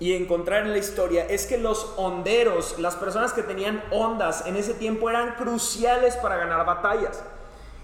y 0.01 0.15
encontrar 0.15 0.63
en 0.63 0.71
la 0.71 0.79
historia 0.79 1.27
es 1.27 1.45
que 1.45 1.59
los 1.59 1.93
honderos, 1.95 2.79
las 2.79 2.95
personas 2.95 3.33
que 3.33 3.43
tenían 3.43 3.83
ondas 3.91 4.47
en 4.47 4.55
ese 4.55 4.73
tiempo 4.73 5.11
eran 5.11 5.35
cruciales 5.35 6.17
para 6.17 6.37
ganar 6.37 6.65
batallas. 6.65 7.23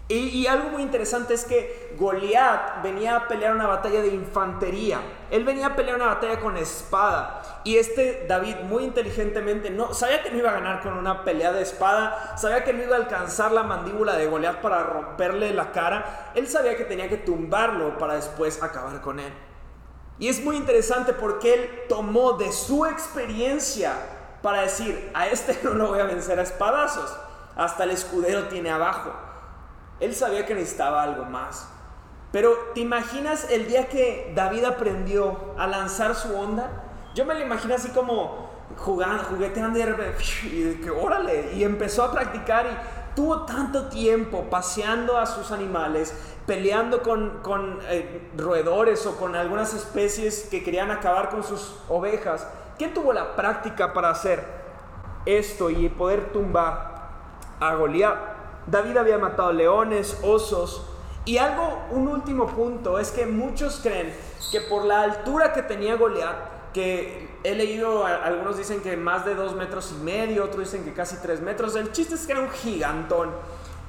Y, 0.09 0.47
algo 0.47 0.69
muy 0.69 0.81
interesante 0.81 1.33
es 1.33 1.43
que 1.43 1.93
Goliat 1.99 2.81
venía 2.81 3.17
a 3.17 3.27
pelear 3.27 3.53
una 3.53 3.67
batalla 3.67 4.01
de 4.01 4.07
infantería. 4.07 4.99
Él 5.29 5.43
venía 5.43 5.67
a 5.67 5.75
pelear 5.75 5.97
una 5.97 6.07
batalla 6.07 6.39
con 6.39 6.57
espada. 6.57 7.61
Y 7.65 7.77
este 7.77 8.25
David, 8.27 8.55
muy 8.63 8.85
inteligentemente, 8.85 9.69
no, 9.69 9.93
sabía 9.93 10.23
que 10.23 10.31
no 10.31 10.37
iba 10.37 10.49
a 10.49 10.53
ganar 10.53 10.81
con 10.81 10.97
una 10.97 11.23
pelea 11.23 11.51
de 11.51 11.61
espada. 11.61 12.35
Sabía 12.37 12.63
que 12.63 12.73
no 12.73 12.81
iba 12.81 12.95
a 12.95 12.99
alcanzar 12.99 13.51
la 13.51 13.61
mandíbula 13.63 14.13
de 14.15 14.25
Goliat 14.25 14.61
para 14.61 14.81
romperle 14.81 15.53
la 15.53 15.71
cara. 15.71 16.31
Él 16.33 16.47
sabía 16.47 16.75
que 16.77 16.85
tenía 16.85 17.09
que 17.09 17.17
tumbarlo 17.17 17.97
para 17.99 18.15
después 18.15 18.63
acabar 18.63 19.01
con 19.01 19.19
él. 19.19 19.33
Y 20.19 20.29
es 20.29 20.43
muy 20.43 20.55
interesante 20.55 21.13
porque 21.13 21.53
él 21.53 21.69
tomó 21.89 22.33
de 22.33 22.51
su 22.51 22.85
experiencia 22.85 23.93
para 24.41 24.61
decir, 24.61 25.11
a 25.13 25.27
este 25.27 25.59
no 25.63 25.73
lo 25.73 25.87
voy 25.89 25.99
a 25.99 26.05
vencer 26.05 26.39
a 26.39 26.43
espadazos, 26.43 27.15
hasta 27.55 27.83
el 27.83 27.91
escudero 27.91 28.47
tiene 28.47 28.69
abajo. 28.69 29.11
Él 29.99 30.13
sabía 30.15 30.45
que 30.45 30.53
necesitaba 30.53 31.03
algo 31.03 31.25
más. 31.25 31.67
Pero 32.31 32.51
¿te 32.73 32.81
imaginas 32.81 33.49
el 33.49 33.67
día 33.67 33.87
que 33.87 34.31
David 34.35 34.65
aprendió 34.65 35.55
a 35.57 35.65
lanzar 35.65 36.13
su 36.13 36.35
onda? 36.35 36.83
Yo 37.15 37.25
me 37.25 37.33
lo 37.33 37.41
imagino 37.41 37.73
así 37.73 37.89
como 37.89 38.51
jugando, 38.77 39.23
jugueteando 39.23 39.79
y 39.79 39.81
y 40.43 40.81
que 40.83 40.91
órale, 40.91 41.53
y 41.53 41.63
empezó 41.63 42.03
a 42.03 42.11
practicar 42.11 42.65
y 42.65 43.15
tuvo 43.15 43.45
tanto 43.45 43.87
tiempo 43.87 44.43
paseando 44.49 45.17
a 45.17 45.25
sus 45.25 45.51
animales, 45.51 46.13
peleando 46.47 47.03
con, 47.03 47.41
con 47.43 47.79
eh, 47.89 48.31
roedores 48.35 49.05
o 49.05 49.17
con 49.17 49.35
algunas 49.35 49.73
especies 49.73 50.47
que 50.49 50.63
querían 50.63 50.89
acabar 50.89 51.29
con 51.29 51.43
sus 51.43 51.75
ovejas. 51.89 52.47
¿Quién 52.77 52.93
tuvo 52.93 53.11
la 53.11 53.35
práctica 53.35 53.93
para 53.93 54.09
hacer 54.09 54.43
esto 55.25 55.69
y 55.69 55.89
poder 55.89 56.31
tumbar 56.31 57.09
a 57.59 57.75
Goliat? 57.75 58.17
David 58.65 58.97
había 58.97 59.17
matado 59.17 59.51
leones, 59.51 60.19
osos, 60.23 60.85
y 61.25 61.37
algo, 61.37 61.81
un 61.91 62.07
último 62.07 62.47
punto, 62.47 62.97
es 62.97 63.11
que 63.11 63.25
muchos 63.25 63.81
creen 63.83 64.13
que 64.49 64.61
por 64.61 64.85
la 64.85 65.01
altura 65.01 65.51
que 65.51 65.61
tenía 65.61 65.95
Goliat, 65.95 66.71
que 66.73 67.29
he 67.43 67.55
leído, 67.55 68.05
algunos 68.05 68.57
dicen 68.57 68.79
que 68.81 68.95
más 68.95 69.25
de 69.25 69.35
dos 69.35 69.53
metros 69.53 69.93
y 69.97 70.03
medio, 70.03 70.45
otros 70.45 70.71
dicen 70.71 70.85
que 70.85 70.93
casi 70.93 71.17
tres 71.17 71.41
metros, 71.41 71.75
el 71.75 71.91
chiste 71.91 72.15
es 72.15 72.25
que 72.25 72.31
era 72.31 72.41
un 72.41 72.51
gigantón, 72.51 73.31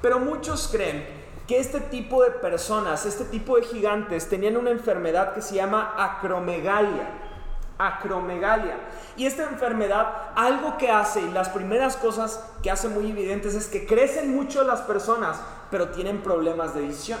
pero 0.01 0.19
muchos 0.19 0.67
creen 0.69 1.18
que 1.49 1.57
este 1.57 1.79
tipo 1.79 2.21
de 2.21 2.29
personas, 2.29 3.07
este 3.07 3.25
tipo 3.25 3.55
de 3.55 3.63
gigantes, 3.63 4.29
tenían 4.29 4.55
una 4.55 4.69
enfermedad 4.69 5.33
que 5.33 5.41
se 5.41 5.55
llama 5.55 5.95
acromegalia. 5.97 7.09
Acromegalia. 7.79 8.77
Y 9.17 9.25
esta 9.25 9.45
enfermedad, 9.45 10.29
algo 10.35 10.77
que 10.77 10.91
hace, 10.91 11.21
y 11.21 11.31
las 11.31 11.49
primeras 11.49 11.97
cosas 11.97 12.45
que 12.61 12.69
hace 12.69 12.87
muy 12.87 13.09
evidentes 13.09 13.55
es 13.55 13.65
que 13.65 13.87
crecen 13.87 14.35
mucho 14.35 14.63
las 14.63 14.81
personas, 14.81 15.41
pero 15.71 15.89
tienen 15.89 16.21
problemas 16.21 16.75
de 16.75 16.81
visión. 16.81 17.17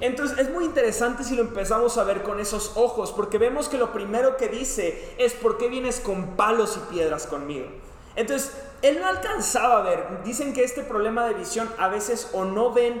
Entonces 0.00 0.36
es 0.36 0.50
muy 0.50 0.66
interesante 0.66 1.24
si 1.24 1.34
lo 1.34 1.40
empezamos 1.40 1.96
a 1.96 2.04
ver 2.04 2.24
con 2.24 2.40
esos 2.40 2.76
ojos, 2.76 3.10
porque 3.10 3.38
vemos 3.38 3.70
que 3.70 3.78
lo 3.78 3.90
primero 3.90 4.36
que 4.36 4.48
dice 4.48 5.14
es, 5.16 5.32
¿por 5.32 5.56
qué 5.56 5.68
vienes 5.68 6.00
con 6.00 6.36
palos 6.36 6.76
y 6.76 6.92
piedras 6.92 7.26
conmigo? 7.26 7.68
Entonces, 8.16 8.52
él 8.82 8.98
no 9.00 9.06
alcanzaba 9.06 9.78
a 9.78 9.82
ver. 9.82 10.22
Dicen 10.24 10.52
que 10.52 10.64
este 10.64 10.82
problema 10.82 11.26
de 11.26 11.34
visión 11.34 11.70
a 11.78 11.88
veces 11.88 12.30
o 12.32 12.44
no 12.44 12.72
ven 12.72 13.00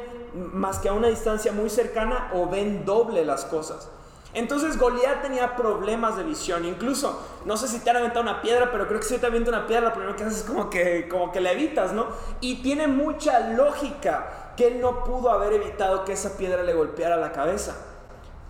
más 0.52 0.78
que 0.78 0.88
a 0.88 0.92
una 0.92 1.08
distancia 1.08 1.52
muy 1.52 1.70
cercana 1.70 2.30
o 2.34 2.48
ven 2.48 2.84
doble 2.84 3.24
las 3.24 3.44
cosas. 3.44 3.88
Entonces 4.36 4.78
Goliat 4.78 5.22
tenía 5.22 5.56
problemas 5.56 6.18
de 6.18 6.22
visión. 6.22 6.66
Incluso, 6.66 7.22
no 7.46 7.56
sé 7.56 7.68
si 7.68 7.78
te 7.78 7.88
han 7.88 7.96
aventado 7.96 8.20
una 8.20 8.42
piedra, 8.42 8.70
pero 8.70 8.86
creo 8.86 9.00
que 9.00 9.06
si 9.06 9.16
te 9.16 9.26
avienta 9.26 9.48
una 9.48 9.66
piedra, 9.66 9.88
lo 9.88 9.94
primero 9.94 10.14
que 10.14 10.24
haces 10.24 10.40
es 10.40 10.44
como 10.44 10.68
que, 10.68 11.08
como 11.08 11.32
que 11.32 11.40
la 11.40 11.52
evitas, 11.52 11.94
¿no? 11.94 12.08
Y 12.42 12.56
tiene 12.56 12.86
mucha 12.86 13.40
lógica 13.50 14.52
que 14.54 14.68
él 14.68 14.80
no 14.82 15.04
pudo 15.04 15.30
haber 15.30 15.54
evitado 15.54 16.04
que 16.04 16.12
esa 16.12 16.36
piedra 16.36 16.62
le 16.62 16.74
golpeara 16.74 17.16
la 17.16 17.32
cabeza. 17.32 17.76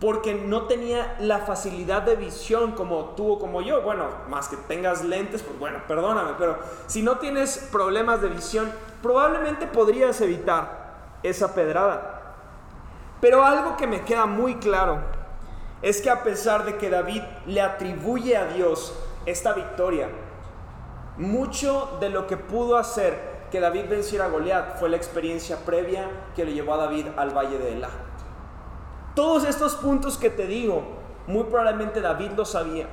Porque 0.00 0.34
no 0.34 0.62
tenía 0.62 1.16
la 1.20 1.38
facilidad 1.38 2.02
de 2.02 2.16
visión 2.16 2.72
como 2.72 3.14
tú 3.16 3.34
o 3.34 3.38
como 3.38 3.62
yo. 3.62 3.82
Bueno, 3.82 4.08
más 4.28 4.48
que 4.48 4.56
tengas 4.56 5.04
lentes, 5.04 5.44
pues 5.44 5.56
bueno, 5.58 5.78
perdóname, 5.86 6.32
pero 6.36 6.58
si 6.88 7.02
no 7.02 7.18
tienes 7.18 7.68
problemas 7.70 8.20
de 8.20 8.28
visión, 8.28 8.72
probablemente 9.02 9.68
podrías 9.68 10.20
evitar 10.20 10.85
esa 11.28 11.54
pedrada. 11.54 12.34
Pero 13.20 13.44
algo 13.44 13.76
que 13.76 13.86
me 13.86 14.02
queda 14.02 14.26
muy 14.26 14.56
claro 14.56 15.00
es 15.82 16.00
que 16.00 16.10
a 16.10 16.22
pesar 16.22 16.64
de 16.64 16.76
que 16.76 16.90
David 16.90 17.22
le 17.46 17.60
atribuye 17.60 18.36
a 18.36 18.46
Dios 18.46 18.94
esta 19.24 19.52
victoria, 19.52 20.08
mucho 21.16 21.96
de 22.00 22.10
lo 22.10 22.26
que 22.26 22.36
pudo 22.36 22.76
hacer 22.76 23.36
que 23.50 23.60
David 23.60 23.84
venciera 23.88 24.26
a 24.26 24.28
Goliat 24.28 24.78
fue 24.78 24.88
la 24.88 24.96
experiencia 24.96 25.58
previa 25.64 26.08
que 26.34 26.44
le 26.44 26.52
llevó 26.52 26.74
a 26.74 26.78
David 26.78 27.06
al 27.16 27.30
valle 27.30 27.58
de 27.58 27.72
Elá. 27.74 27.90
Todos 29.14 29.44
estos 29.44 29.76
puntos 29.76 30.18
que 30.18 30.30
te 30.30 30.46
digo, 30.46 30.82
muy 31.26 31.44
probablemente 31.44 32.00
David 32.00 32.32
lo 32.36 32.44
sabía. 32.44 32.86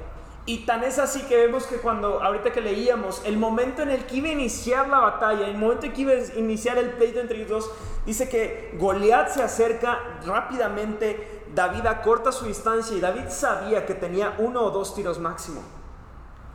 Y 0.45 0.65
tan 0.65 0.83
es 0.83 0.99
así 0.99 1.21
que 1.21 1.37
vemos 1.37 1.65
que 1.65 1.77
cuando, 1.77 2.21
ahorita 2.21 2.51
que 2.51 2.59
leíamos, 2.59 3.21
el 3.25 3.37
momento 3.37 3.81
en 3.81 3.89
el 3.89 4.05
que 4.05 4.17
iba 4.17 4.27
a 4.27 4.31
iniciar 4.33 4.89
la 4.89 4.99
batalla, 4.99 5.47
el 5.47 5.57
momento 5.57 5.85
en 5.85 5.93
que 5.93 6.01
iba 6.01 6.11
a 6.11 6.37
iniciar 6.37 6.77
el 6.77 6.91
pleito 6.91 7.21
entre 7.21 7.37
ellos 7.37 7.49
dos, 7.49 7.71
dice 8.05 8.27
que 8.27 8.75
Goliat 8.77 9.29
se 9.29 9.41
acerca 9.41 9.99
rápidamente 10.25 11.43
David 11.53 11.85
acorta 11.85 12.31
su 12.31 12.45
distancia 12.45 12.97
y 12.97 12.99
David 12.99 13.29
sabía 13.29 13.85
que 13.85 13.93
tenía 13.93 14.35
uno 14.39 14.63
o 14.63 14.71
dos 14.71 14.95
tiros 14.95 15.19
máximo. 15.19 15.61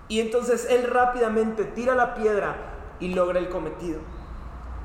Y 0.09 0.21
entonces 0.21 0.67
él 0.71 0.89
rápidamente 0.91 1.65
tira 1.65 1.95
la 1.95 2.15
piedra 2.15 2.57
y 2.99 3.15
logra 3.15 3.39
el 3.39 3.49
cometido. 3.49 4.01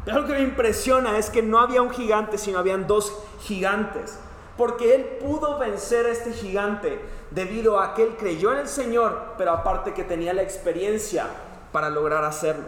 Pero 0.06 0.22
lo 0.22 0.28
que 0.28 0.34
me 0.34 0.42
impresiona 0.42 1.18
es 1.18 1.30
que 1.30 1.42
no 1.42 1.60
había 1.60 1.82
un 1.82 1.90
gigante, 1.90 2.38
sino 2.38 2.60
habían 2.60 2.88
dos 2.88 3.18
gigantes. 3.40 4.20
Porque 4.58 4.96
él 4.96 5.18
pudo 5.20 5.58
vencer 5.58 6.06
a 6.06 6.10
este 6.10 6.32
gigante 6.32 7.00
debido 7.32 7.80
a 7.80 7.94
que 7.94 8.04
él 8.04 8.16
creyó 8.18 8.52
en 8.52 8.60
el 8.60 8.68
Señor, 8.68 9.34
pero 9.38 9.52
aparte 9.52 9.94
que 9.94 10.04
tenía 10.04 10.34
la 10.34 10.44
experiencia 10.44 11.28
para 11.72 11.90
lograr 11.90 12.24
hacerlo. 12.24 12.66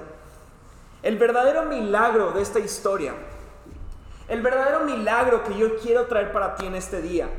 El 1.03 1.17
verdadero 1.17 1.65
milagro 1.65 2.31
de 2.31 2.41
esta 2.41 2.59
historia 2.59 3.13
el 4.27 4.41
verdadero 4.41 4.81
milagro 4.81 5.43
que 5.43 5.55
yo 5.55 5.77
quiero 5.77 6.07
traer 6.07 6.31
para 6.31 6.55
ti 6.55 6.65
en 6.65 6.75
este 6.75 7.01
día 7.01 7.29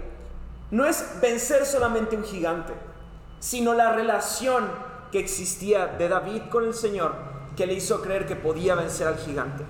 no 0.71 0.87
es 0.87 1.21
vencer 1.21 1.67
solamente 1.67 2.17
un 2.17 2.25
gigante, 2.25 2.73
sino 3.41 3.75
la 3.75 3.93
relación 3.93 4.69
que 5.11 5.19
existía 5.19 5.87
de 5.87 6.09
David 6.09 6.43
con 6.51 6.65
el 6.65 6.75
Señor 6.75 7.13
que 7.57 7.67
le 7.67 7.75
hizo 7.75 8.03
creer 8.03 8.27
que 8.27 8.37
podía 8.37 8.75
vencer 8.75 9.09
al 9.09 9.17
gigante. 9.17 9.65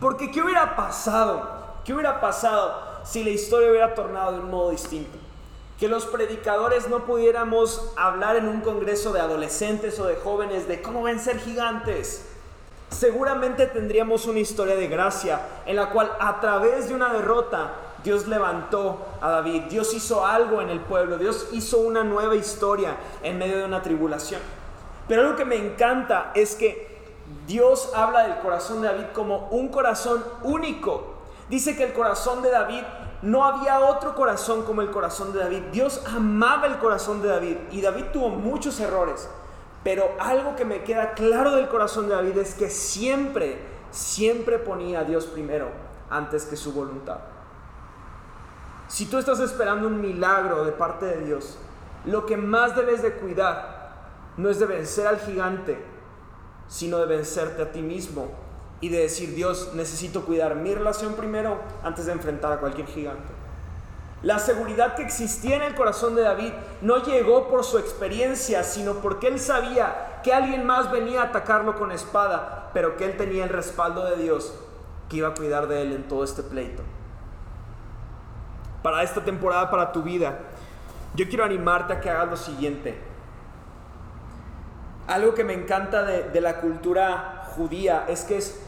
Porque 0.00 0.30
¿qué 0.30 0.42
hubiera 0.42 0.76
pasado? 0.76 1.48
¿Qué 1.84 1.92
hubiera 1.92 2.20
pasado 2.20 2.87
si 3.08 3.24
la 3.24 3.30
historia 3.30 3.70
hubiera 3.70 3.94
tornado 3.94 4.32
de 4.32 4.40
un 4.40 4.50
modo 4.50 4.70
distinto? 4.70 5.18
Que 5.78 5.88
los 5.88 6.06
predicadores 6.06 6.88
no 6.88 7.06
pudiéramos 7.06 7.92
hablar 7.96 8.36
en 8.36 8.48
un 8.48 8.60
congreso 8.60 9.12
de 9.12 9.20
adolescentes 9.20 9.98
o 10.00 10.06
de 10.06 10.16
jóvenes 10.16 10.66
de 10.68 10.82
cómo 10.82 11.02
vencer 11.02 11.38
gigantes 11.38 12.24
seguramente 12.90 13.66
tendríamos 13.66 14.26
una 14.26 14.38
historia 14.38 14.74
de 14.74 14.88
gracia 14.88 15.40
en 15.66 15.76
la 15.76 15.90
cual 15.90 16.10
a 16.20 16.40
través 16.40 16.88
de 16.88 16.94
una 16.94 17.12
derrota 17.12 17.72
Dios 18.02 18.26
levantó 18.26 19.06
a 19.20 19.30
David, 19.30 19.64
Dios 19.64 19.92
hizo 19.92 20.24
algo 20.24 20.62
en 20.62 20.70
el 20.70 20.80
pueblo, 20.80 21.18
Dios 21.18 21.48
hizo 21.52 21.78
una 21.78 22.04
nueva 22.04 22.36
historia 22.36 22.96
en 23.22 23.38
medio 23.38 23.58
de 23.58 23.64
una 23.64 23.82
tribulación. 23.82 24.40
Pero 25.08 25.22
algo 25.22 25.36
que 25.36 25.44
me 25.44 25.56
encanta 25.56 26.30
es 26.34 26.54
que 26.54 26.96
Dios 27.46 27.92
habla 27.94 28.28
del 28.28 28.38
corazón 28.38 28.80
de 28.80 28.88
David 28.88 29.06
como 29.12 29.48
un 29.48 29.68
corazón 29.68 30.24
único. 30.44 31.14
Dice 31.50 31.76
que 31.76 31.84
el 31.84 31.92
corazón 31.92 32.42
de 32.42 32.50
David 32.50 32.82
no 33.22 33.44
había 33.44 33.80
otro 33.80 34.14
corazón 34.14 34.62
como 34.62 34.82
el 34.82 34.90
corazón 34.90 35.32
de 35.32 35.40
David. 35.40 35.62
Dios 35.72 36.02
amaba 36.06 36.66
el 36.66 36.78
corazón 36.78 37.20
de 37.20 37.28
David 37.28 37.56
y 37.72 37.80
David 37.80 38.06
tuvo 38.12 38.28
muchos 38.28 38.78
errores. 38.80 39.28
Pero 39.82 40.10
algo 40.18 40.56
que 40.56 40.64
me 40.64 40.82
queda 40.84 41.12
claro 41.14 41.52
del 41.52 41.68
corazón 41.68 42.08
de 42.08 42.14
David 42.14 42.38
es 42.38 42.54
que 42.54 42.68
siempre, 42.70 43.58
siempre 43.90 44.58
ponía 44.58 45.00
a 45.00 45.04
Dios 45.04 45.26
primero 45.26 45.68
antes 46.10 46.44
que 46.44 46.56
su 46.56 46.72
voluntad. 46.72 47.18
Si 48.88 49.06
tú 49.06 49.18
estás 49.18 49.40
esperando 49.40 49.86
un 49.86 50.00
milagro 50.00 50.64
de 50.64 50.72
parte 50.72 51.06
de 51.06 51.24
Dios, 51.24 51.58
lo 52.04 52.24
que 52.26 52.36
más 52.36 52.74
debes 52.74 53.02
de 53.02 53.14
cuidar 53.14 53.92
no 54.36 54.48
es 54.48 54.58
de 54.58 54.66
vencer 54.66 55.06
al 55.06 55.18
gigante, 55.18 55.78
sino 56.68 56.98
de 56.98 57.06
vencerte 57.06 57.62
a 57.62 57.72
ti 57.72 57.82
mismo 57.82 58.47
y 58.80 58.88
de 58.88 59.00
decir, 59.00 59.34
Dios, 59.34 59.70
necesito 59.74 60.24
cuidar 60.24 60.54
mi 60.54 60.74
relación 60.74 61.14
primero 61.14 61.58
antes 61.82 62.06
de 62.06 62.12
enfrentar 62.12 62.52
a 62.52 62.60
cualquier 62.60 62.86
gigante. 62.86 63.32
La 64.22 64.38
seguridad 64.40 64.96
que 64.96 65.02
existía 65.02 65.56
en 65.56 65.62
el 65.62 65.74
corazón 65.74 66.16
de 66.16 66.22
David 66.22 66.52
no 66.80 67.04
llegó 67.04 67.48
por 67.48 67.64
su 67.64 67.78
experiencia, 67.78 68.64
sino 68.64 68.94
porque 68.94 69.28
él 69.28 69.38
sabía 69.38 70.20
que 70.24 70.32
alguien 70.32 70.66
más 70.66 70.90
venía 70.90 71.22
a 71.22 71.26
atacarlo 71.26 71.76
con 71.76 71.92
espada, 71.92 72.70
pero 72.74 72.96
que 72.96 73.04
él 73.04 73.16
tenía 73.16 73.44
el 73.44 73.50
respaldo 73.50 74.04
de 74.04 74.16
Dios 74.16 74.54
que 75.08 75.18
iba 75.18 75.28
a 75.28 75.34
cuidar 75.34 75.68
de 75.68 75.82
él 75.82 75.92
en 75.92 76.08
todo 76.08 76.24
este 76.24 76.42
pleito. 76.42 76.82
Para 78.82 79.02
esta 79.02 79.24
temporada, 79.24 79.70
para 79.70 79.92
tu 79.92 80.02
vida, 80.02 80.38
yo 81.14 81.28
quiero 81.28 81.44
animarte 81.44 81.92
a 81.92 82.00
que 82.00 82.10
hagas 82.10 82.28
lo 82.28 82.36
siguiente. 82.36 82.98
Algo 85.06 85.34
que 85.34 85.44
me 85.44 85.54
encanta 85.54 86.02
de, 86.02 86.40
la 86.40 86.60
cultura 86.60 87.44
judía 87.56 88.04
es 88.08 88.22
que 88.22 88.36
es 88.36 88.60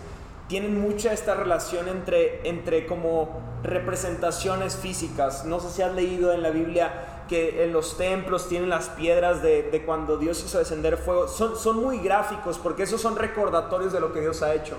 tienen 0.51 0.81
mucha 0.81 1.13
esta 1.13 1.35
relación 1.35 1.89
entre, 1.89 2.47
entre 2.49 2.85
como 2.85 3.41
representaciones 3.63 4.75
físicas. 4.75 5.45
No 5.45 5.61
sé 5.61 5.71
si 5.71 5.81
has 5.81 5.95
leído 5.95 6.33
en 6.33 6.43
la 6.43 6.51
Biblia 6.51 7.23
que 7.29 7.63
en 7.63 7.73
los 7.73 7.97
templos 7.97 8.49
tienen 8.49 8.69
las 8.69 8.89
piedras 8.89 9.45
de, 9.45 9.63
de 9.63 9.85
cuando 9.85 10.17
Dios 10.17 10.43
hizo 10.45 10.59
descender 10.59 10.97
fuego. 10.97 11.29
Son, 11.29 11.57
son 11.57 11.81
muy 11.81 11.99
gráficos 11.99 12.59
porque 12.59 12.83
esos 12.83 13.01
son 13.01 13.15
recordatorios 13.15 13.93
de 13.93 14.01
lo 14.01 14.13
que 14.13 14.21
Dios 14.21 14.43
ha 14.43 14.53
hecho. 14.53 14.77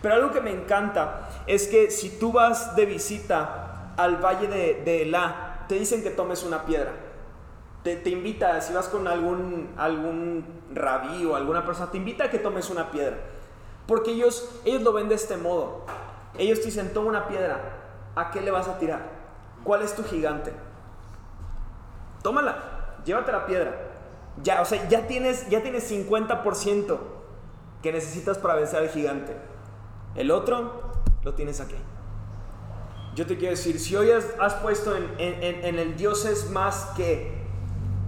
Pero 0.00 0.14
algo 0.14 0.30
que 0.30 0.40
me 0.40 0.52
encanta 0.52 1.28
es 1.48 1.66
que 1.66 1.90
si 1.90 2.10
tú 2.10 2.30
vas 2.30 2.76
de 2.76 2.86
visita 2.86 3.92
al 3.96 4.18
valle 4.24 4.46
de, 4.46 4.82
de 4.84 5.02
Elá, 5.02 5.64
te 5.68 5.74
dicen 5.74 6.04
que 6.04 6.10
tomes 6.10 6.44
una 6.44 6.64
piedra. 6.64 6.92
te, 7.82 7.96
te, 7.96 8.10
invita, 8.10 8.60
si 8.60 8.72
vas 8.72 8.86
con 8.86 9.08
algún, 9.08 9.70
algún 9.76 10.44
rabí 10.72 11.26
o 11.26 11.34
alguna 11.34 11.66
persona, 11.66 11.90
te 11.90 11.96
invita 11.96 12.26
a 12.26 12.30
que 12.30 12.38
tomes 12.38 12.70
una 12.70 12.92
piedra. 12.92 13.16
Porque 13.90 14.12
ellos, 14.12 14.48
ellos 14.64 14.82
lo 14.82 14.92
ven 14.92 15.08
de 15.08 15.16
este 15.16 15.36
modo. 15.36 15.80
Ellos 16.38 16.60
te 16.60 16.66
dicen, 16.66 16.92
toma 16.94 17.08
una 17.08 17.26
piedra, 17.26 17.60
¿a 18.14 18.30
qué 18.30 18.40
le 18.40 18.52
vas 18.52 18.68
a 18.68 18.78
tirar? 18.78 19.00
¿Cuál 19.64 19.82
es 19.82 19.96
tu 19.96 20.04
gigante? 20.04 20.52
Tómala, 22.22 23.00
llévate 23.04 23.32
la 23.32 23.46
piedra. 23.46 23.74
Ya, 24.44 24.62
o 24.62 24.64
sea, 24.64 24.88
ya 24.88 25.08
tienes, 25.08 25.50
ya 25.50 25.64
tienes 25.64 25.90
50% 25.90 26.98
que 27.82 27.90
necesitas 27.90 28.38
para 28.38 28.54
vencer 28.54 28.78
al 28.78 28.90
gigante. 28.90 29.36
El 30.14 30.30
otro 30.30 30.92
lo 31.24 31.34
tienes 31.34 31.60
aquí. 31.60 31.74
Yo 33.16 33.26
te 33.26 33.36
quiero 33.38 33.56
decir, 33.56 33.80
si 33.80 33.96
hoy 33.96 34.12
has, 34.12 34.54
puesto 34.62 34.94
en, 34.94 35.16
en 35.18 35.78
el 35.80 35.96
Dios 35.96 36.26
es 36.26 36.48
más 36.50 36.92
que 36.96 37.44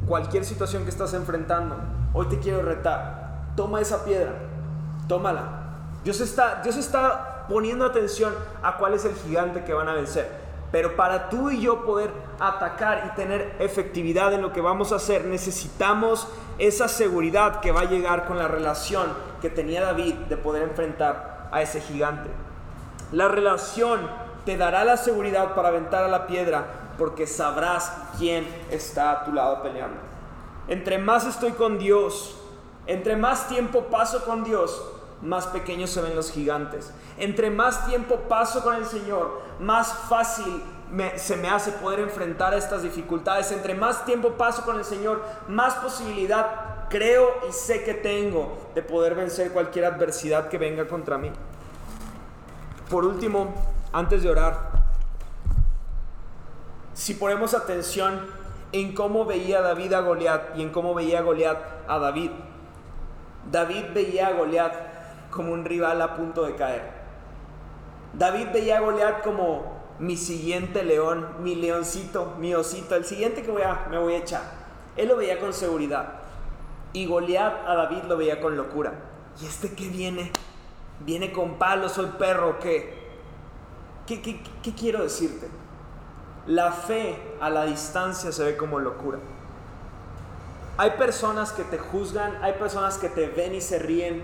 cualquier 0.07 0.45
situación 0.45 0.85
que 0.85 0.91
estás 0.91 1.13
enfrentando, 1.13 1.77
hoy 2.15 2.27
te 2.27 2.39
quiero 2.39 2.63
retar. 2.63 3.51
Toma 3.57 3.81
esa 3.81 4.05
piedra, 4.05 4.33
tómala. 5.09 5.62
Dios 6.05 6.21
está, 6.21 6.61
Dios 6.63 6.77
está 6.77 7.47
poniendo 7.49 7.85
atención 7.85 8.35
a 8.63 8.77
cuál 8.77 8.95
es 8.95 9.05
el 9.05 9.15
gigante 9.15 9.65
que 9.65 9.73
van 9.73 9.89
a 9.89 9.95
vencer. 9.95 10.29
Pero 10.73 10.97
para 10.97 11.29
tú 11.29 11.51
y 11.51 11.61
yo 11.61 11.85
poder 11.85 12.11
atacar 12.41 13.11
y 13.13 13.15
tener 13.15 13.55
efectividad 13.59 14.33
en 14.33 14.41
lo 14.41 14.53
que 14.53 14.63
vamos 14.63 14.91
a 14.91 14.97
hacer, 14.97 15.27
necesitamos 15.27 16.27
esa 16.59 16.89
seguridad 16.89 17.61
que 17.61 17.73
va 17.73 17.81
a 17.83 17.85
llegar 17.85 18.27
con 18.27 18.39
la 18.39 18.49
relación 18.49 19.07
que 19.43 19.51
tenía 19.51 19.83
David 19.83 20.15
de 20.29 20.37
poder 20.37 20.63
enfrentar 20.63 21.49
a 21.53 21.61
ese 21.61 21.81
gigante. 21.81 22.31
La 23.13 23.29
relación 23.29 24.01
te 24.47 24.57
dará 24.57 24.85
la 24.85 24.97
seguridad 24.97 25.55
para 25.55 25.69
aventar 25.69 26.05
a 26.05 26.09
la 26.09 26.27
piedra 26.27 26.65
porque 26.97 27.27
sabrás 27.27 27.93
quién 28.19 28.47
está 28.71 29.13
a 29.13 29.25
tu 29.25 29.33
lado 29.33 29.63
peleando. 29.63 29.99
Entre 30.69 30.97
más 30.97 31.27
estoy 31.27 31.53
con 31.53 31.79
Dios, 31.79 32.37
entre 32.87 33.17
más 33.17 33.49
tiempo 33.49 33.85
paso 33.91 34.25
con 34.25 34.45
Dios, 34.45 34.83
más 35.23 35.47
pequeños 35.47 35.91
se 35.91 36.03
ven 36.03 36.17
los 36.17 36.31
gigantes. 36.33 36.93
Entre 37.17 37.51
más 37.51 37.87
tiempo 37.87 38.17
paso 38.29 38.63
con 38.63 38.75
el 38.75 38.85
Señor, 38.85 39.41
más 39.61 39.93
fácil 40.09 40.63
se 41.17 41.37
me 41.37 41.49
hace 41.49 41.73
poder 41.73 42.01
enfrentar 42.01 42.53
estas 42.55 42.83
dificultades. 42.83 43.51
Entre 43.53 43.75
más 43.75 44.05
tiempo 44.05 44.33
paso 44.33 44.65
con 44.65 44.77
el 44.77 44.85
Señor, 44.85 45.23
más 45.49 45.75
posibilidad 45.75 46.89
creo 46.91 47.31
y 47.49 47.53
sé 47.53 47.85
que 47.85 47.95
tengo 47.95 48.71
de 48.75 48.83
poder 48.83 49.15
vencer 49.15 49.53
cualquier 49.53 49.87
adversidad 49.87 50.49
que 50.49 50.59
venga 50.59 50.87
contra 50.87 51.17
mí. 51.17 51.31
Por 52.91 53.07
último, 53.07 53.55
antes 53.93 54.23
de 54.23 54.31
orar, 54.31 54.73
si 56.93 57.15
ponemos 57.15 57.55
atención 57.55 58.21
en 58.73 58.95
cómo 58.95 59.25
veía 59.25 59.63
David 59.63 59.95
a 59.95 60.01
Goliat 60.01 60.57
y 60.57 60.63
en 60.63 60.71
cómo 60.71 60.93
veía 60.93 61.23
Goliat 61.23 61.59
a 61.89 61.99
David, 61.99 62.31
David 63.51 63.85
veía 63.95 64.29
a 64.29 64.33
Goliat 64.33 64.92
como 65.33 65.53
un 65.53 65.65
rival 65.65 66.01
a 66.01 66.15
punto 66.15 66.45
de 66.45 66.55
caer. 66.55 67.03
David 68.13 68.49
veía 68.53 68.79
a 68.79 68.81
Goliat 68.81 69.23
como 69.25 69.83
mi 69.99 70.17
siguiente 70.17 70.85
león, 70.85 71.27
mi 71.41 71.57
leoncito, 71.57 72.35
mi 72.39 72.55
osito, 72.55 72.95
el 72.95 73.05
siguiente 73.05 73.43
que 73.43 73.51
voy 73.51 73.63
a, 73.63 73.87
me 73.91 73.99
voy 73.99 74.15
a 74.15 74.19
echar. 74.19 74.43
Él 74.97 75.09
lo 75.09 75.17
veía 75.17 75.41
con 75.41 75.53
seguridad. 75.53 76.21
Y 76.93 77.07
Goliat 77.07 77.67
a 77.67 77.75
David 77.75 78.05
lo 78.07 78.17
veía 78.17 78.41
con 78.41 78.57
locura. 78.57 78.93
¿Y 79.41 79.47
este 79.47 79.75
qué 79.75 79.89
viene? 79.89 80.31
¿Viene 81.01 81.33
con 81.33 81.55
palos, 81.55 81.93
soy 81.93 82.11
perro? 82.19 82.59
¿Qué, 82.61 82.95
qué, 84.07 84.21
qué 84.63 84.75
quiero 84.75 85.03
decirte? 85.03 85.49
La 86.47 86.73
fe 86.73 87.17
a 87.41 87.49
la 87.49 87.65
distancia 87.65 88.31
se 88.31 88.45
ve 88.45 88.57
como 88.57 88.79
locura. 88.79 89.19
Hay 90.77 90.91
personas 90.93 91.53
que 91.53 91.65
te 91.65 91.79
juzgan, 91.79 92.39
hay 92.43 92.55
personas 92.55 92.99
que 92.99 93.09
te 93.09 93.29
ven 93.29 93.55
y 93.55 93.61
se 93.61 93.79
ríen 93.79 94.23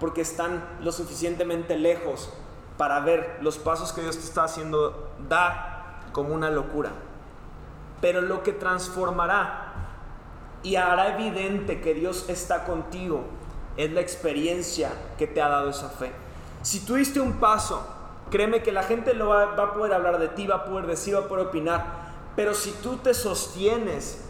porque 0.00 0.20
están 0.20 0.64
lo 0.80 0.92
suficientemente 0.92 1.76
lejos 1.76 2.30
para 2.76 3.00
ver 3.00 3.38
los 3.40 3.58
pasos 3.58 3.92
que 3.92 4.02
Dios 4.02 4.16
te 4.16 4.24
está 4.24 4.44
haciendo 4.44 5.10
da 5.28 6.00
como 6.12 6.34
una 6.34 6.50
locura. 6.50 6.90
Pero 8.00 8.20
lo 8.20 8.42
que 8.42 8.52
transformará 8.52 9.72
y 10.62 10.76
hará 10.76 11.14
evidente 11.14 11.80
que 11.80 11.94
Dios 11.94 12.26
está 12.28 12.64
contigo 12.64 13.24
es 13.76 13.90
la 13.92 14.00
experiencia 14.00 14.90
que 15.18 15.26
te 15.26 15.40
ha 15.40 15.48
dado 15.48 15.70
esa 15.70 15.88
fe. 15.88 16.12
Si 16.62 16.80
tú 16.80 16.94
diste 16.94 17.20
un 17.20 17.34
paso, 17.34 17.86
créeme 18.30 18.62
que 18.62 18.72
la 18.72 18.82
gente 18.82 19.14
lo 19.14 19.28
va, 19.28 19.54
va 19.54 19.64
a 19.64 19.74
poder 19.74 19.94
hablar 19.94 20.18
de 20.18 20.28
ti, 20.28 20.46
va 20.46 20.56
a 20.56 20.64
poder 20.64 20.86
decir, 20.86 21.14
va 21.14 21.20
a 21.20 21.28
poder 21.28 21.46
opinar. 21.46 21.84
Pero 22.34 22.54
si 22.54 22.72
tú 22.82 22.96
te 22.96 23.14
sostienes 23.14 24.24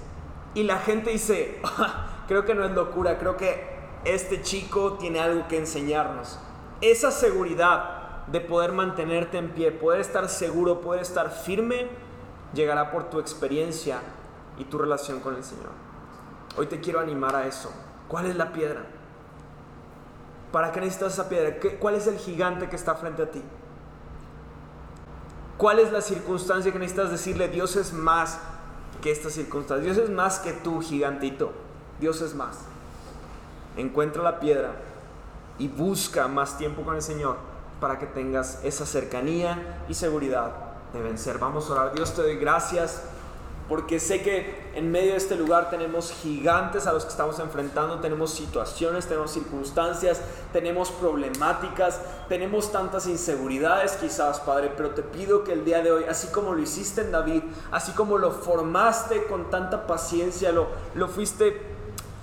y 0.54 0.62
la 0.62 0.78
gente 0.78 1.10
dice, 1.10 1.60
ah, 1.64 2.24
creo 2.28 2.44
que 2.44 2.54
no 2.54 2.64
es 2.64 2.70
locura, 2.72 3.18
creo 3.18 3.36
que 3.36 3.75
este 4.06 4.40
chico 4.40 4.94
tiene 4.94 5.20
algo 5.20 5.48
que 5.48 5.58
enseñarnos. 5.58 6.38
Esa 6.80 7.10
seguridad 7.10 8.24
de 8.28 8.40
poder 8.40 8.72
mantenerte 8.72 9.38
en 9.38 9.50
pie, 9.50 9.72
poder 9.72 10.00
estar 10.00 10.28
seguro, 10.28 10.80
poder 10.80 11.02
estar 11.02 11.30
firme, 11.30 11.88
llegará 12.54 12.92
por 12.92 13.10
tu 13.10 13.18
experiencia 13.18 13.98
y 14.58 14.64
tu 14.64 14.78
relación 14.78 15.20
con 15.20 15.34
el 15.34 15.42
Señor. 15.42 15.70
Hoy 16.56 16.66
te 16.66 16.80
quiero 16.80 17.00
animar 17.00 17.34
a 17.34 17.46
eso. 17.46 17.72
¿Cuál 18.06 18.26
es 18.26 18.36
la 18.36 18.52
piedra? 18.52 18.86
¿Para 20.52 20.70
qué 20.70 20.80
necesitas 20.80 21.14
esa 21.14 21.28
piedra? 21.28 21.56
¿Cuál 21.80 21.96
es 21.96 22.06
el 22.06 22.16
gigante 22.16 22.68
que 22.68 22.76
está 22.76 22.94
frente 22.94 23.22
a 23.24 23.30
ti? 23.30 23.42
¿Cuál 25.58 25.80
es 25.80 25.90
la 25.90 26.00
circunstancia 26.00 26.70
que 26.72 26.78
necesitas 26.78 27.10
decirle? 27.10 27.48
Dios 27.48 27.74
es 27.74 27.92
más 27.92 28.38
que 29.02 29.10
esta 29.10 29.30
circunstancia. 29.30 29.92
Dios 29.92 29.98
es 29.98 30.10
más 30.10 30.38
que 30.38 30.52
tú, 30.52 30.80
gigantito. 30.80 31.52
Dios 31.98 32.20
es 32.20 32.34
más 32.34 32.58
encuentra 33.76 34.22
la 34.22 34.40
piedra 34.40 34.72
y 35.58 35.68
busca 35.68 36.28
más 36.28 36.58
tiempo 36.58 36.82
con 36.82 36.96
el 36.96 37.02
Señor 37.02 37.36
para 37.80 37.98
que 37.98 38.06
tengas 38.06 38.60
esa 38.64 38.86
cercanía 38.86 39.84
y 39.88 39.94
seguridad 39.94 40.52
de 40.92 41.02
vencer. 41.02 41.38
Vamos 41.38 41.68
a 41.68 41.72
orar. 41.72 41.94
Dios 41.94 42.14
te 42.14 42.22
doy 42.22 42.36
gracias 42.36 43.02
porque 43.68 43.98
sé 43.98 44.22
que 44.22 44.70
en 44.76 44.92
medio 44.92 45.12
de 45.12 45.16
este 45.16 45.34
lugar 45.34 45.70
tenemos 45.70 46.12
gigantes 46.12 46.86
a 46.86 46.92
los 46.92 47.04
que 47.04 47.10
estamos 47.10 47.40
enfrentando, 47.40 47.98
tenemos 47.98 48.30
situaciones, 48.30 49.06
tenemos 49.06 49.32
circunstancias, 49.32 50.20
tenemos 50.52 50.92
problemáticas, 50.92 52.00
tenemos 52.28 52.70
tantas 52.70 53.08
inseguridades 53.08 53.96
quizás, 53.96 54.38
Padre, 54.38 54.72
pero 54.76 54.90
te 54.90 55.02
pido 55.02 55.42
que 55.42 55.52
el 55.52 55.64
día 55.64 55.82
de 55.82 55.90
hoy, 55.90 56.04
así 56.08 56.28
como 56.28 56.54
lo 56.54 56.60
hiciste 56.60 57.00
en 57.00 57.10
David, 57.10 57.42
así 57.72 57.90
como 57.92 58.18
lo 58.18 58.30
formaste 58.30 59.24
con 59.24 59.50
tanta 59.50 59.88
paciencia, 59.88 60.52
lo, 60.52 60.68
lo 60.94 61.08
fuiste 61.08 61.75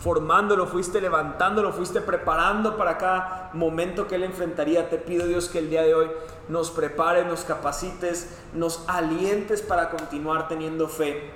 formándolo, 0.04 0.68
fuiste 0.68 1.00
levantándolo, 1.00 1.72
fuiste 1.72 2.02
preparando 2.02 2.76
para 2.76 2.98
cada 2.98 3.52
momento 3.54 4.06
que 4.06 4.16
Él 4.16 4.24
enfrentaría. 4.24 4.90
Te 4.90 4.98
pido 4.98 5.26
Dios 5.28 5.48
que 5.48 5.60
el 5.60 5.70
día 5.70 5.82
de 5.82 5.96
hoy 5.96 6.12
nos 6.50 6.72
prepares, 6.72 7.26
nos 7.26 7.46
capacites, 7.46 8.28
nos 8.54 8.84
alientes 8.90 9.62
para 9.62 9.90
continuar 9.90 10.50
teniendo 10.50 10.90
fe 10.90 11.32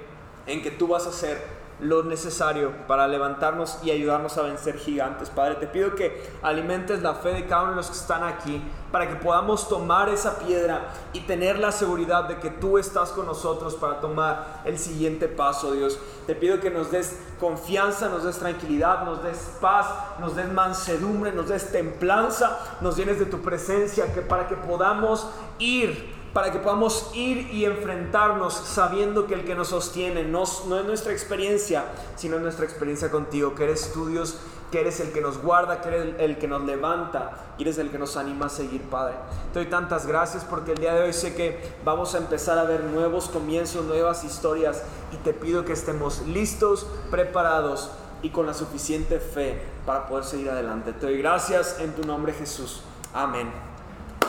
en 0.48 0.62
que 0.62 0.70
tú 0.70 0.90
vas 0.90 1.06
a 1.06 1.10
hacer 1.10 1.57
lo 1.80 2.04
necesario 2.04 2.72
para 2.88 3.08
levantarnos 3.08 3.80
y 3.84 3.92
ayudarnos 3.92 4.38
a 4.38 4.42
vencer 4.42 4.78
gigantes. 4.78 5.30
Padre, 5.30 5.56
te 5.56 5.68
pido 5.68 5.94
que 5.94 6.28
alimentes 6.42 7.04
la 7.04 7.16
fe 7.16 7.30
de 7.30 7.46
cada 7.46 7.64
uno 7.64 7.72
de 7.72 7.78
los 7.78 7.88
que 7.88 7.98
están 7.98 8.24
aquí 8.24 8.62
para 8.92 9.08
que 9.08 9.16
podamos 9.16 9.70
tomar 9.70 10.10
esa 10.10 10.40
piedra 10.40 10.90
y 11.14 11.22
tener 11.22 11.60
la 11.60 11.72
seguridad 11.72 12.24
de 12.24 12.38
que 12.38 12.50
tú 12.50 12.78
estás 12.78 13.10
con 13.10 13.26
nosotros 13.26 13.76
para 13.76 14.00
tomar 14.00 14.62
el 14.66 14.80
siguiente 14.80 15.28
paso, 15.28 15.74
Dios. 15.74 16.00
Te 16.26 16.34
pido 16.34 16.60
que 16.60 16.72
nos 16.72 16.90
des 16.90 17.20
confianza, 17.40 18.10
nos 18.10 18.24
des 18.24 18.38
tranquilidad, 18.38 19.04
nos 19.06 19.22
des 19.24 19.38
paz, 19.62 19.88
nos 20.20 20.36
des 20.36 20.52
mansedumbre, 20.52 21.32
nos 21.32 21.50
des 21.50 21.72
templanza, 21.72 22.58
nos 22.82 22.98
llenes 22.98 23.20
de 23.20 23.26
tu 23.26 23.42
presencia, 23.42 24.12
que 24.14 24.22
para 24.22 24.48
que 24.48 24.56
podamos 24.56 25.28
ir 25.60 26.17
para 26.34 26.52
que 26.52 26.60
podamos 26.60 27.12
ir 27.14 27.50
y 27.52 27.66
enfrentarnos 27.66 28.54
sabiendo 28.54 29.28
que 29.28 29.34
el 29.34 29.46
que 29.46 29.56
nos 29.56 29.70
sostiene 29.70 30.24
no, 30.24 30.44
no 30.68 30.80
es 30.80 30.86
nuestra 30.86 31.12
experiencia, 31.12 31.86
sino 32.16 32.40
nuestra 32.40 32.66
experiencia 32.66 33.10
contigo, 33.10 33.56
que 33.56 33.64
eres 33.64 33.92
tu 33.92 34.08
Dios, 34.08 34.38
que 34.72 34.82
eres 34.82 35.00
el 35.00 35.12
que 35.12 35.22
nos 35.22 35.42
guarda, 35.42 35.82
que 35.82 35.90
eres 35.90 36.16
el, 36.20 36.38
que 36.38 36.48
nos 36.48 36.64
levanta 36.64 37.32
y 37.58 37.64
eres 37.64 37.78
el 37.78 37.90
que 37.90 37.98
nos 37.98 38.18
anima 38.18 38.48
a 38.48 38.50
seguir, 38.50 38.82
Padre. 38.84 39.16
Te 39.54 39.60
doy 39.60 39.70
tantas 39.70 40.06
gracias 40.06 40.44
porque 40.44 40.74
el 40.74 40.80
día 40.80 40.94
de 40.94 41.04
hoy 41.04 41.14
sé 41.14 41.36
que 41.36 41.76
vamos 41.86 42.16
a 42.16 42.18
empezar 42.18 42.58
a 42.58 42.64
ver 42.64 42.84
nuevos 42.84 43.30
comienzos, 43.30 43.86
nuevas 43.86 44.24
historias 44.24 44.84
y 45.14 45.18
te 45.18 45.34
pido 45.34 45.64
que 45.64 45.74
estemos 45.74 46.22
listos, 46.28 46.86
preparados 47.10 47.92
y 48.22 48.30
con 48.30 48.46
la 48.46 48.54
suficiente 48.54 49.20
fe 49.20 49.62
para 49.86 50.08
poder 50.08 50.26
seguir 50.26 50.50
adelante. 50.50 50.92
Te 50.92 51.06
doy 51.06 51.18
gracias 51.20 51.80
en 51.80 51.94
tu 51.94 52.06
nombre 52.06 52.34
Jesús. 52.34 52.82
Amén 53.14 53.50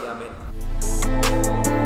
y 0.02 0.06
amén. 0.06 1.77